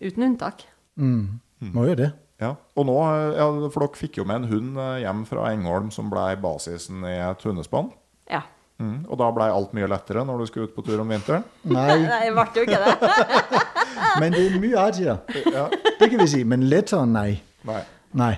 Uten 0.00 0.32
unntak. 0.32 0.66
Mm. 0.98 1.38
Må 1.74 1.88
jo 1.88 1.96
det. 1.98 2.12
Ja, 2.38 2.52
og 2.78 2.86
nå, 2.86 2.94
ja, 3.34 3.48
for 3.74 3.82
dere 3.82 3.98
fikk 3.98 4.20
jo 4.20 4.24
med 4.28 4.44
en 4.44 4.50
hund 4.52 4.76
eh, 4.78 5.00
hjem 5.02 5.24
fra 5.26 5.48
Engholm 5.50 5.88
som 5.90 6.06
ble 6.12 6.36
basisen 6.38 7.02
i 7.02 7.16
et 7.18 7.42
hundespann. 7.42 7.90
Ja. 8.30 8.44
Mm. 8.78 9.00
Og 9.10 9.18
da 9.18 9.32
ble 9.34 9.48
alt 9.50 9.72
mye 9.74 9.88
lettere 9.90 10.22
når 10.26 10.44
du 10.44 10.46
skulle 10.46 10.68
ut 10.70 10.76
på 10.76 10.84
tur 10.86 11.02
om 11.02 11.10
vinteren. 11.10 11.42
Nei, 11.66 11.96
Nei, 12.04 12.20
det 12.28 12.34
ble 12.36 12.46
jo 12.60 12.66
ikke 12.68 12.78
det. 12.84 13.10
men 14.22 14.36
det 14.36 14.44
er 14.44 14.62
mye 14.62 14.84
artigere. 14.84 15.42
Ja. 15.50 15.66
Det 15.98 16.12
kan 16.12 16.22
vi 16.22 16.30
si. 16.30 16.44
Men 16.46 16.68
lettere, 16.70 17.02
nei. 17.10 17.40
Nei. 17.66 17.82
Nei. 18.18 18.34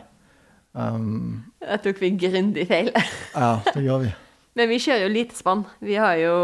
Um, 0.73 1.45
da 1.61 1.77
tok 1.83 2.01
vi 2.01 2.15
grundig 2.17 2.65
feil. 2.71 2.93
ja, 3.35 3.55
det 3.69 3.85
gjør 3.85 4.05
vi. 4.07 4.13
Men 4.59 4.67
vi 4.67 4.81
kjører 4.83 5.05
jo 5.05 5.11
lite 5.15 5.37
spann. 5.39 5.61
Vi 5.79 5.95
har 5.95 6.17
jo 6.19 6.37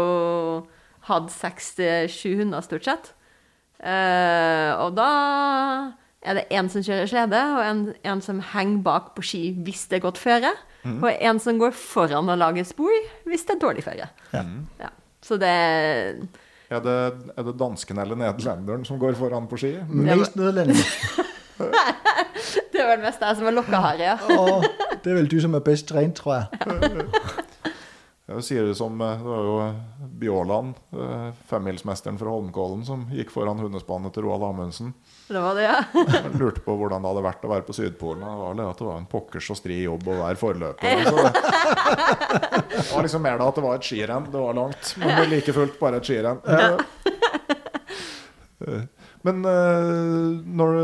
hatt 1.09 1.31
seks 1.33 1.73
til 1.75 2.07
sju 2.11 2.37
hunder, 2.39 2.63
stort 2.63 2.87
sett. 2.87 3.09
Uh, 3.83 4.71
og 4.79 4.95
da 4.97 5.09
er 6.25 6.39
det 6.39 6.45
en 6.51 6.69
som 6.69 6.83
kjører 6.83 7.09
slede, 7.09 7.41
og 7.57 7.61
en, 7.63 7.83
en 8.07 8.21
som 8.25 8.39
henger 8.53 8.81
bak 8.85 9.13
på 9.15 9.23
ski 9.25 9.41
hvis 9.65 9.85
det 9.91 9.99
er 9.99 10.07
godt 10.07 10.21
føre. 10.21 10.53
Og 10.87 11.09
en 11.11 11.39
som 11.43 11.57
går 11.59 11.73
foran 11.75 12.29
og 12.31 12.37
lager 12.39 12.63
spor 12.63 12.93
hvis 13.27 13.43
det 13.47 13.57
er 13.57 13.59
dårlig 13.59 13.83
føre. 13.83 14.07
Mm. 14.31 14.61
Ja. 14.79 14.91
Så 15.21 15.35
det 15.41 15.49
Er 16.69 16.79
det, 16.83 16.95
er 17.35 17.43
det 17.43 17.55
dansken 17.59 17.99
eller 17.99 18.15
nederlenderen 18.15 18.85
som 18.87 18.99
går 18.99 19.17
foran 19.19 19.47
på 19.47 19.59
ski? 19.59 19.73
Mest 19.89 20.35
nederlender. 20.39 20.79
Det 22.71 22.85
var 22.85 23.01
mest 23.05 23.21
jeg 23.21 23.35
som 23.35 23.49
var 23.49 23.81
her, 23.91 24.03
ja. 24.03 24.15
Det 25.03 25.11
er 25.11 25.19
vel 25.19 25.27
du 25.31 25.39
som 25.41 25.55
er 25.57 25.63
best 25.65 25.87
trent, 25.89 26.15
tror 26.15 26.33
jeg. 26.37 26.45
Jeg 28.27 28.43
sier 28.43 28.65
det 28.67 28.75
som 28.75 28.99
eh, 29.01 29.19
Det 29.21 29.27
var 29.27 29.45
jo 29.47 29.53
Bjåland, 30.17 30.73
eh, 30.97 31.27
femmilsmesteren 31.49 32.17
fra 32.17 32.31
Holmenkollen, 32.33 32.81
som 32.85 33.03
gikk 33.13 33.29
foran 33.33 33.59
hundespannet 33.61 34.15
til 34.15 34.25
Roald 34.25 34.43
Amundsen. 34.47 34.93
Det 35.27 35.39
var 35.43 35.53
det, 35.55 35.67
ja. 35.67 35.83
Lurte 36.39 36.63
på 36.65 36.73
hvordan 36.79 37.03
det 37.05 37.11
hadde 37.11 37.23
vært 37.27 37.45
å 37.45 37.51
være 37.51 37.65
på 37.67 37.75
Sydpolen. 37.77 38.23
Det 38.25 38.39
var 38.41 38.57
det 38.57 38.65
at 38.71 38.81
det 38.81 38.87
var 38.89 38.97
en 39.01 39.09
pokkers 39.11 39.51
og 39.53 39.59
stri 39.59 39.77
jobb 39.83 40.07
å 40.09 40.17
være 40.23 40.41
forløper. 40.41 41.03
Så 41.05 41.15
det, 41.21 41.31
det 42.73 42.85
var 42.93 43.05
liksom 43.05 43.25
mer 43.27 43.37
da 43.37 43.49
at 43.51 43.59
det 43.59 43.65
var 43.67 43.77
et 43.77 43.89
skirenn. 43.91 44.29
Det 44.33 44.41
var 44.47 44.57
langt, 44.57 44.93
men 45.03 45.29
like 45.29 45.53
fullt 45.59 45.77
bare 45.81 46.01
et 46.01 46.09
skirenn. 46.09 46.41
Eh, 48.57 48.81
Men 49.27 49.43
eh, 49.49 50.37
når, 50.59 50.77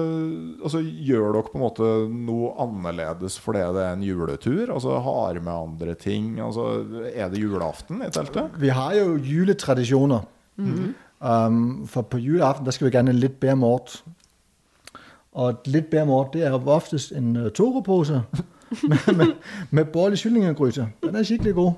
altså, 0.66 0.82
gjør 0.84 1.38
dere 1.38 1.46
på 1.48 1.58
en 1.58 1.64
måte 1.64 1.92
noe 2.12 2.52
annerledes 2.64 3.38
fordi 3.42 3.64
det 3.76 3.86
er 3.86 3.96
en 3.96 4.06
juletur? 4.06 4.74
Altså 4.74 5.00
Har 5.06 5.40
med 5.40 5.54
andre 5.54 5.96
ting? 6.00 6.36
Altså, 6.44 6.68
er 7.14 7.32
det 7.32 7.42
julaften 7.44 8.04
i 8.04 8.12
teltet? 8.14 8.58
Vi 8.60 8.74
har 8.74 8.98
jo 9.00 9.16
juletradisjoner. 9.18 10.28
Um, 11.24 11.88
for 11.88 12.04
på 12.04 12.20
juleaften 12.20 12.66
der 12.68 12.76
skal 12.76 12.90
vi 12.90 12.96
gjerne 12.98 13.16
litt 13.16 13.40
bedre 13.40 13.56
mort. 13.62 14.02
Og 15.34 15.50
et 15.50 15.70
litt 15.72 15.92
bedre 15.94 16.10
mort 16.10 16.34
det 16.36 16.44
er 16.46 16.58
oftest 16.58 17.14
en 17.16 17.36
uh, 17.38 17.52
Toro-pose 17.56 18.26
med, 18.90 19.14
med, 19.16 19.38
med 19.72 20.18
kyllinggryte. 20.20 20.90
Den 21.06 21.16
er 21.16 21.24
skikkelig 21.24 21.56
god. 21.56 21.74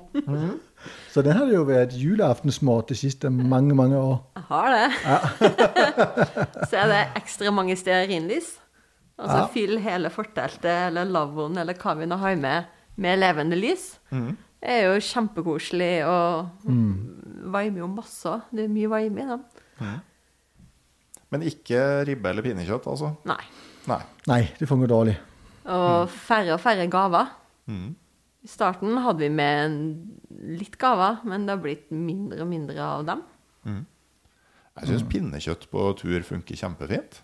Så 1.12 1.22
den 1.24 1.36
har 1.38 1.46
det 1.48 1.54
jo 1.56 1.64
vært 1.68 1.94
julaftensmat 1.96 2.88
de 2.92 2.96
siste 2.98 3.30
mange, 3.32 3.74
mange 3.78 3.96
år. 3.98 4.18
Jeg 4.36 4.44
har 4.48 4.70
det. 4.74 4.86
så 6.70 6.80
er 6.82 6.90
det 6.92 7.00
ekstra 7.22 7.52
mange 7.54 7.76
stearinlys. 7.78 8.54
Altså 9.16 9.36
Ja. 9.38 9.46
fyll 9.48 9.78
hele 9.80 10.10
forteltet 10.12 10.66
eller 10.90 11.08
lavvoen 11.08 11.56
eller 11.62 11.74
hva 11.80 11.94
vi 11.96 12.04
nå 12.10 12.18
har 12.20 12.34
med, 12.36 12.66
med 13.00 13.18
levende 13.22 13.56
lys. 13.56 13.86
Det 14.12 14.72
er 14.74 14.82
jo 14.90 14.98
kjempekoselig 15.00 15.94
og 16.08 16.66
varmer 17.52 17.78
jo 17.80 17.88
masse. 17.88 18.34
Det 18.52 18.66
er 18.66 18.72
mye 18.74 18.90
varme 18.92 19.24
i 19.24 19.30
dem. 19.30 19.46
Men 21.32 21.42
ikke 21.48 21.80
ribbe 22.06 22.28
eller 22.30 22.44
pinnekjøtt, 22.44 22.86
altså? 22.92 23.14
Nei. 23.26 23.40
Nei. 23.88 24.00
Nei, 24.28 24.40
det 24.60 24.68
fungerer 24.68 24.92
dårlig. 24.92 25.16
Og 25.66 26.10
færre 26.12 26.54
og 26.54 26.60
færre 26.62 26.86
gaver. 26.90 27.32
I 28.46 28.50
starten 28.50 28.94
hadde 29.02 29.24
vi 29.24 29.30
med 29.34 29.76
litt 30.60 30.76
gaver, 30.78 31.18
men 31.26 31.48
det 31.48 31.56
har 31.56 31.62
blitt 31.64 31.88
mindre 31.90 32.44
og 32.44 32.50
mindre 32.52 32.78
av 32.84 33.06
dem. 33.08 33.24
Jeg 33.66 34.90
syns 34.90 35.06
pinnekjøtt 35.10 35.66
på 35.72 35.88
tur 35.98 36.22
funker 36.28 36.58
kjempefint. 36.60 37.22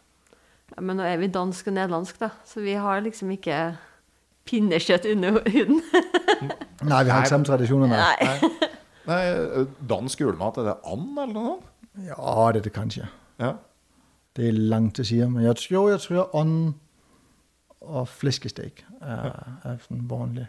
Ja, 0.72 0.80
men 0.82 0.98
nå 0.98 1.04
er 1.06 1.20
vi 1.20 1.28
dansk 1.30 1.68
og 1.68 1.76
nederlandsk, 1.76 2.18
da, 2.22 2.32
så 2.48 2.64
vi 2.64 2.74
har 2.80 3.04
liksom 3.04 3.30
ikke 3.34 3.58
pinnekjøtt 4.48 5.06
under 5.12 5.38
huden. 5.46 5.82
Nei, 6.90 7.02
vi 7.04 7.12
har 7.12 7.22
ikke 7.22 7.34
samme 7.36 7.46
tradisjoner. 7.46 7.92
Nei. 7.92 8.26
Nei. 8.26 8.70
Nei, 9.02 9.66
Dansk 9.90 10.20
julemat, 10.22 10.58
er 10.58 10.70
det 10.70 10.76
and 10.90 11.18
eller 11.18 11.34
noe? 11.34 11.54
Ja, 12.06 12.16
det 12.54 12.62
er 12.62 12.66
det 12.66 12.74
kanskje. 12.74 13.06
Ja. 13.42 13.56
Det 14.36 14.48
er 14.48 14.58
langt 14.72 14.96
til 14.96 15.06
siden. 15.06 15.34
Men 15.36 15.44
jeg, 15.44 15.58
tror, 15.60 15.90
jeg 15.92 16.00
tror 16.06 16.34
ånd 16.38 16.74
og 17.84 18.08
flæskestek 18.08 18.84
er, 19.00 19.32
er 19.64 19.76
sådan 19.82 20.04
vanlig. 20.10 20.46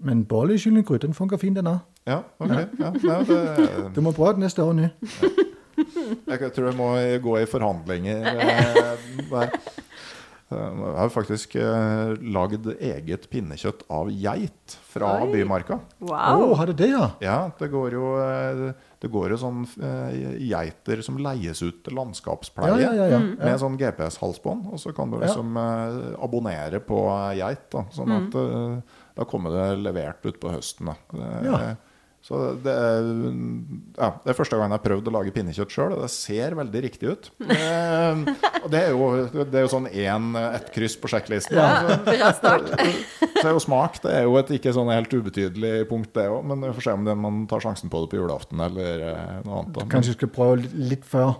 Men 0.00 0.24
bolle 0.24 0.54
i 0.54 0.58
kyllinggrøt, 0.58 1.02
den 1.02 1.14
fungerer 1.14 1.38
fint, 1.42 1.56
den 1.60 1.66
òg. 1.66 1.78
Ja, 2.08 2.18
ok. 2.38 2.50
Ja, 2.50 2.92
Ja, 3.04 3.18
det, 3.28 3.90
Du 3.96 4.00
må 4.00 4.12
prøve 4.16 4.32
det 4.32 4.38
neste 4.46 4.62
år, 4.64 4.72
nu. 4.72 4.88
jeg 6.28 6.52
tror 6.56 6.64
jeg 6.70 6.76
må 6.76 6.88
gå 7.22 7.36
i 7.38 7.46
forhandlinger 7.46 8.24
der. 8.24 9.50
Jeg 10.50 10.96
har 10.98 11.08
faktisk 11.14 11.54
eh, 11.62 12.14
lagd 12.34 12.64
eget 12.82 13.28
pinnekjøtt 13.30 13.84
av 13.92 14.08
geit 14.10 14.74
fra 14.90 15.12
Oi. 15.22 15.28
Bymarka. 15.36 15.76
Wow. 16.02 16.48
Oh, 16.50 16.54
har 16.58 16.66
du 16.66 16.72
det, 16.74 16.88
ja? 16.90 17.04
Ja, 17.22 17.36
det 17.60 17.68
går 17.70 17.94
jo, 17.94 18.08
det 19.00 19.08
går 19.08 19.32
jo 19.32 19.36
sånn 19.40 19.62
eh, 19.80 20.38
geiter 20.44 21.00
som 21.02 21.16
leies 21.24 21.62
ut 21.64 21.78
til 21.86 21.96
landskapspleie. 21.96 22.74
Ja, 22.82 22.90
ja, 22.92 23.06
ja, 23.06 23.06
ja. 23.14 23.20
Med 23.40 23.60
sånn 23.62 23.78
GPS-halsbånd, 23.80 24.66
og 24.74 24.80
så 24.82 24.92
kan 24.96 25.12
du 25.12 25.16
liksom 25.22 25.56
eh, 25.56 26.00
abonnere 26.20 26.82
på 26.84 26.98
geit. 27.38 27.70
Da, 27.72 27.86
sånn 27.96 28.12
at 28.18 28.36
eh, 28.36 28.98
da 29.16 29.24
kommer 29.28 29.56
det 29.56 29.68
levert 29.86 30.28
utpå 30.28 30.52
høsten. 30.52 30.92
Da. 30.92 30.98
Det, 31.16 31.30
Ja. 31.48 31.62
Så 32.30 32.38
det 32.62 32.70
er, 32.70 33.06
ja, 33.98 34.08
det 34.22 34.30
er 34.30 34.36
første 34.38 34.54
gang 34.54 34.70
jeg 34.70 34.78
har 34.78 34.84
prøvd 34.84 35.08
å 35.10 35.14
lage 35.16 35.32
pinnekjøtt 35.34 35.72
sjøl, 35.74 35.96
og 35.96 36.04
det 36.04 36.10
ser 36.14 36.54
veldig 36.54 36.82
riktig 36.84 37.10
ut. 37.10 37.26
Eh, 37.42 38.20
og 38.60 38.68
det 38.70 38.84
er 38.84 38.94
jo, 38.94 39.08
det 39.40 39.58
er 39.58 39.66
jo 39.66 39.72
sånn 39.72 39.88
én, 39.90 40.28
ett 40.38 40.70
kryss 40.70 40.94
på 41.02 41.10
sjekklisten. 41.10 41.58
Ja, 41.58 41.96
bra 42.06 42.30
start. 42.38 42.70
Så 43.34 43.42
er 43.48 43.50
jo 43.50 43.64
smak 43.66 43.98
det 44.04 44.14
er 44.14 44.28
jo 44.28 44.38
et 44.38 44.54
ikke 44.60 44.76
sånn 44.76 44.92
helt 44.94 45.10
ubetydelig 45.10 45.88
punkt, 45.90 46.12
det 46.14 46.28
òg. 46.30 46.46
Men 46.46 46.62
vi 46.68 46.72
får 46.78 46.86
se 46.86 46.96
om 47.00 47.10
det, 47.10 47.18
man 47.18 47.42
tar 47.50 47.66
sjansen 47.66 47.90
på 47.90 48.04
det 48.04 48.12
på 48.14 48.22
julaften 48.22 48.62
eller 48.62 49.06
eh, 49.10 49.36
noe 49.48 49.64
annet. 49.64 49.74
da. 49.74 49.90
Kanskje 49.90 50.14
du 50.14 50.20
skal 50.20 50.34
prøve 50.38 50.62
litt, 50.62 50.78
litt 50.94 51.10
før. 51.10 51.34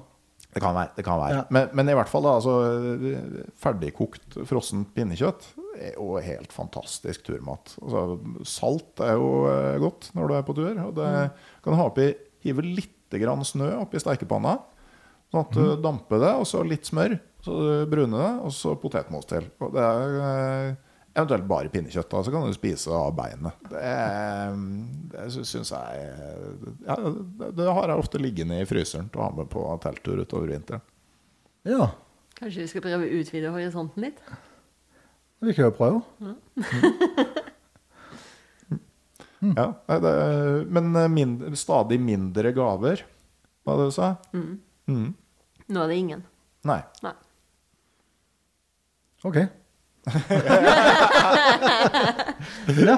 Det 0.55 0.61
kan 0.63 0.75
være. 0.75 0.91
det 0.97 1.05
kan 1.07 1.21
være 1.21 1.35
Ja. 1.37 1.43
men, 1.55 1.69
men 1.79 1.89
i 1.93 1.95
hvert 1.95 2.09
fall, 2.11 2.25
da, 2.27 2.33
altså, 2.41 2.55
ferdigkokt 3.61 4.39
frossent 4.49 4.91
pinnekjøtt 4.97 5.47
er 5.81 5.95
jo 5.97 6.17
helt 6.21 6.53
fantastisk 6.53 7.23
turmat. 7.29 7.75
Altså, 7.81 8.19
salt 8.49 9.01
er 9.05 9.15
jo 9.17 9.31
eh, 9.51 9.79
godt 9.81 10.11
når 10.17 10.29
du 10.29 10.35
er 10.37 10.45
på 10.49 10.57
tur. 10.59 10.75
Og 10.89 10.93
det 10.99 11.13
kan 11.65 11.79
ha 11.79 11.87
oppi, 11.89 12.11
hive 12.45 12.65
litt 12.67 13.17
grann 13.21 13.43
snø 13.47 13.71
oppi 13.81 14.01
stekepanna. 14.03 14.59
Sånn 15.31 15.45
at 15.47 15.55
du 15.55 15.65
damper 15.83 16.19
det, 16.23 16.33
og 16.43 16.47
så 16.51 16.63
litt 16.67 16.89
smør. 16.91 17.15
Så 17.45 17.55
du 17.57 17.87
bruner 17.89 18.19
det, 18.21 18.31
og 18.45 18.53
så 18.53 18.75
potetmos 18.77 19.29
til. 19.31 19.47
Og 19.63 19.73
det 19.77 19.85
er 19.87 20.17
eh, 20.27 20.79
Eventuelt 21.21 21.49
bare 21.51 21.71
pinnekjøtt. 21.73 22.09
Da, 22.11 22.21
så 22.25 22.33
kan 22.33 22.47
du 22.49 22.55
spise 22.57 22.93
av 22.97 23.13
beinet. 23.19 23.65
Det, 23.69 23.95
det 25.13 25.27
syns 25.37 25.73
jeg 25.75 26.05
ja, 26.87 26.97
det, 26.97 27.51
det 27.59 27.67
har 27.69 27.93
jeg 27.93 28.01
ofte 28.03 28.21
liggende 28.23 28.61
i 28.63 28.69
fryseren 28.69 29.11
til 29.13 29.21
å 29.21 29.27
ha 29.29 29.35
med 29.37 29.51
på 29.53 29.65
telttur 29.85 30.23
utover 30.25 30.49
vinteren. 30.55 30.83
Ja, 31.69 31.91
Kanskje 32.41 32.63
vi 32.65 32.71
skal 32.71 32.81
prøve 32.87 33.05
å 33.05 33.19
utvide 33.21 33.51
horisonten 33.53 34.07
litt? 34.07 34.21
vi 35.45 35.53
kan 35.57 35.67
jo 35.67 35.73
prøve. 35.77 36.01
Ja, 39.41 39.67
nei, 39.89 39.97
det, 40.05 40.11
men 40.69 40.91
mindre, 41.15 41.51
stadig 41.57 41.97
mindre 42.01 42.51
gaver, 42.57 43.05
hva 43.65 43.73
var 43.73 43.79
det 43.81 43.87
du 43.89 43.95
sa? 43.97 44.09
Mm. 44.37 45.07
Nå 45.71 45.85
er 45.85 45.89
det 45.93 45.97
ingen. 45.97 46.25
Nei. 46.69 46.81
Nei. 47.05 47.15
Ok. 49.25 49.39
Ja. 52.87 52.97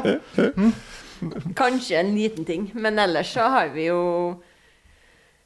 Kanskje 1.59 1.99
en 2.01 2.15
liten 2.15 2.45
ting, 2.45 2.71
men 2.75 2.99
ellers 2.99 3.33
så 3.35 3.41
har 3.53 3.69
vi 3.75 3.87
jo 3.89 4.01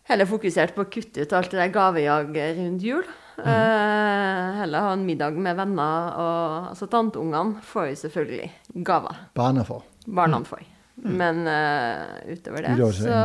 heller 0.09 0.27
fokusert 0.29 0.75
på 0.77 0.83
å 0.85 0.91
kutte 0.91 1.21
ut 1.25 1.33
alt 1.37 1.51
det 1.53 1.61
der 1.61 1.75
gavejaget 1.75 2.59
rundt 2.61 2.83
jul. 2.87 3.07
Eh, 3.37 4.47
heller 4.63 4.87
ha 4.87 4.93
en 4.95 5.05
middag 5.07 5.37
med 5.37 5.59
venner. 5.59 6.15
Og 6.17 6.71
altså 6.71 6.89
tanteungene 6.93 7.61
får 7.67 7.91
jo 7.91 7.99
selvfølgelig 8.05 8.49
gaver. 8.87 9.17
Barna 9.37 9.65
får. 9.67 9.83
Barna 10.07 10.41
får. 10.47 10.63
Men 10.97 11.43
uh, 11.45 12.25
utover 12.33 12.65
det 12.65 12.71
det 12.81 12.87
så 12.97 13.17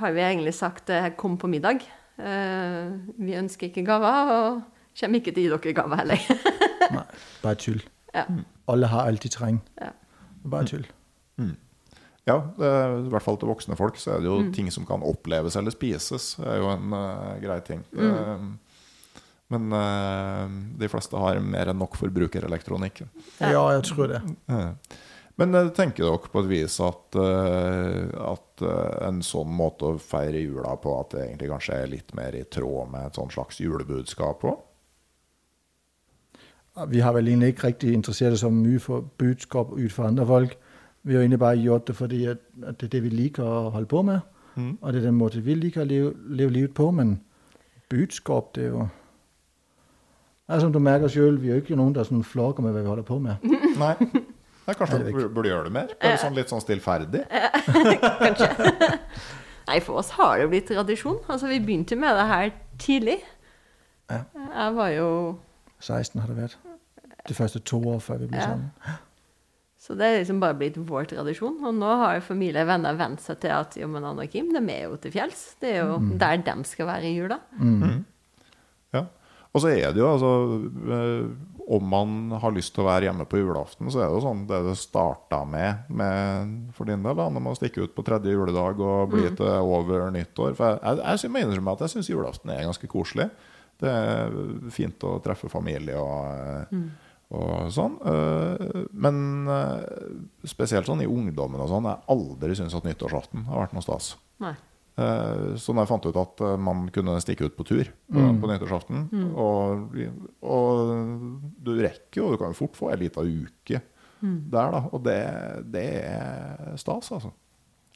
har 0.00 0.10
vi 0.16 0.24
egentlig 0.24 0.54
sagt 0.56 0.90
uh, 0.90 1.06
kom 1.16 1.36
på 1.38 1.46
middag. 1.46 1.86
Vi 2.18 3.36
ønsker 3.38 3.68
ikke 3.68 3.86
gaver, 3.86 4.32
og 4.34 4.77
kommer 5.00 5.20
ikke 5.22 5.34
til 5.36 5.54
å 5.54 5.58
gi 5.58 5.68
dere 5.70 5.76
gaver 5.78 6.02
heller. 6.02 6.28
Nei, 6.98 7.06
bare 7.44 7.60
tull. 7.60 7.82
ja. 8.14 8.26
Alle 8.68 8.88
har 8.92 9.08
alt 9.08 9.24
de 9.24 9.30
trenger. 9.32 9.64
Ja. 9.80 9.92
Bare 10.48 10.68
tull. 10.68 10.86
Ja, 12.28 12.42
det, 12.58 12.68
er- 12.68 12.98
i 13.06 13.10
hvert 13.12 13.24
fall 13.24 13.38
til 13.40 13.48
voksne 13.48 13.76
folk 13.78 13.96
så 14.00 14.16
er 14.16 14.20
det 14.24 14.28
jo 14.28 14.38
ting 14.52 14.68
som 14.74 14.84
kan 14.88 15.04
oppleves 15.06 15.56
eller 15.56 15.72
spises. 15.72 16.34
Det 16.36 16.48
er 16.52 16.58
jo 16.60 16.68
en 16.74 16.92
uh, 16.92 17.36
grei 17.40 17.56
ting. 17.64 17.80
Eh, 17.96 18.42
men 19.48 19.72
uh, 19.72 20.44
de 20.76 20.90
fleste 20.92 21.16
har 21.16 21.40
mer 21.40 21.70
enn 21.72 21.80
nok 21.80 21.96
forbrukerelektronikk. 21.96 23.06
Ja, 23.40 23.62
jeg 23.72 23.86
tror 23.88 24.12
det. 24.12 24.20
Men 25.38 25.54
tenker 25.72 26.04
dere 26.04 26.28
på 26.34 26.42
et 26.42 26.50
vis 26.50 26.76
at, 26.82 27.14
at 27.14 28.64
en 29.06 29.20
sånn 29.24 29.52
måte 29.54 29.92
å 29.92 30.00
feire 30.02 30.40
jula 30.42 30.72
på, 30.82 30.96
at 30.98 31.14
det 31.14 31.22
egentlig 31.28 31.52
kanskje 31.52 31.76
er 31.78 31.92
litt 31.94 32.10
mer 32.18 32.34
i 32.34 32.42
tråd 32.50 32.90
med 32.90 33.06
et 33.06 33.20
sånn 33.20 33.30
slags 33.32 33.60
julebudskap 33.62 34.42
òg? 34.50 34.58
Vi 36.88 36.98
har 36.98 37.12
vel 37.12 37.28
egentlig 37.28 37.48
ikke 37.48 37.66
rigtig 37.66 37.92
interesseret 37.92 38.32
os 38.32 38.40
så 38.40 38.50
mye 38.50 38.80
for 38.80 39.00
budskap 39.18 39.72
ud 39.72 39.88
for 39.90 40.04
andre 40.04 40.26
folk. 40.26 40.58
Vi 41.02 41.14
har 41.14 41.20
egentlig 41.20 41.38
bare 41.38 41.56
gjort 41.56 41.86
det, 41.88 41.96
fordi 41.96 42.24
at, 42.24 42.38
at 42.66 42.80
det 42.80 42.86
er 42.86 42.90
det, 42.90 43.02
vi 43.02 43.08
liker 43.08 43.42
å 43.42 43.70
holde 43.70 43.86
på 43.88 44.02
med. 44.02 44.20
Og 44.80 44.92
det 44.92 45.00
er 45.00 45.06
den 45.06 45.14
måten 45.18 45.44
vi 45.46 45.54
liker 45.54 45.84
å 45.84 45.88
leve, 45.88 46.12
leve 46.26 46.50
livet 46.52 46.74
på. 46.74 46.90
Men 46.90 47.20
budskap, 47.90 48.54
det 48.54 48.64
er 48.64 48.68
jo 48.68 48.88
Altså, 50.48 50.64
Som 50.64 50.72
du 50.72 50.78
merker 50.78 51.08
selv, 51.08 51.42
vi 51.42 51.50
er 51.50 51.58
jo 51.58 51.60
ikke 51.60 51.76
noen 51.76 51.92
der 51.92 52.06
sånn 52.08 52.22
flagger 52.24 52.64
med 52.64 52.72
hva 52.72 52.80
vi 52.80 52.88
holder 52.88 53.04
på 53.04 53.18
med. 53.20 53.42
Nei. 53.82 53.90
Nei, 54.64 54.74
kanskje 54.76 55.02
du 55.04 55.28
burde 55.28 55.50
gjøre 55.50 55.66
det 55.66 55.72
mer? 55.74 55.90
Bare 56.00 56.20
sånn 56.22 56.36
litt 56.36 56.48
sånn 56.48 56.62
stillferdig? 56.64 57.20
kanskje. 58.24 58.48
Nei, 59.68 59.76
for 59.84 60.00
oss 60.00 60.14
har 60.16 60.38
det 60.38 60.46
jo 60.46 60.52
blitt 60.54 60.70
tradisjon. 60.72 61.18
Altså, 61.28 61.50
vi 61.52 61.60
begynte 61.60 61.98
med 62.00 62.16
det 62.16 62.24
her 62.30 62.48
tidlig. 62.80 63.18
Ja. 64.08 64.22
Jeg 64.32 64.74
var 64.80 64.88
jo 64.94 65.10
16 65.84 66.20
har 66.22 66.32
det 66.32 66.38
vært. 66.40 66.56
De 67.28 67.36
første 67.36 67.60
to 67.68 67.78
år 67.92 68.00
før 68.04 68.22
vi 68.24 68.30
ble 68.32 68.40
Ja. 68.40 68.48
sammen. 68.54 68.96
Så 69.78 69.94
det 69.96 70.04
er 70.08 70.16
liksom 70.18 70.40
bare 70.42 70.56
blitt 70.58 70.74
vår 70.76 71.06
tradisjon. 71.12 71.60
Og 71.64 71.74
nå 71.76 71.90
har 72.00 72.16
jo 72.18 72.24
familie 72.26 72.64
og 72.64 72.68
venner 72.72 72.96
vent 72.98 73.20
seg 73.22 73.38
til 73.44 73.52
at 73.54 73.76
jo, 73.78 73.86
men 73.88 74.04
Anna 74.04 74.24
og 74.26 74.32
Kim, 74.32 74.48
de 74.52 74.60
er 74.74 74.88
jo 74.88 74.96
til 75.00 75.12
fjells. 75.14 75.54
Det 75.62 75.70
er 75.76 75.84
jo 75.86 76.00
der 76.18 76.40
de 76.42 76.56
skal 76.66 76.88
være 76.90 77.06
i 77.06 77.14
jula. 77.14 77.38
Ja. 78.92 79.04
Og 79.54 79.62
så 79.62 79.70
er 79.72 79.92
det 79.94 80.02
jo 80.02 80.08
altså 80.10 80.30
eh, 80.92 81.28
Om 81.68 81.84
man 81.88 82.12
har 82.40 82.52
lyst 82.52 82.74
til 82.74 82.82
å 82.84 82.88
være 82.88 83.08
hjemme 83.08 83.24
på 83.28 83.38
julaften, 83.40 83.88
så 83.92 84.00
er 84.02 84.08
det 84.08 84.16
jo 84.18 84.22
sånn 84.24 84.46
det 84.48 84.60
det 84.64 84.74
starta 84.80 85.42
med, 85.48 85.84
med 85.92 86.52
for 86.76 86.88
din 86.88 87.02
del, 87.04 87.16
da, 87.18 87.26
når 87.28 87.44
man 87.44 87.56
stikker 87.58 87.84
ut 87.84 87.94
på 87.96 88.04
tredje 88.06 88.32
juledag 88.32 88.80
og 88.80 89.10
blir 89.12 89.34
til 89.36 89.50
over 89.68 90.06
nyttår. 90.14 90.54
For 90.56 90.78
jeg, 90.80 90.96
jeg, 91.02 91.20
jeg 91.26 91.32
må 91.34 91.42
innrømme 91.44 91.74
at 91.76 91.84
jeg 91.84 91.92
syns 91.92 92.08
julaften 92.08 92.50
er 92.54 92.64
ganske 92.64 92.88
koselig. 92.88 93.28
Det 93.78 93.92
er 93.92 94.32
fint 94.74 95.04
å 95.06 95.18
treffe 95.22 95.50
familie 95.52 96.00
og, 96.00 96.72
og 97.30 97.68
sånn. 97.74 97.98
Eh, 98.08 98.84
Men 98.92 99.18
eh, 99.52 100.46
spesielt 100.48 100.86
sånn 100.88 101.02
i 101.04 101.08
ungdommen 101.10 101.60
og 101.60 101.68
sånn, 101.68 101.84
jeg 101.90 102.04
aldri 102.14 102.54
syntes 102.56 102.74
at 102.78 102.86
nyttårsaften 102.88 103.44
har 103.50 103.66
vært 103.66 103.74
noe 103.76 103.84
stas. 103.84 104.14
Nei. 104.40 104.54
Eh, 104.98 105.54
Så 105.60 105.74
da 105.76 105.84
jeg 105.84 105.90
fant 105.92 106.06
ut 106.08 106.16
at 106.16 106.40
man 106.58 106.88
kunne 106.94 107.18
stikke 107.22 107.44
ut 107.50 107.56
på 107.58 107.66
tur 107.68 107.84
på, 108.10 108.22
på 108.40 108.48
nyttårsaften 108.50 109.04
og, 109.36 109.92
og 110.42 111.52
du 111.62 111.70
rekker 111.78 112.22
jo, 112.22 112.30
du 112.32 112.40
kan 112.40 112.50
jo 112.54 112.58
fort 112.58 112.74
få 112.78 112.90
ei 112.94 112.96
lita 113.04 113.22
uke 113.22 113.82
der, 114.20 114.72
da. 114.74 114.80
Og 114.90 115.04
det, 115.06 115.18
det 115.70 115.84
er 116.08 116.72
stas, 116.80 117.12
altså. 117.14 117.30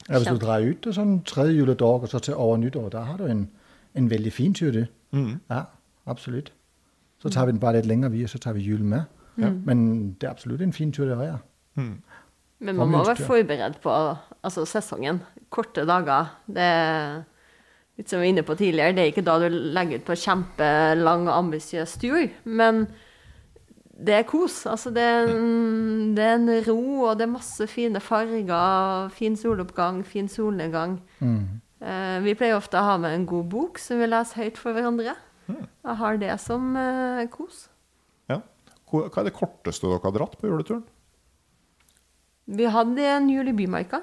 Ja, 0.09 0.19
hvis 0.21 0.29
du 0.29 0.39
drar 0.39 0.63
ut 0.63 0.79
til 0.85 0.95
sånn 0.95 1.17
tredje 1.27 1.57
juledag, 1.57 2.05
og 2.07 2.11
så 2.13 2.21
til 2.23 2.35
over 2.39 2.61
nyttår, 2.63 2.91
da 2.95 3.03
har 3.09 3.19
du 3.19 3.25
en, 3.27 3.49
en 3.99 4.07
veldig 4.11 4.31
fin 4.35 4.55
tur, 4.55 4.71
det. 4.77 4.85
Ja, 5.51 5.65
absolutt. 6.07 6.53
Så 7.23 7.31
tar 7.31 7.47
vi 7.47 7.53
den 7.57 7.61
bare 7.63 7.81
litt 7.81 7.91
lenger, 7.91 8.11
vi, 8.15 8.23
og 8.27 8.31
så 8.31 8.39
tar 8.39 8.55
vi 8.55 8.63
julen 8.67 8.87
med. 8.93 9.11
Men 9.37 9.85
det 10.21 10.29
er 10.29 10.35
absolutt 10.35 10.63
en 10.65 10.75
fin 10.77 10.93
tur, 10.93 11.07
det 11.09 11.17
er. 11.17 11.39
Ja. 11.77 11.85
Men 12.63 12.79
man 12.79 12.91
må 12.93 13.03
være 13.05 13.27
forberedt 13.27 13.81
på 13.83 13.93
altså, 14.43 14.65
sesongen. 14.69 15.23
Korte 15.51 15.87
dager. 15.89 16.35
Det 16.47 16.63
er 16.63 17.23
litt 17.99 18.11
som 18.11 18.21
vi 18.21 18.27
var 18.27 18.33
inne 18.33 18.45
på 18.47 18.57
tidligere, 18.59 18.97
det 18.97 19.03
er 19.05 19.11
ikke 19.13 19.25
da 19.27 19.39
du 19.43 19.49
legger 19.49 20.01
ut 20.01 20.07
på 20.07 20.19
kjempelang 20.19 21.27
og 21.29 21.35
ambisiøs 21.37 21.97
tur, 22.01 22.23
men 22.45 22.87
det 23.93 24.15
er 24.17 24.25
kos. 24.27 24.63
Altså, 24.67 24.91
det 24.95 25.03
er, 25.05 25.29
en, 25.31 26.15
det 26.17 26.25
er 26.25 26.39
en 26.39 26.53
ro, 26.67 26.79
og 27.11 27.19
det 27.19 27.27
er 27.27 27.35
masse 27.35 27.67
fine 27.71 28.01
farger, 28.03 29.11
fin 29.15 29.37
soloppgang, 29.39 30.01
fin 30.09 30.31
solnedgang. 30.33 30.97
Eh, 31.83 32.17
vi 32.25 32.35
pleier 32.39 32.57
ofte 32.57 32.81
å 32.81 32.87
ha 32.87 32.97
med 33.03 33.15
en 33.15 33.29
god 33.29 33.51
bok 33.53 33.79
som 33.83 34.01
vi 34.01 34.09
leser 34.09 34.45
høyt 34.45 34.59
for 34.59 34.75
hverandre. 34.75 35.15
Jeg 35.53 35.99
har 36.01 36.19
det 36.23 36.33
som 36.41 36.73
eh, 36.79 37.27
kos. 37.31 37.67
Ja. 38.93 39.09
Hva 39.09 39.23
er 39.23 39.29
det 39.29 39.35
korteste 39.37 39.89
dere 39.89 40.03
har 40.05 40.15
dratt 40.17 40.35
på 40.41 40.51
juleturen? 40.51 40.83
Vi 42.53 42.67
hadde 42.69 43.05
en 43.07 43.29
jul 43.31 43.49
i 43.49 43.55
Bymarka, 43.57 44.03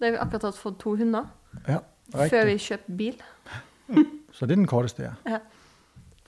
der 0.00 0.14
vi 0.14 0.20
akkurat 0.22 0.48
hadde 0.48 0.60
fått 0.60 0.78
to 0.80 0.94
hunder. 0.96 1.26
ja 1.68 1.82
Før 2.12 2.46
vi 2.48 2.58
kjøpte 2.60 2.96
bil. 2.96 3.18
Så 4.32 4.46
det 4.46 4.54
er 4.54 4.60
den 4.62 4.68
korteste, 4.70 5.10
ja. 5.10 5.40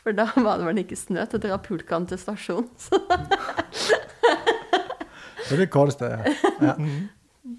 For 0.05 0.13
da 0.17 0.27
var 0.37 0.61
det 0.61 0.69
vel 0.69 0.83
ikke 0.83 0.99
snø 0.99 1.25
til 1.29 1.41
å 1.41 1.45
dra 1.47 1.59
pulkene 1.65 2.11
til 2.11 2.21
stasjonen. 2.21 2.69
Så 2.77 3.01
Så 5.45 5.51
det 5.53 5.59
er 5.59 5.63
det 5.67 5.73
korteste, 5.73 6.09
ja. 6.09 6.35
ja. 6.65 6.75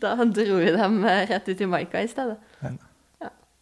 da 0.01 0.15
dro 0.25 0.55
vi 0.57 0.71
dem 0.73 1.03
rett 1.05 1.49
ut 1.49 1.59
i 1.61 1.67
marka 1.69 2.01
i 2.01 2.09
stedet. 2.09 2.39
Ja. 2.61 2.71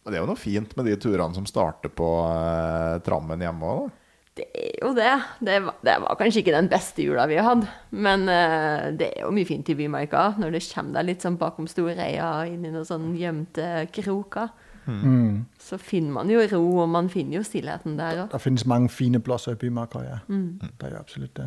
Det 0.04 0.16
er 0.16 0.20
jo 0.20 0.28
noe 0.28 0.40
fint 0.40 0.72
med 0.76 0.88
de 0.88 0.94
turene 1.00 1.36
som 1.36 1.44
starter 1.48 1.92
på 1.92 2.08
eh, 2.28 2.96
trammen 3.04 3.40
hjemme 3.44 3.68
òg, 3.68 3.84
da. 3.84 4.00
Det 4.34 4.48
er 4.50 4.72
jo 4.82 4.88
det. 4.96 5.12
Det 5.46 5.60
var, 5.62 5.76
det 5.86 5.92
var 6.02 6.16
kanskje 6.18 6.40
ikke 6.42 6.54
den 6.56 6.68
beste 6.72 7.04
jula 7.04 7.26
vi 7.30 7.36
har 7.38 7.46
hatt, 7.52 7.68
men 7.94 8.24
uh, 8.26 8.88
det 8.98 9.12
er 9.12 9.20
jo 9.22 9.30
mye 9.30 9.46
fint 9.46 9.68
i 9.70 9.76
Bymarka. 9.78 10.24
Når 10.42 10.56
det 10.56 10.62
kommer 10.72 10.96
deg 10.98 11.06
litt 11.12 11.22
sånn 11.22 11.36
bakom 11.38 11.68
Storeia, 11.70 12.32
inn 12.50 12.64
i 12.66 12.72
noen 12.74 12.88
sånn 12.88 13.12
gjemte 13.18 13.88
kroker, 13.94 14.50
Mm. 14.84 15.46
så 15.56 15.78
finner 15.80 16.12
man 16.12 16.28
jo 16.28 16.42
ro, 16.50 16.58
og 16.82 16.90
man 16.92 17.06
finner 17.08 17.38
jo 17.38 17.42
stillheten 17.46 17.94
der 17.96 18.18
òg. 18.26 18.26
Det 18.34 18.40
finnes 18.44 18.66
mange 18.68 18.90
fine 18.92 19.16
plasser 19.24 19.54
i 19.56 19.60
Bymarka, 19.62 20.02
ja. 20.04 20.18
Det 20.28 20.84
er 20.84 20.90
jo 20.92 20.98
absolutt 21.00 21.32
det. 21.38 21.46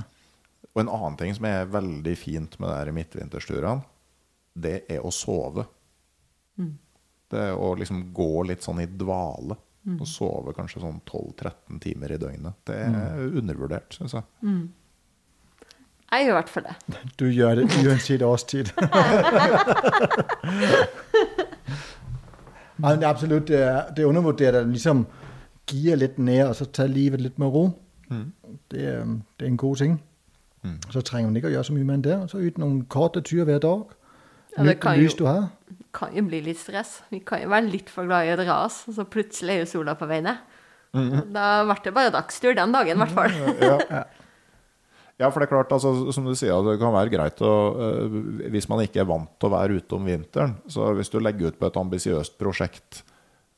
Og 0.73 0.81
en 0.81 0.89
annen 0.89 1.17
ting 1.19 1.35
som 1.37 1.45
er 1.45 1.69
veldig 1.69 2.15
fint 2.17 2.57
med 2.59 2.71
de 2.71 2.79
her 2.79 2.91
midtvintersturene, 2.97 3.83
det 4.57 4.79
er 4.89 5.05
å 5.05 5.11
sove. 5.13 5.67
Det 7.29 7.43
er 7.51 7.53
å 7.53 7.75
liksom 7.77 8.07
gå 8.17 8.29
litt 8.49 8.65
sånn 8.65 8.81
i 8.81 8.87
dvale. 8.89 9.57
Og 9.87 10.07
sove 10.09 10.51
kanskje 10.57 10.81
sånn 10.83 10.97
12-13 11.07 11.79
timer 11.79 12.11
i 12.11 12.17
døgnet. 12.19 12.53
Det 12.67 12.75
er 12.75 13.21
undervurdert, 13.39 13.93
syns 13.95 14.13
jeg. 14.17 14.23
Jeg 16.11 16.25
gjør 16.25 16.31
i 16.33 16.37
hvert 16.37 16.49
fall 16.51 16.63
det. 16.67 16.75
Du 17.19 17.25
gjør 17.31 17.55
det 17.61 17.65
uansett 17.85 18.21
årstid. 18.23 18.69
Men 22.77 22.99
det 23.01 23.07
er 23.07 23.09
absolutt 23.09 23.47
det 23.49 23.61
er, 23.63 23.87
det 23.95 24.03
er 24.03 24.09
undervurdert 24.11 24.55
at 24.59 24.67
liksom 24.69 25.05
gir 25.67 25.97
litt 25.99 26.17
ned, 26.21 26.43
og 26.47 26.55
så 26.59 26.65
tar 26.71 26.87
livet 26.91 27.21
litt 27.23 27.39
med 27.41 27.49
ro. 27.51 27.63
Det, 28.07 28.83
er, 28.87 29.01
det 29.39 29.47
er 29.47 29.49
en 29.51 29.57
god 29.59 29.75
ting. 29.81 29.97
Så 30.91 31.01
trenger 31.05 31.29
man 31.31 31.39
ikke 31.39 31.49
å 31.49 31.53
gjøre 31.55 31.67
så 31.69 31.75
mye 31.75 31.87
med 31.87 32.03
det. 32.05 32.17
Så 32.31 32.41
ut 32.43 32.57
noen 32.61 32.81
korte 32.91 33.21
turer 33.25 33.47
hver 33.49 33.61
dag. 33.63 33.81
Ja, 34.57 34.63
det 34.63 34.69
Nyt 34.75 34.81
kan 34.83 34.95
det 34.97 35.03
lys 35.05 35.15
jo- 35.15 35.19
du 35.19 35.25
har. 35.29 35.47
Kan 35.97 36.13
jo 36.15 36.23
bli 36.27 36.43
litt 36.45 36.61
stress. 36.61 37.01
Vi 37.13 37.23
kan 37.25 37.41
jo 37.41 37.49
være 37.53 37.71
litt 37.71 37.89
for 37.93 38.07
glad 38.09 38.27
i 38.27 38.35
å 38.35 38.39
dra 38.39 38.61
oss, 38.67 38.83
og 38.89 38.97
så 38.99 39.07
plutselig 39.09 39.55
er 39.55 39.63
jo 39.63 39.71
sola 39.73 39.97
på 39.97 40.09
vei 40.09 40.21
ned. 40.25 40.45
Da 41.33 41.47
ble 41.67 41.77
det 41.83 41.93
bare 41.93 42.13
dagstur 42.15 42.55
den 42.57 42.73
dagen, 42.73 42.97
i 42.97 43.03
hvert 43.03 43.17
fall. 43.17 44.07
Ja, 45.17 45.31
for 45.33 45.41
det 45.41 45.47
er 45.47 45.53
klart, 45.55 45.71
altså, 45.73 46.11
som 46.13 46.27
du 46.29 46.35
sier, 46.37 46.53
det 46.61 46.77
kan 46.77 46.93
være 46.93 47.09
greit 47.09 47.39
å 47.41 47.53
øh, 47.73 48.17
Hvis 48.53 48.67
man 48.69 48.83
ikke 48.83 49.01
er 49.01 49.07
vant 49.09 49.31
til 49.41 49.49
å 49.49 49.55
være 49.55 49.79
ute 49.79 49.97
om 49.97 50.05
vinteren, 50.05 50.53
så 50.69 50.91
hvis 50.93 51.09
du 51.09 51.17
legger 51.17 51.49
ut 51.49 51.57
på 51.57 51.65
et 51.65 51.79
ambisiøst 51.81 52.35
prosjekt 52.37 52.99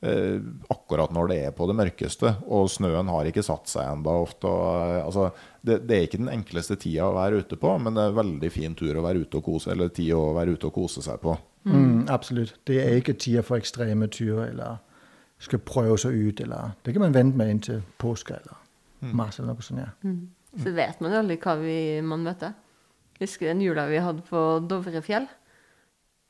øh, 0.00 0.40
akkurat 0.72 1.12
når 1.12 1.28
det 1.28 1.38
er 1.44 1.52
på 1.56 1.68
det 1.68 1.76
mørkeste, 1.76 2.32
og 2.48 2.70
snøen 2.72 3.12
har 3.12 3.28
ikke 3.28 3.44
satt 3.44 3.68
seg 3.68 3.90
ennå 3.92 4.14
ofte 4.22 4.48
og, 4.48 4.64
øh, 4.72 5.02
altså, 5.04 5.28
det, 5.62 5.76
det 5.88 5.96
er 5.96 6.06
ikke 6.06 6.20
den 6.22 6.32
enkleste 6.32 6.76
tida 6.80 7.08
å 7.08 7.16
være 7.16 7.42
ute 7.42 7.56
på, 7.60 7.72
men 7.82 7.96
det 7.96 8.02
er 8.02 8.12
en 8.12 8.18
veldig 8.20 8.50
fin 8.52 8.74
tur 8.78 8.96
å 8.96 9.04
være 9.04 9.24
ute 9.24 9.40
og 9.40 9.44
kose, 9.44 9.70
eller 9.74 9.90
tid 9.94 10.12
å 10.16 10.30
være 10.36 10.56
ute 10.56 10.70
og 10.70 10.76
kose 10.76 11.02
seg 11.04 11.20
på. 11.22 11.34
Mm, 11.68 12.06
absolutt. 12.08 12.54
Det 12.66 12.78
er 12.80 12.96
ikke 12.96 13.18
tida 13.20 13.42
for 13.44 13.60
ekstreme 13.60 14.08
turer, 14.08 14.48
eller 14.54 14.78
skal 15.40 15.60
prøve 15.64 15.98
seg 16.00 16.16
ut, 16.16 16.40
eller 16.40 16.76
Det 16.84 16.92
kan 16.94 17.04
man 17.04 17.14
vente 17.14 17.36
med 17.36 17.50
inntil 17.50 17.82
påske 17.98 18.36
eller 18.36 18.56
mars 19.16 19.38
eller 19.38 19.54
noe 19.54 19.64
sånt. 19.64 19.80
ja. 19.80 20.14
Så 20.60 20.72
vet 20.74 21.00
man 21.00 21.12
jo 21.12 21.20
aldri 21.22 21.36
hva 21.40 21.54
vi, 21.60 21.76
man 22.02 22.24
møter. 22.26 22.56
Husker 23.20 23.46
den 23.52 23.60
jula 23.62 23.86
vi 23.88 24.00
hadde 24.02 24.24
på 24.26 24.40
Dovrefjell? 24.66 25.28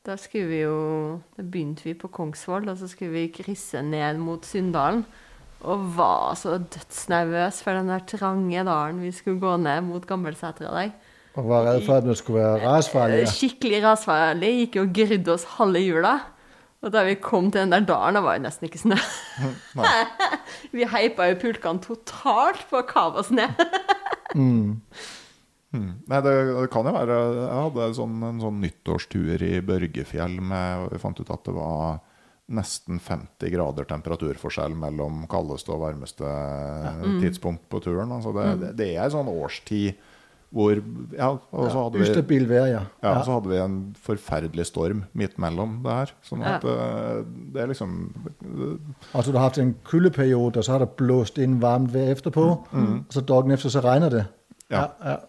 Da 0.06 0.16
skulle 0.16 0.48
vi 0.48 0.60
jo 0.62 1.20
Da 1.36 1.42
begynte 1.42 1.84
vi 1.84 1.94
på 1.94 2.08
Kongsvoll, 2.08 2.68
og 2.68 2.78
så 2.78 2.88
skulle 2.88 3.12
vi 3.12 3.32
krysse 3.32 3.82
ned 3.82 4.18
mot 4.18 4.44
Sunndalen. 4.44 5.04
Og 5.68 5.86
var 5.96 6.34
så 6.40 6.56
dødsnervøs 6.58 7.60
for 7.64 7.76
den 7.76 7.90
der 7.92 8.04
trange 8.08 8.64
dalen 8.64 9.00
vi 9.04 9.12
skulle 9.12 9.40
gå 9.42 9.56
ned 9.60 9.84
mot 9.88 10.06
Gammelsetra 10.08 10.72
der. 10.72 10.92
Og 11.38 11.46
var 11.46 11.66
redd 11.68 11.84
for 11.86 12.00
at 12.00 12.06
det 12.08 12.16
skulle 12.18 12.42
være 12.42 12.64
rasfarlig. 12.64 13.20
Ja. 13.22 13.30
Skikkelig 13.30 13.82
rasfarlig. 13.84 14.50
Gikk 14.64 14.80
jo 14.80 14.86
og 14.86 14.94
grudde 14.96 15.34
oss 15.36 15.46
halve 15.58 15.82
jula. 15.84 16.16
Og 16.80 16.92
da 16.94 17.04
vi 17.04 17.14
kom 17.20 17.50
til 17.52 17.60
den 17.60 17.74
der 17.74 17.84
dalen, 17.84 18.16
det 18.16 18.24
var 18.24 18.38
jo 18.38 18.44
nesten 18.46 18.66
ikke 18.66 18.80
snø. 18.80 18.98
vi 20.74 20.88
heipa 20.88 21.28
jo 21.28 21.38
pulkene 21.42 21.84
totalt 21.84 22.64
på 22.70 22.80
å 22.80 22.88
kave 22.88 23.20
oss 23.20 23.32
ned. 23.34 23.52
Nei, 25.70 26.18
det, 26.24 26.32
det 26.50 26.68
kan 26.72 26.86
jo 26.86 26.92
være 26.94 27.16
Jeg 27.36 27.50
hadde 27.54 27.82
en 27.84 27.92
sånn, 27.94 28.14
en 28.26 28.40
sånn 28.42 28.56
nyttårstur 28.62 29.42
i 29.46 29.60
Børgefjell 29.62 30.40
med 30.42 30.86
og 30.86 30.94
Vi 30.94 30.98
fant 31.02 31.20
ut 31.20 31.30
at 31.30 31.44
det 31.46 31.54
var 31.54 32.00
nesten 32.50 32.98
50 33.02 33.52
grader 33.54 33.86
temperaturforskjell 33.88 34.74
mellom 34.78 35.24
kaldeste 35.30 35.72
og 35.74 35.84
varmeste 35.84 36.30
tidspunkt 37.22 37.68
på 37.70 37.82
turen. 37.84 38.12
Altså 38.16 38.34
det, 38.36 38.46
det, 38.62 38.70
det 38.80 38.88
er 38.96 39.04
en 39.06 39.18
sånn 39.18 39.30
årstid 39.30 40.06
hvor 40.50 40.80
Ja, 41.14 41.28
og 41.54 41.68
så 41.70 41.84
hadde 41.84 42.00
vi 42.00 42.06
Ustabil 42.08 42.48
vær, 42.50 42.64
ja. 42.66 42.80
ja, 43.04 43.12
så 43.22 43.36
hadde 43.36 43.52
vi 43.52 43.58
en 43.62 43.76
forferdelig 44.02 44.66
storm 44.66 45.04
midt 45.14 45.36
mellom 45.38 45.76
det 45.84 45.94
her. 45.94 46.12
Sånn 46.26 46.42
at 46.42 46.66
eh, 46.66 47.20
det 47.54 47.62
er 47.62 47.70
liksom 47.70 47.92
Altså, 49.12 49.30
du 49.30 49.38
har 49.38 49.46
hatt 49.46 49.60
en 49.62 49.76
kuldeperiode, 49.86 50.58
og 50.58 50.66
så 50.66 50.74
har 50.74 50.82
det 50.82 50.96
blåst 50.98 51.38
inn 51.38 51.60
varmt 51.62 51.94
vær 51.94 52.10
etterpå. 52.16 52.46
Og 52.74 53.14
så 53.14 53.22
dagen 53.26 53.54
efter 53.54 53.70
så 53.70 53.84
regner 53.86 54.16
det. 54.16 54.24
Ja. 54.74 54.88
ja. 55.04 55.20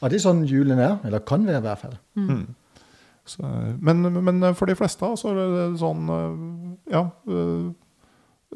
Og 0.00 0.10
det 0.10 0.18
er 0.18 0.24
sånn 0.26 0.42
julen 0.50 0.82
er. 0.82 0.98
Eller 1.06 1.22
kan 1.22 1.46
være, 1.46 1.62
i 1.62 1.66
hvert 1.68 1.84
fall. 1.84 1.96
Så, 3.30 3.46
men, 3.78 4.02
men 4.26 4.42
for 4.58 4.66
de 4.70 4.74
fleste 4.78 5.06
så 5.20 5.26
er 5.30 5.36
det 5.40 5.66
sånn 5.80 6.02
eh, 6.16 6.32
Ja. 6.96 7.04
eh, 7.30 7.70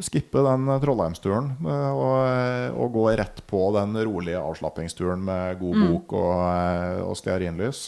Skippe 0.02 0.40
den 0.42 0.66
Trollheimsturen 0.82 1.52
eh, 1.70 1.92
og, 1.94 2.18
og 2.82 2.88
gå 2.96 3.04
rett 3.20 3.38
på 3.46 3.60
den 3.76 3.94
rolige 4.02 4.40
avslappingsturen 4.42 5.20
med 5.22 5.60
god 5.60 5.76
bok 5.84 6.10
og, 6.18 6.34
og 7.06 7.14
stearinlys. 7.20 7.80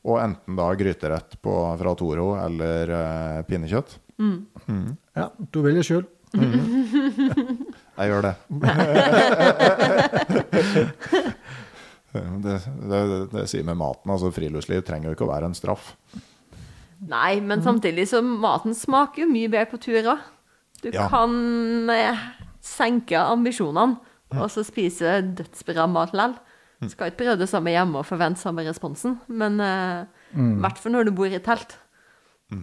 Og 0.00 0.16
enten 0.18 0.56
da 0.58 0.66
gryterett 0.80 1.36
på, 1.44 1.54
fra 1.78 1.92
Toro 2.00 2.32
eller 2.40 2.90
uh, 2.90 3.38
pinnekjøtt. 3.46 3.94
Ja, 5.14 5.28
du 5.52 5.58
velger 5.62 5.84
sjøl. 5.86 6.02
Jeg 8.00 8.06
gjør 8.10 8.22
det. 8.30 8.34
det, 12.12 12.56
det, 12.90 13.00
det 13.32 13.46
sier 13.50 13.64
med 13.66 13.78
maten. 13.78 14.10
altså 14.10 14.32
Friluftsliv 14.34 14.82
trenger 14.86 15.10
jo 15.10 15.16
ikke 15.16 15.26
å 15.28 15.32
være 15.32 15.50
en 15.50 15.56
straff. 15.56 15.94
Nei, 17.10 17.40
men 17.40 17.62
samtidig 17.64 18.08
så 18.10 18.20
maten 18.22 18.74
smaker 18.76 19.24
jo 19.24 19.30
mye 19.30 19.48
bedre 19.52 19.70
på 19.70 19.80
turer. 19.80 20.20
Du 20.82 20.90
Ja. 20.92 21.08
kan 21.12 21.90
eh, 21.92 22.18
senke 22.60 23.16
ambisjonene 23.20 23.98
og 24.36 24.48
så 24.52 24.64
spise 24.64 25.20
dødsbra 25.36 25.86
mat 25.90 26.12
likevel. 26.12 26.38
Skal 26.88 27.10
ikke 27.10 27.18
prøve 27.26 27.38
det 27.42 27.48
samme 27.50 27.72
hjemme 27.74 28.00
og 28.00 28.06
forvente 28.08 28.40
samme 28.40 28.64
responsen, 28.64 29.18
men 29.28 29.60
eh, 29.60 30.06
mm. 30.32 30.54
hvert 30.62 30.78
fall 30.80 30.94
når 30.94 31.10
du 31.10 31.12
bor 31.12 31.28
i 31.28 31.40
telt. 31.44 31.76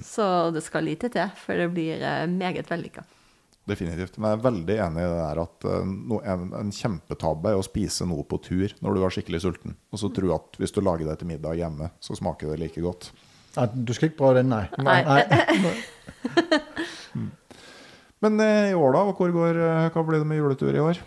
Så 0.03 0.51
det 0.51 0.63
skal 0.65 0.83
lite 0.83 1.07
til 1.13 1.29
for 1.37 1.53
det 1.55 1.69
blir 1.71 2.01
eh, 2.01 2.25
meget 2.27 2.67
vellykka. 2.69 3.05
Definitivt. 3.68 4.15
Men 4.18 4.32
jeg 4.32 4.38
er 4.38 4.43
veldig 4.45 4.76
enig 4.86 5.01
i 5.03 5.07
det 5.11 5.20
der 5.20 5.41
at 5.43 5.65
eh, 5.68 5.88
no, 6.07 6.22
en, 6.24 6.51
en 6.55 6.70
kjempetabbe 6.72 7.51
er 7.51 7.59
å 7.59 7.65
spise 7.65 8.07
noe 8.07 8.24
på 8.28 8.39
tur 8.45 8.76
når 8.84 8.95
du 8.95 9.03
er 9.03 9.15
skikkelig 9.18 9.41
sulten. 9.43 9.76
Og 9.91 9.99
så 9.99 10.11
tro 10.15 10.32
at 10.38 10.59
hvis 10.61 10.76
du 10.76 10.80
lager 10.86 11.09
det 11.09 11.18
til 11.20 11.32
middag 11.34 11.59
hjemme, 11.59 11.91
så 11.99 12.15
smaker 12.15 12.53
det 12.53 12.61
like 12.61 12.84
godt. 12.84 13.11
Ja, 13.57 13.65
du 13.68 13.91
skal 13.95 14.11
ikke 14.11 14.22
prøve 14.22 14.39
den, 14.39 14.53
nei. 14.53 14.65
Nei. 14.80 15.74
Men 18.24 18.39
eh, 18.41 18.72
i 18.72 18.78
år, 18.78 18.95
da? 18.95 19.03
Hvor 19.18 19.36
går, 19.36 19.59
eh, 19.68 19.89
hva 19.93 20.05
blir 20.07 20.24
det 20.24 20.30
med 20.30 20.39
juletur 20.39 20.72
i 20.72 20.84
år? 20.84 21.01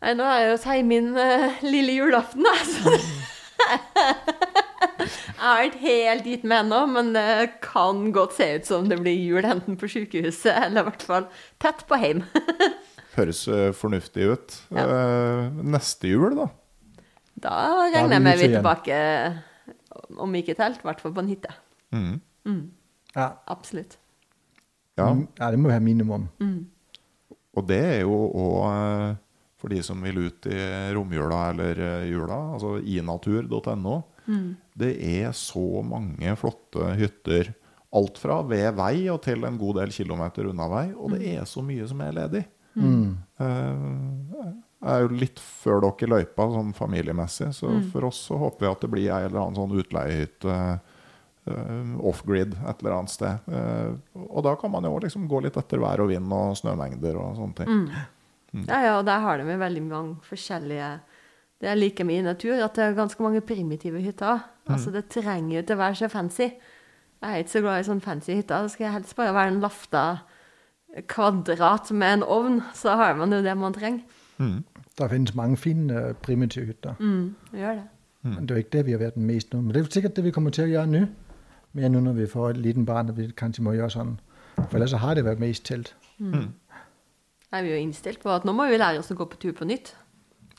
Nei, 0.00 0.16
nå 0.16 0.24
er 0.24 0.40
jeg 0.40 0.48
jo 0.48 0.56
hos 0.56 0.66
min 0.88 1.12
uh, 1.12 1.60
lille 1.66 1.98
julaften, 1.98 2.46
da. 2.46 2.54
Så. 2.64 2.96
jeg 5.40 5.50
er 5.56 5.68
ikke 5.70 5.82
helt 5.84 6.26
dit 6.26 6.42
med 6.44 6.66
ennå, 6.66 6.80
men 6.92 7.12
det 7.16 7.26
kan 7.64 8.10
godt 8.14 8.36
se 8.36 8.48
ut 8.58 8.68
som 8.68 8.88
det 8.90 8.98
blir 9.00 9.16
jul 9.16 9.46
enten 9.46 9.78
på 9.80 9.88
sykehuset 9.90 10.52
eller 10.52 10.84
i 10.84 10.88
hvert 10.90 11.04
fall 11.06 11.28
tett 11.62 11.84
på 11.88 11.98
hjem. 12.00 12.22
Høres 13.16 13.42
eh, 13.50 13.70
fornuftig 13.76 14.28
ut. 14.30 14.58
Ja. 14.70 14.84
Eh, 14.84 15.62
neste 15.74 16.12
jul, 16.12 16.36
da? 16.38 16.50
Da 17.40 17.54
regner 17.88 17.96
er 17.96 18.02
jeg 18.02 18.20
vi 18.20 18.24
med 18.26 18.42
vi 18.42 18.48
er 18.50 18.54
tilbake, 18.58 18.98
om 20.20 20.36
ikke 20.36 20.58
telt, 20.58 20.82
i 20.82 20.88
hvert 20.90 21.00
fall 21.00 21.16
på 21.16 21.24
en 21.24 21.32
hytte. 21.32 21.54
Ja. 23.16 23.30
Absolutt. 23.50 23.96
Ja. 25.00 25.08
ja, 25.16 25.50
det 25.50 25.58
må 25.58 25.72
være 25.72 25.82
minimum. 25.82 26.28
Og 27.56 27.66
det 27.66 27.80
er 27.80 28.00
jo 28.04 28.14
òg 28.28 29.16
for 29.60 29.72
de 29.72 29.82
som 29.84 30.00
vil 30.04 30.22
ut 30.24 30.46
i 30.48 30.60
romjula 30.96 31.40
eller 31.50 31.80
eh, 31.84 32.06
jula, 32.08 32.38
altså 32.54 32.78
inatur.no. 32.80 33.96
Det 34.80 34.92
er 34.96 35.32
så 35.36 35.82
mange 35.86 36.36
flotte 36.40 36.94
hytter. 37.00 37.52
Alt 37.96 38.20
fra 38.22 38.38
ved 38.46 38.76
vei 38.78 39.08
og 39.10 39.20
til 39.24 39.44
en 39.46 39.58
god 39.58 39.80
del 39.80 39.92
kilometer 39.94 40.46
unna 40.50 40.68
vei. 40.70 40.86
Og 40.94 41.16
det 41.16 41.34
er 41.34 41.48
så 41.48 41.62
mye 41.66 41.88
som 41.90 42.02
er 42.06 42.16
ledig. 42.16 42.44
Mm. 42.78 43.16
Jeg 44.80 44.94
er 44.94 45.02
jo 45.04 45.10
litt 45.12 45.40
før 45.42 45.82
dere 45.84 46.06
i 46.06 46.08
løypa 46.08 46.46
sånn 46.54 46.70
familiemessig, 46.76 47.50
så 47.56 47.72
for 47.90 48.06
oss 48.08 48.22
så 48.30 48.38
håper 48.40 48.64
vi 48.64 48.70
at 48.70 48.84
det 48.84 48.90
blir 48.94 49.10
ei 49.10 49.26
eller 49.26 49.42
annen 49.42 49.58
sånn 49.58 49.74
utleiehytte 49.82 50.54
eh, 50.56 51.90
off-grid 52.00 52.54
et 52.54 52.80
eller 52.80 52.96
annet 52.96 53.12
sted. 53.12 53.50
Eh, 53.50 54.22
og 54.22 54.46
da 54.46 54.54
kan 54.60 54.72
man 54.72 54.88
jo 54.88 54.94
liksom 55.02 55.28
gå 55.28 55.42
litt 55.44 55.58
etter 55.60 55.82
vær 55.82 56.04
og 56.04 56.08
vind 56.12 56.32
og 56.32 56.56
snømengder 56.62 57.18
og 57.20 57.36
sånne 57.42 57.58
ting. 57.60 57.84
Ja, 58.66 58.80
ja, 58.82 58.94
og 58.98 59.04
der 59.06 59.20
har 59.22 59.38
de 59.38 59.60
veldig 59.60 59.82
mange 59.84 60.16
forskjellige 60.26 60.94
Det 61.60 61.68
jeg 61.68 61.78
liker 61.78 62.04
med 62.08 62.18
i 62.18 62.24
natur, 62.24 62.56
at 62.64 62.76
det 62.76 62.84
er 62.84 62.94
ganske 62.96 63.22
mange 63.22 63.40
primitive 63.44 64.00
hytter. 64.00 64.38
Altså, 64.66 64.90
det 64.90 65.08
trenger 65.12 65.58
jo 65.58 65.62
ikke 65.62 65.78
være 65.78 65.94
så 65.94 66.08
fancy. 66.08 66.48
Jeg 67.20 67.32
er 67.32 67.36
ikke 67.36 67.50
så 67.50 67.60
glad 67.60 67.80
i 67.80 67.88
sånn 67.88 68.00
fancy 68.00 68.32
hytter. 68.32 68.62
Det 68.64 68.70
skal 68.72 68.94
helst 68.94 69.16
bare 69.16 69.34
være 69.36 69.52
en 69.52 69.60
lafta 69.60 70.04
kvadrat 71.08 71.90
med 71.92 72.14
en 72.14 72.22
ovn, 72.22 72.60
så 72.74 72.96
har 72.96 73.14
man 73.18 73.32
jo 73.32 73.42
det 73.44 73.56
man 73.56 73.76
trenger. 73.76 74.00
Der 74.98 75.08
finnes 75.08 75.34
mange 75.34 75.56
fine 75.56 75.94
øh, 75.94 76.14
primitive 76.14 76.64
hytter. 76.66 76.94
Mm, 76.98 77.34
gjør 77.52 77.74
det. 77.74 77.84
Men 78.22 78.48
det 78.48 78.50
er 78.50 78.54
jo 78.54 78.64
ikke 78.64 78.76
det, 78.78 78.86
vi 78.86 78.92
har 78.92 78.98
vært 78.98 79.14
den 79.14 79.26
mest 79.26 79.52
nå. 79.52 79.60
Men 79.60 79.74
det 79.74 79.80
er 79.80 79.90
sikkert 79.90 80.16
det, 80.16 80.24
vi 80.24 80.30
kommer 80.30 80.50
til 80.50 80.64
å 80.64 80.72
gjøre 80.72 80.86
nå. 80.86 81.06
Mer 81.72 81.88
nå 81.88 82.00
når 82.00 82.12
vi 82.18 82.26
får 82.26 82.50
et 82.50 82.56
liten 82.56 82.86
barn, 82.86 83.08
og 83.08 83.16
vi 83.16 83.28
kanskje 83.36 83.62
må 83.64 83.76
gjøre 83.76 83.94
sånn. 83.94 84.16
For 84.56 84.76
ellers 84.76 84.92
har 84.92 85.14
det 85.16 85.24
vært 85.24 85.40
mest 85.40 85.64
telt. 85.68 85.94
Jeg 86.20 87.58
er 87.58 87.62
vi 87.62 87.70
jo 87.72 87.78
innstilt 87.80 88.20
på 88.22 88.32
at 88.32 88.44
nå 88.44 88.52
må 88.52 88.66
vi 88.68 88.76
lære 88.80 89.00
oss 89.00 89.10
å 89.12 89.16
gå 89.18 89.24
på 89.30 89.38
tur 89.40 89.54
på 89.56 89.68
nytt. 89.68 89.94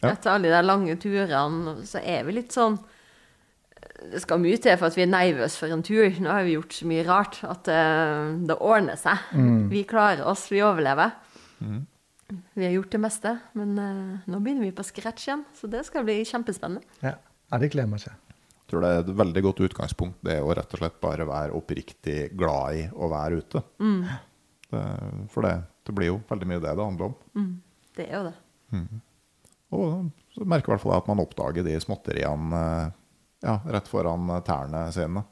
Ja. 0.02 0.16
Etter 0.16 0.34
alle 0.34 0.50
de 0.50 0.62
lange 0.66 0.96
turene, 0.98 1.76
så 1.86 2.02
er 2.02 2.26
vi 2.26 2.34
litt 2.40 2.56
sånn 2.56 2.80
Det 4.12 4.22
skal 4.24 4.42
mye 4.42 4.58
til 4.58 4.74
for 4.80 4.90
at 4.90 4.98
vi 4.98 5.04
er 5.06 5.12
nervøse 5.12 5.62
for 5.62 5.70
en 5.74 5.84
tur. 5.86 6.10
Nå 6.18 6.32
har 6.34 6.46
vi 6.48 6.56
gjort 6.56 6.74
så 6.74 6.88
mye 6.90 7.04
rart 7.06 7.38
at 7.46 7.68
det, 7.70 7.82
det 8.50 8.58
ordner 8.58 8.98
seg. 8.98 9.28
Vi 9.70 9.84
klarer 9.90 10.26
oss, 10.26 10.48
vi 10.50 10.64
overlever. 10.66 11.14
Vi 12.54 12.66
har 12.66 12.74
gjort 12.74 12.96
det 12.96 13.02
meste, 13.04 13.36
men 13.60 13.76
uh, 13.78 14.24
nå 14.26 14.40
begynner 14.42 14.66
vi 14.66 14.74
på 14.74 14.86
scratch 14.88 15.28
igjen. 15.28 15.44
Så 15.58 15.70
det 15.70 15.84
skal 15.86 16.06
bli 16.08 16.18
kjempespennende. 16.26 16.82
Ja, 17.04 17.14
ja 17.52 17.62
det 17.62 17.70
gleder 17.74 17.92
meg 17.92 18.02
til. 18.02 18.18
Jeg 18.32 18.72
tror 18.72 18.86
det 18.86 18.92
er 18.92 19.02
et 19.04 19.14
veldig 19.22 19.44
godt 19.44 19.64
utgangspunkt, 19.68 20.20
det 20.24 20.40
å 20.40 20.54
rett 20.56 20.74
og 20.78 20.80
slett 20.80 20.98
bare 21.04 21.28
være 21.28 21.58
oppriktig 21.58 22.20
glad 22.40 22.80
i 22.80 22.86
å 22.90 23.10
være 23.12 23.42
ute. 23.44 23.62
Det, 24.72 24.84
for 25.34 25.44
det, 25.44 25.56
det 25.84 25.96
blir 25.98 26.14
jo 26.14 26.20
veldig 26.30 26.48
mye 26.48 26.64
det 26.64 26.72
det 26.80 26.86
handler 26.88 27.10
om. 27.12 27.18
Det 27.98 28.06
er 28.08 28.16
jo 28.16 28.28
det. 28.30 28.38
Og 29.72 30.10
så 30.36 30.48
merker 30.48 30.72
i 30.72 30.74
hvert 30.76 30.84
fall 30.84 30.96
jeg 30.96 31.04
at 31.04 31.12
man 31.12 31.22
oppdager 31.24 31.66
de 31.68 31.78
småtteriene 31.80 32.60
eh, 32.60 32.92
ja, 33.48 33.56
rett 33.74 33.88
foran 33.90 34.28
tærne 34.46 34.84
sine 34.94 35.24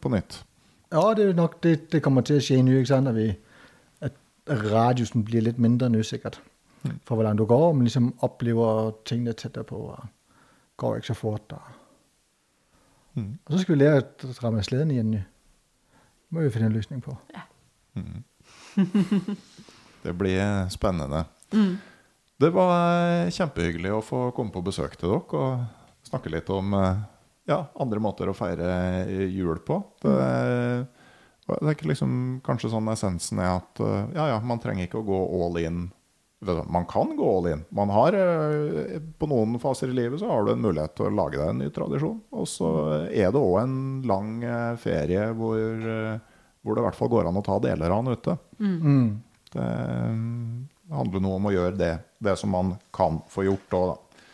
på 0.00 0.12
nytt. 0.12 0.40
Ja, 0.92 1.04
det 1.16 1.28
er 1.28 1.36
nok 1.36 1.60
det, 1.64 1.76
det 1.92 2.02
kommer 2.04 2.24
til 2.26 2.40
å 2.40 2.44
skje 2.44 2.58
nå, 2.64 2.80
ikke 2.80 2.90
sant? 2.90 3.08
At, 3.08 3.16
vi, 3.16 3.28
at 4.04 4.16
radiusen 4.66 5.24
blir 5.24 5.44
litt 5.46 5.60
mindre 5.62 5.88
nå, 5.92 6.02
sikkert. 6.04 6.40
For 7.06 7.14
hvordan 7.14 7.38
du 7.38 7.44
går, 7.46 7.68
men 7.76 7.86
liksom 7.86 8.10
opplever 8.26 8.90
tingene 9.08 9.36
tettere 9.38 9.64
på. 9.68 9.78
Og 9.92 10.82
går 10.82 10.98
ikke 10.98 11.12
så 11.12 11.18
fort. 11.20 11.54
Og, 11.56 11.78
Mm. 13.14 13.38
Og 13.44 13.52
så 13.52 13.58
skal 13.60 13.74
vi 13.74 13.82
lære 13.82 14.02
å 14.24 14.34
dra 14.38 14.50
med 14.54 14.64
sleden 14.64 14.92
igjen. 14.94 15.10
Det 15.12 16.32
må 16.32 16.46
vi 16.46 16.52
finne 16.54 16.70
en 16.70 16.76
løsning 16.76 17.02
på. 17.04 17.12
Ja. 17.34 17.42
Mm. 17.92 18.22
det 20.04 20.14
blir 20.16 20.70
spennende. 20.72 21.26
Mm. 21.52 21.74
Det 22.42 22.50
var 22.50 23.30
kjempehyggelig 23.30 23.92
å 23.94 24.02
få 24.02 24.24
komme 24.34 24.54
på 24.54 24.64
besøk 24.66 24.96
til 24.98 25.12
dere 25.12 25.42
og 25.42 26.08
snakke 26.08 26.32
litt 26.32 26.48
om 26.50 26.74
eh, 26.74 27.02
ja, 27.50 27.60
andre 27.80 28.02
måter 28.02 28.30
å 28.30 28.34
feire 28.36 29.06
jul 29.30 29.60
på. 29.62 29.78
Det, 30.02 30.16
det 31.46 31.72
er 31.72 31.86
liksom, 31.86 32.14
kanskje 32.42 32.72
sånn 32.72 32.90
essensen 32.90 33.42
er 33.42 33.56
at 33.60 33.82
eh, 33.82 34.14
ja, 34.18 34.32
ja, 34.34 34.40
man 34.42 34.62
trenger 34.62 34.88
ikke 34.88 35.02
å 35.04 35.06
gå 35.06 35.20
all 35.38 35.60
in 35.62 35.84
man 36.42 36.86
kan 36.86 37.16
gå 37.16 37.38
all 37.38 37.46
in. 37.46 37.64
Man 37.68 37.88
har, 37.88 38.12
eh, 38.12 39.00
på 39.18 39.26
noen 39.26 39.58
faser 39.60 39.88
i 39.88 39.92
livet 39.92 40.20
så 40.20 40.28
har 40.28 40.44
du 40.44 40.52
en 40.52 40.62
mulighet 40.62 40.96
til 40.96 41.06
å 41.06 41.14
lage 41.14 41.38
deg 41.38 41.48
en 41.48 41.58
ny 41.62 41.70
tradisjon. 41.70 42.20
Og 42.30 42.48
så 42.48 42.70
er 43.10 43.30
det 43.30 43.38
òg 43.38 43.60
en 43.62 43.76
lang 44.08 44.42
eh, 44.42 44.76
ferie 44.82 45.28
hvor, 45.38 45.58
eh, 45.60 46.18
hvor, 46.62 46.74
det 46.74 46.82
i 46.82 46.86
hvert 46.88 46.98
fall 46.98 47.12
går 47.12 47.30
an 47.30 47.38
å 47.38 47.44
ta 47.46 47.58
deler 47.62 47.90
av 47.90 48.04
den 48.04 48.18
ute. 48.18 48.38
Mm. 48.58 48.80
mm. 48.82 49.12
Det 49.52 49.64
handler 50.96 51.20
noe 51.20 51.36
om 51.36 51.46
å 51.50 51.52
gjøre 51.52 51.76
det, 51.76 51.94
det 52.22 52.38
som 52.40 52.54
man 52.54 52.76
kan 52.94 53.20
få 53.30 53.46
gjort 53.50 53.68
da. 53.72 53.84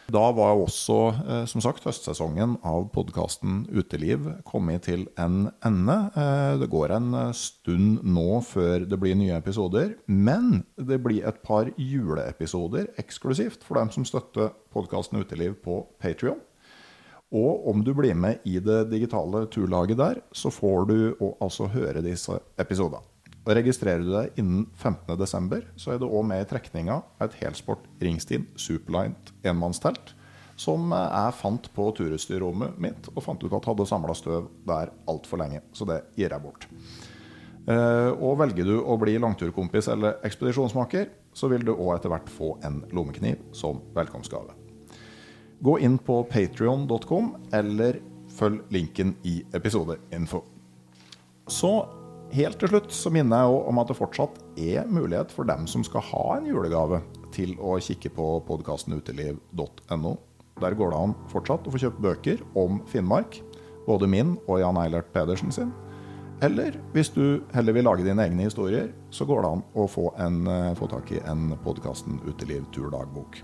Da 0.09 0.31
var 0.33 0.57
også, 0.57 0.95
eh, 1.29 1.45
som 1.45 1.61
sagt, 1.61 1.85
høstsesongen 1.85 2.55
av 2.65 2.87
podkasten 2.95 3.67
Uteliv 3.69 4.25
kommet 4.49 4.87
til 4.87 5.05
en 5.21 5.51
ende. 5.61 5.97
Eh, 6.17 6.57
det 6.63 6.71
går 6.73 6.95
en 6.97 7.13
eh, 7.13 7.33
stund 7.37 8.01
nå 8.09 8.41
før 8.41 8.89
det 8.89 8.97
blir 8.97 9.19
nye 9.21 9.37
episoder. 9.37 9.99
Men 10.09 10.65
det 10.81 11.03
blir 11.05 11.29
et 11.29 11.43
par 11.45 11.69
juleepisoder 11.77 12.89
eksklusivt 12.97 13.61
for 13.69 13.77
dem 13.77 13.93
som 13.93 14.09
støtter 14.09 14.55
podkasten 14.73 15.21
Uteliv 15.21 15.61
på 15.61 15.83
Patrion. 16.01 16.41
Og 17.29 17.69
om 17.69 17.85
du 17.85 17.93
blir 17.93 18.17
med 18.17 18.41
i 18.49 18.57
det 18.65 18.87
digitale 18.89 19.45
turlaget 19.53 20.01
der, 20.01 20.23
så 20.33 20.49
får 20.49 20.89
du 20.89 20.99
altså 21.37 21.69
høre 21.69 22.01
disse 22.01 22.41
episodene. 22.57 23.05
Og 23.49 23.57
Registrerer 23.57 24.05
du 24.05 24.11
deg 24.13 24.37
innen 24.43 24.67
15.12., 24.77 25.71
så 25.81 25.95
er 25.95 26.01
du 26.03 26.05
òg 26.05 26.27
med 26.29 26.43
i 26.45 26.49
trekninga 26.51 26.99
av 27.01 27.31
et 27.31 27.39
helsport 27.41 27.87
Ringstien 28.05 28.45
Superlight 28.61 29.33
enmannstelt, 29.41 30.13
som 30.59 30.93
jeg 30.93 31.37
fant 31.39 31.69
på 31.73 31.87
turutstyrrommet 31.97 32.77
mitt, 32.83 33.09
og 33.15 33.25
fant 33.25 33.41
ut 33.41 33.55
at 33.57 33.71
hadde 33.71 33.87
samla 33.89 34.17
støv 34.19 34.51
der 34.69 34.93
altfor 35.09 35.41
lenge. 35.41 35.63
Så 35.73 35.89
det 35.89 36.03
gir 36.19 36.35
jeg 36.35 36.45
bort. 36.45 36.69
Eh, 37.69 38.11
og 38.21 38.37
velger 38.43 38.69
du 38.69 38.77
å 38.83 38.99
bli 39.01 39.17
langturkompis 39.23 39.89
eller 39.95 40.21
ekspedisjonsmaker, 40.29 41.09
så 41.33 41.49
vil 41.49 41.65
du 41.65 41.73
òg 41.73 41.95
etter 41.95 42.13
hvert 42.13 42.29
få 42.33 42.53
en 42.69 42.83
lommekniv 42.93 43.41
som 43.57 43.81
velkomstgave. 43.97 44.53
Gå 45.65 45.79
inn 45.87 45.97
på 46.05 46.21
patrion.com, 46.29 47.33
eller 47.57 48.03
følg 48.37 48.61
linken 48.77 49.17
i 49.25 49.41
episodeinfo. 49.57 50.45
Så 51.49 51.73
Helt 52.29 52.59
til 52.61 52.69
slutt 52.69 52.93
så 52.93 53.09
minner 53.13 53.47
jeg 53.47 53.61
om 53.71 53.79
at 53.81 53.89
det 53.89 53.97
fortsatt 53.97 54.37
er 54.61 54.89
mulighet 54.93 55.31
for 55.33 55.49
dem 55.49 55.65
som 55.71 55.85
skal 55.87 56.05
ha 56.11 56.25
en 56.37 56.49
julegave, 56.51 57.01
til 57.33 57.55
å 57.61 57.77
kikke 57.81 58.11
på 58.17 58.27
podkasten 58.49 58.97
uteliv.no. 58.97 60.13
Der 60.61 60.75
går 60.77 60.93
det 60.93 61.01
an 61.01 61.15
fortsatt 61.33 61.67
å 61.69 61.73
få 61.73 61.81
kjøpt 61.81 62.01
bøker 62.05 62.41
om 62.59 62.83
Finnmark, 62.89 63.41
både 63.87 64.09
min 64.11 64.37
og 64.47 64.61
Jan 64.61 64.81
Eilert 64.81 65.13
Pedersen 65.15 65.53
sin. 65.55 65.73
Eller 66.45 66.77
hvis 66.95 67.11
du 67.15 67.41
heller 67.55 67.75
vil 67.75 67.89
lage 67.89 68.05
dine 68.07 68.25
egne 68.29 68.47
historier, 68.47 68.93
så 69.11 69.27
går 69.27 69.43
det 69.43 69.53
an 69.57 69.65
å 69.75 69.89
få, 69.91 70.11
en, 70.21 70.47
eh, 70.47 70.75
få 70.79 70.87
tak 70.91 71.11
i 71.13 71.23
en 71.25 71.57
podkasten 71.65 72.21
Uteliv 72.29 72.69
turdagbok. 72.73 73.41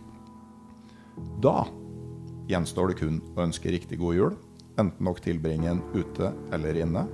Da 1.41 1.65
gjenstår 2.49 2.93
det 2.93 3.01
kun 3.01 3.21
å 3.35 3.47
ønske 3.49 3.73
riktig 3.73 3.99
god 3.99 4.15
jul, 4.15 4.37
enten 4.79 5.05
dere 5.09 5.25
tilbringer 5.25 5.71
en 5.73 5.83
ute 5.95 6.33
eller 6.53 6.75
inne. 6.85 7.09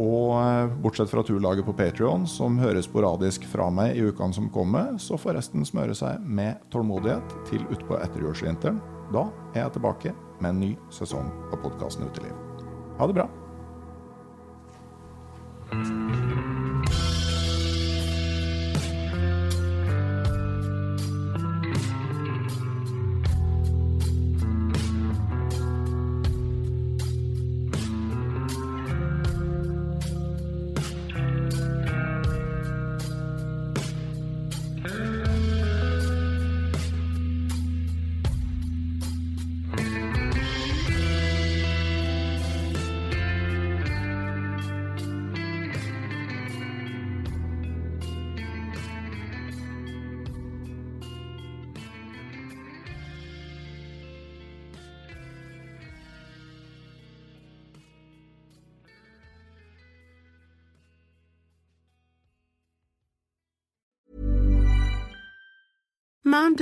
Og 0.00 0.32
eh, 0.40 0.70
bortsett 0.80 1.10
fra 1.12 1.22
turlaget 1.26 1.66
på 1.66 1.74
Patrion, 1.76 2.24
som 2.28 2.56
høres 2.60 2.88
sporadisk 2.88 3.44
fra 3.50 3.68
meg 3.74 3.98
i 3.98 4.06
ukene 4.08 4.36
som 4.36 4.48
kommer, 4.52 4.94
så 5.02 5.18
får 5.20 5.36
resten 5.36 5.66
smøre 5.68 5.96
seg 5.96 6.24
med 6.24 6.62
tålmodighet 6.72 7.36
til 7.50 7.66
utpå 7.68 8.00
etterjulsvinteren. 8.00 8.80
Da 9.12 9.26
er 9.52 9.66
jeg 9.66 9.76
tilbake 9.76 10.14
med 10.40 10.54
en 10.54 10.64
ny 10.64 10.72
sesong 10.94 11.28
av 11.50 11.60
podkasten 11.64 12.08
Uteliv. 12.08 12.34
Ha 13.00 13.10
det 13.10 13.20
bra. 13.20 13.28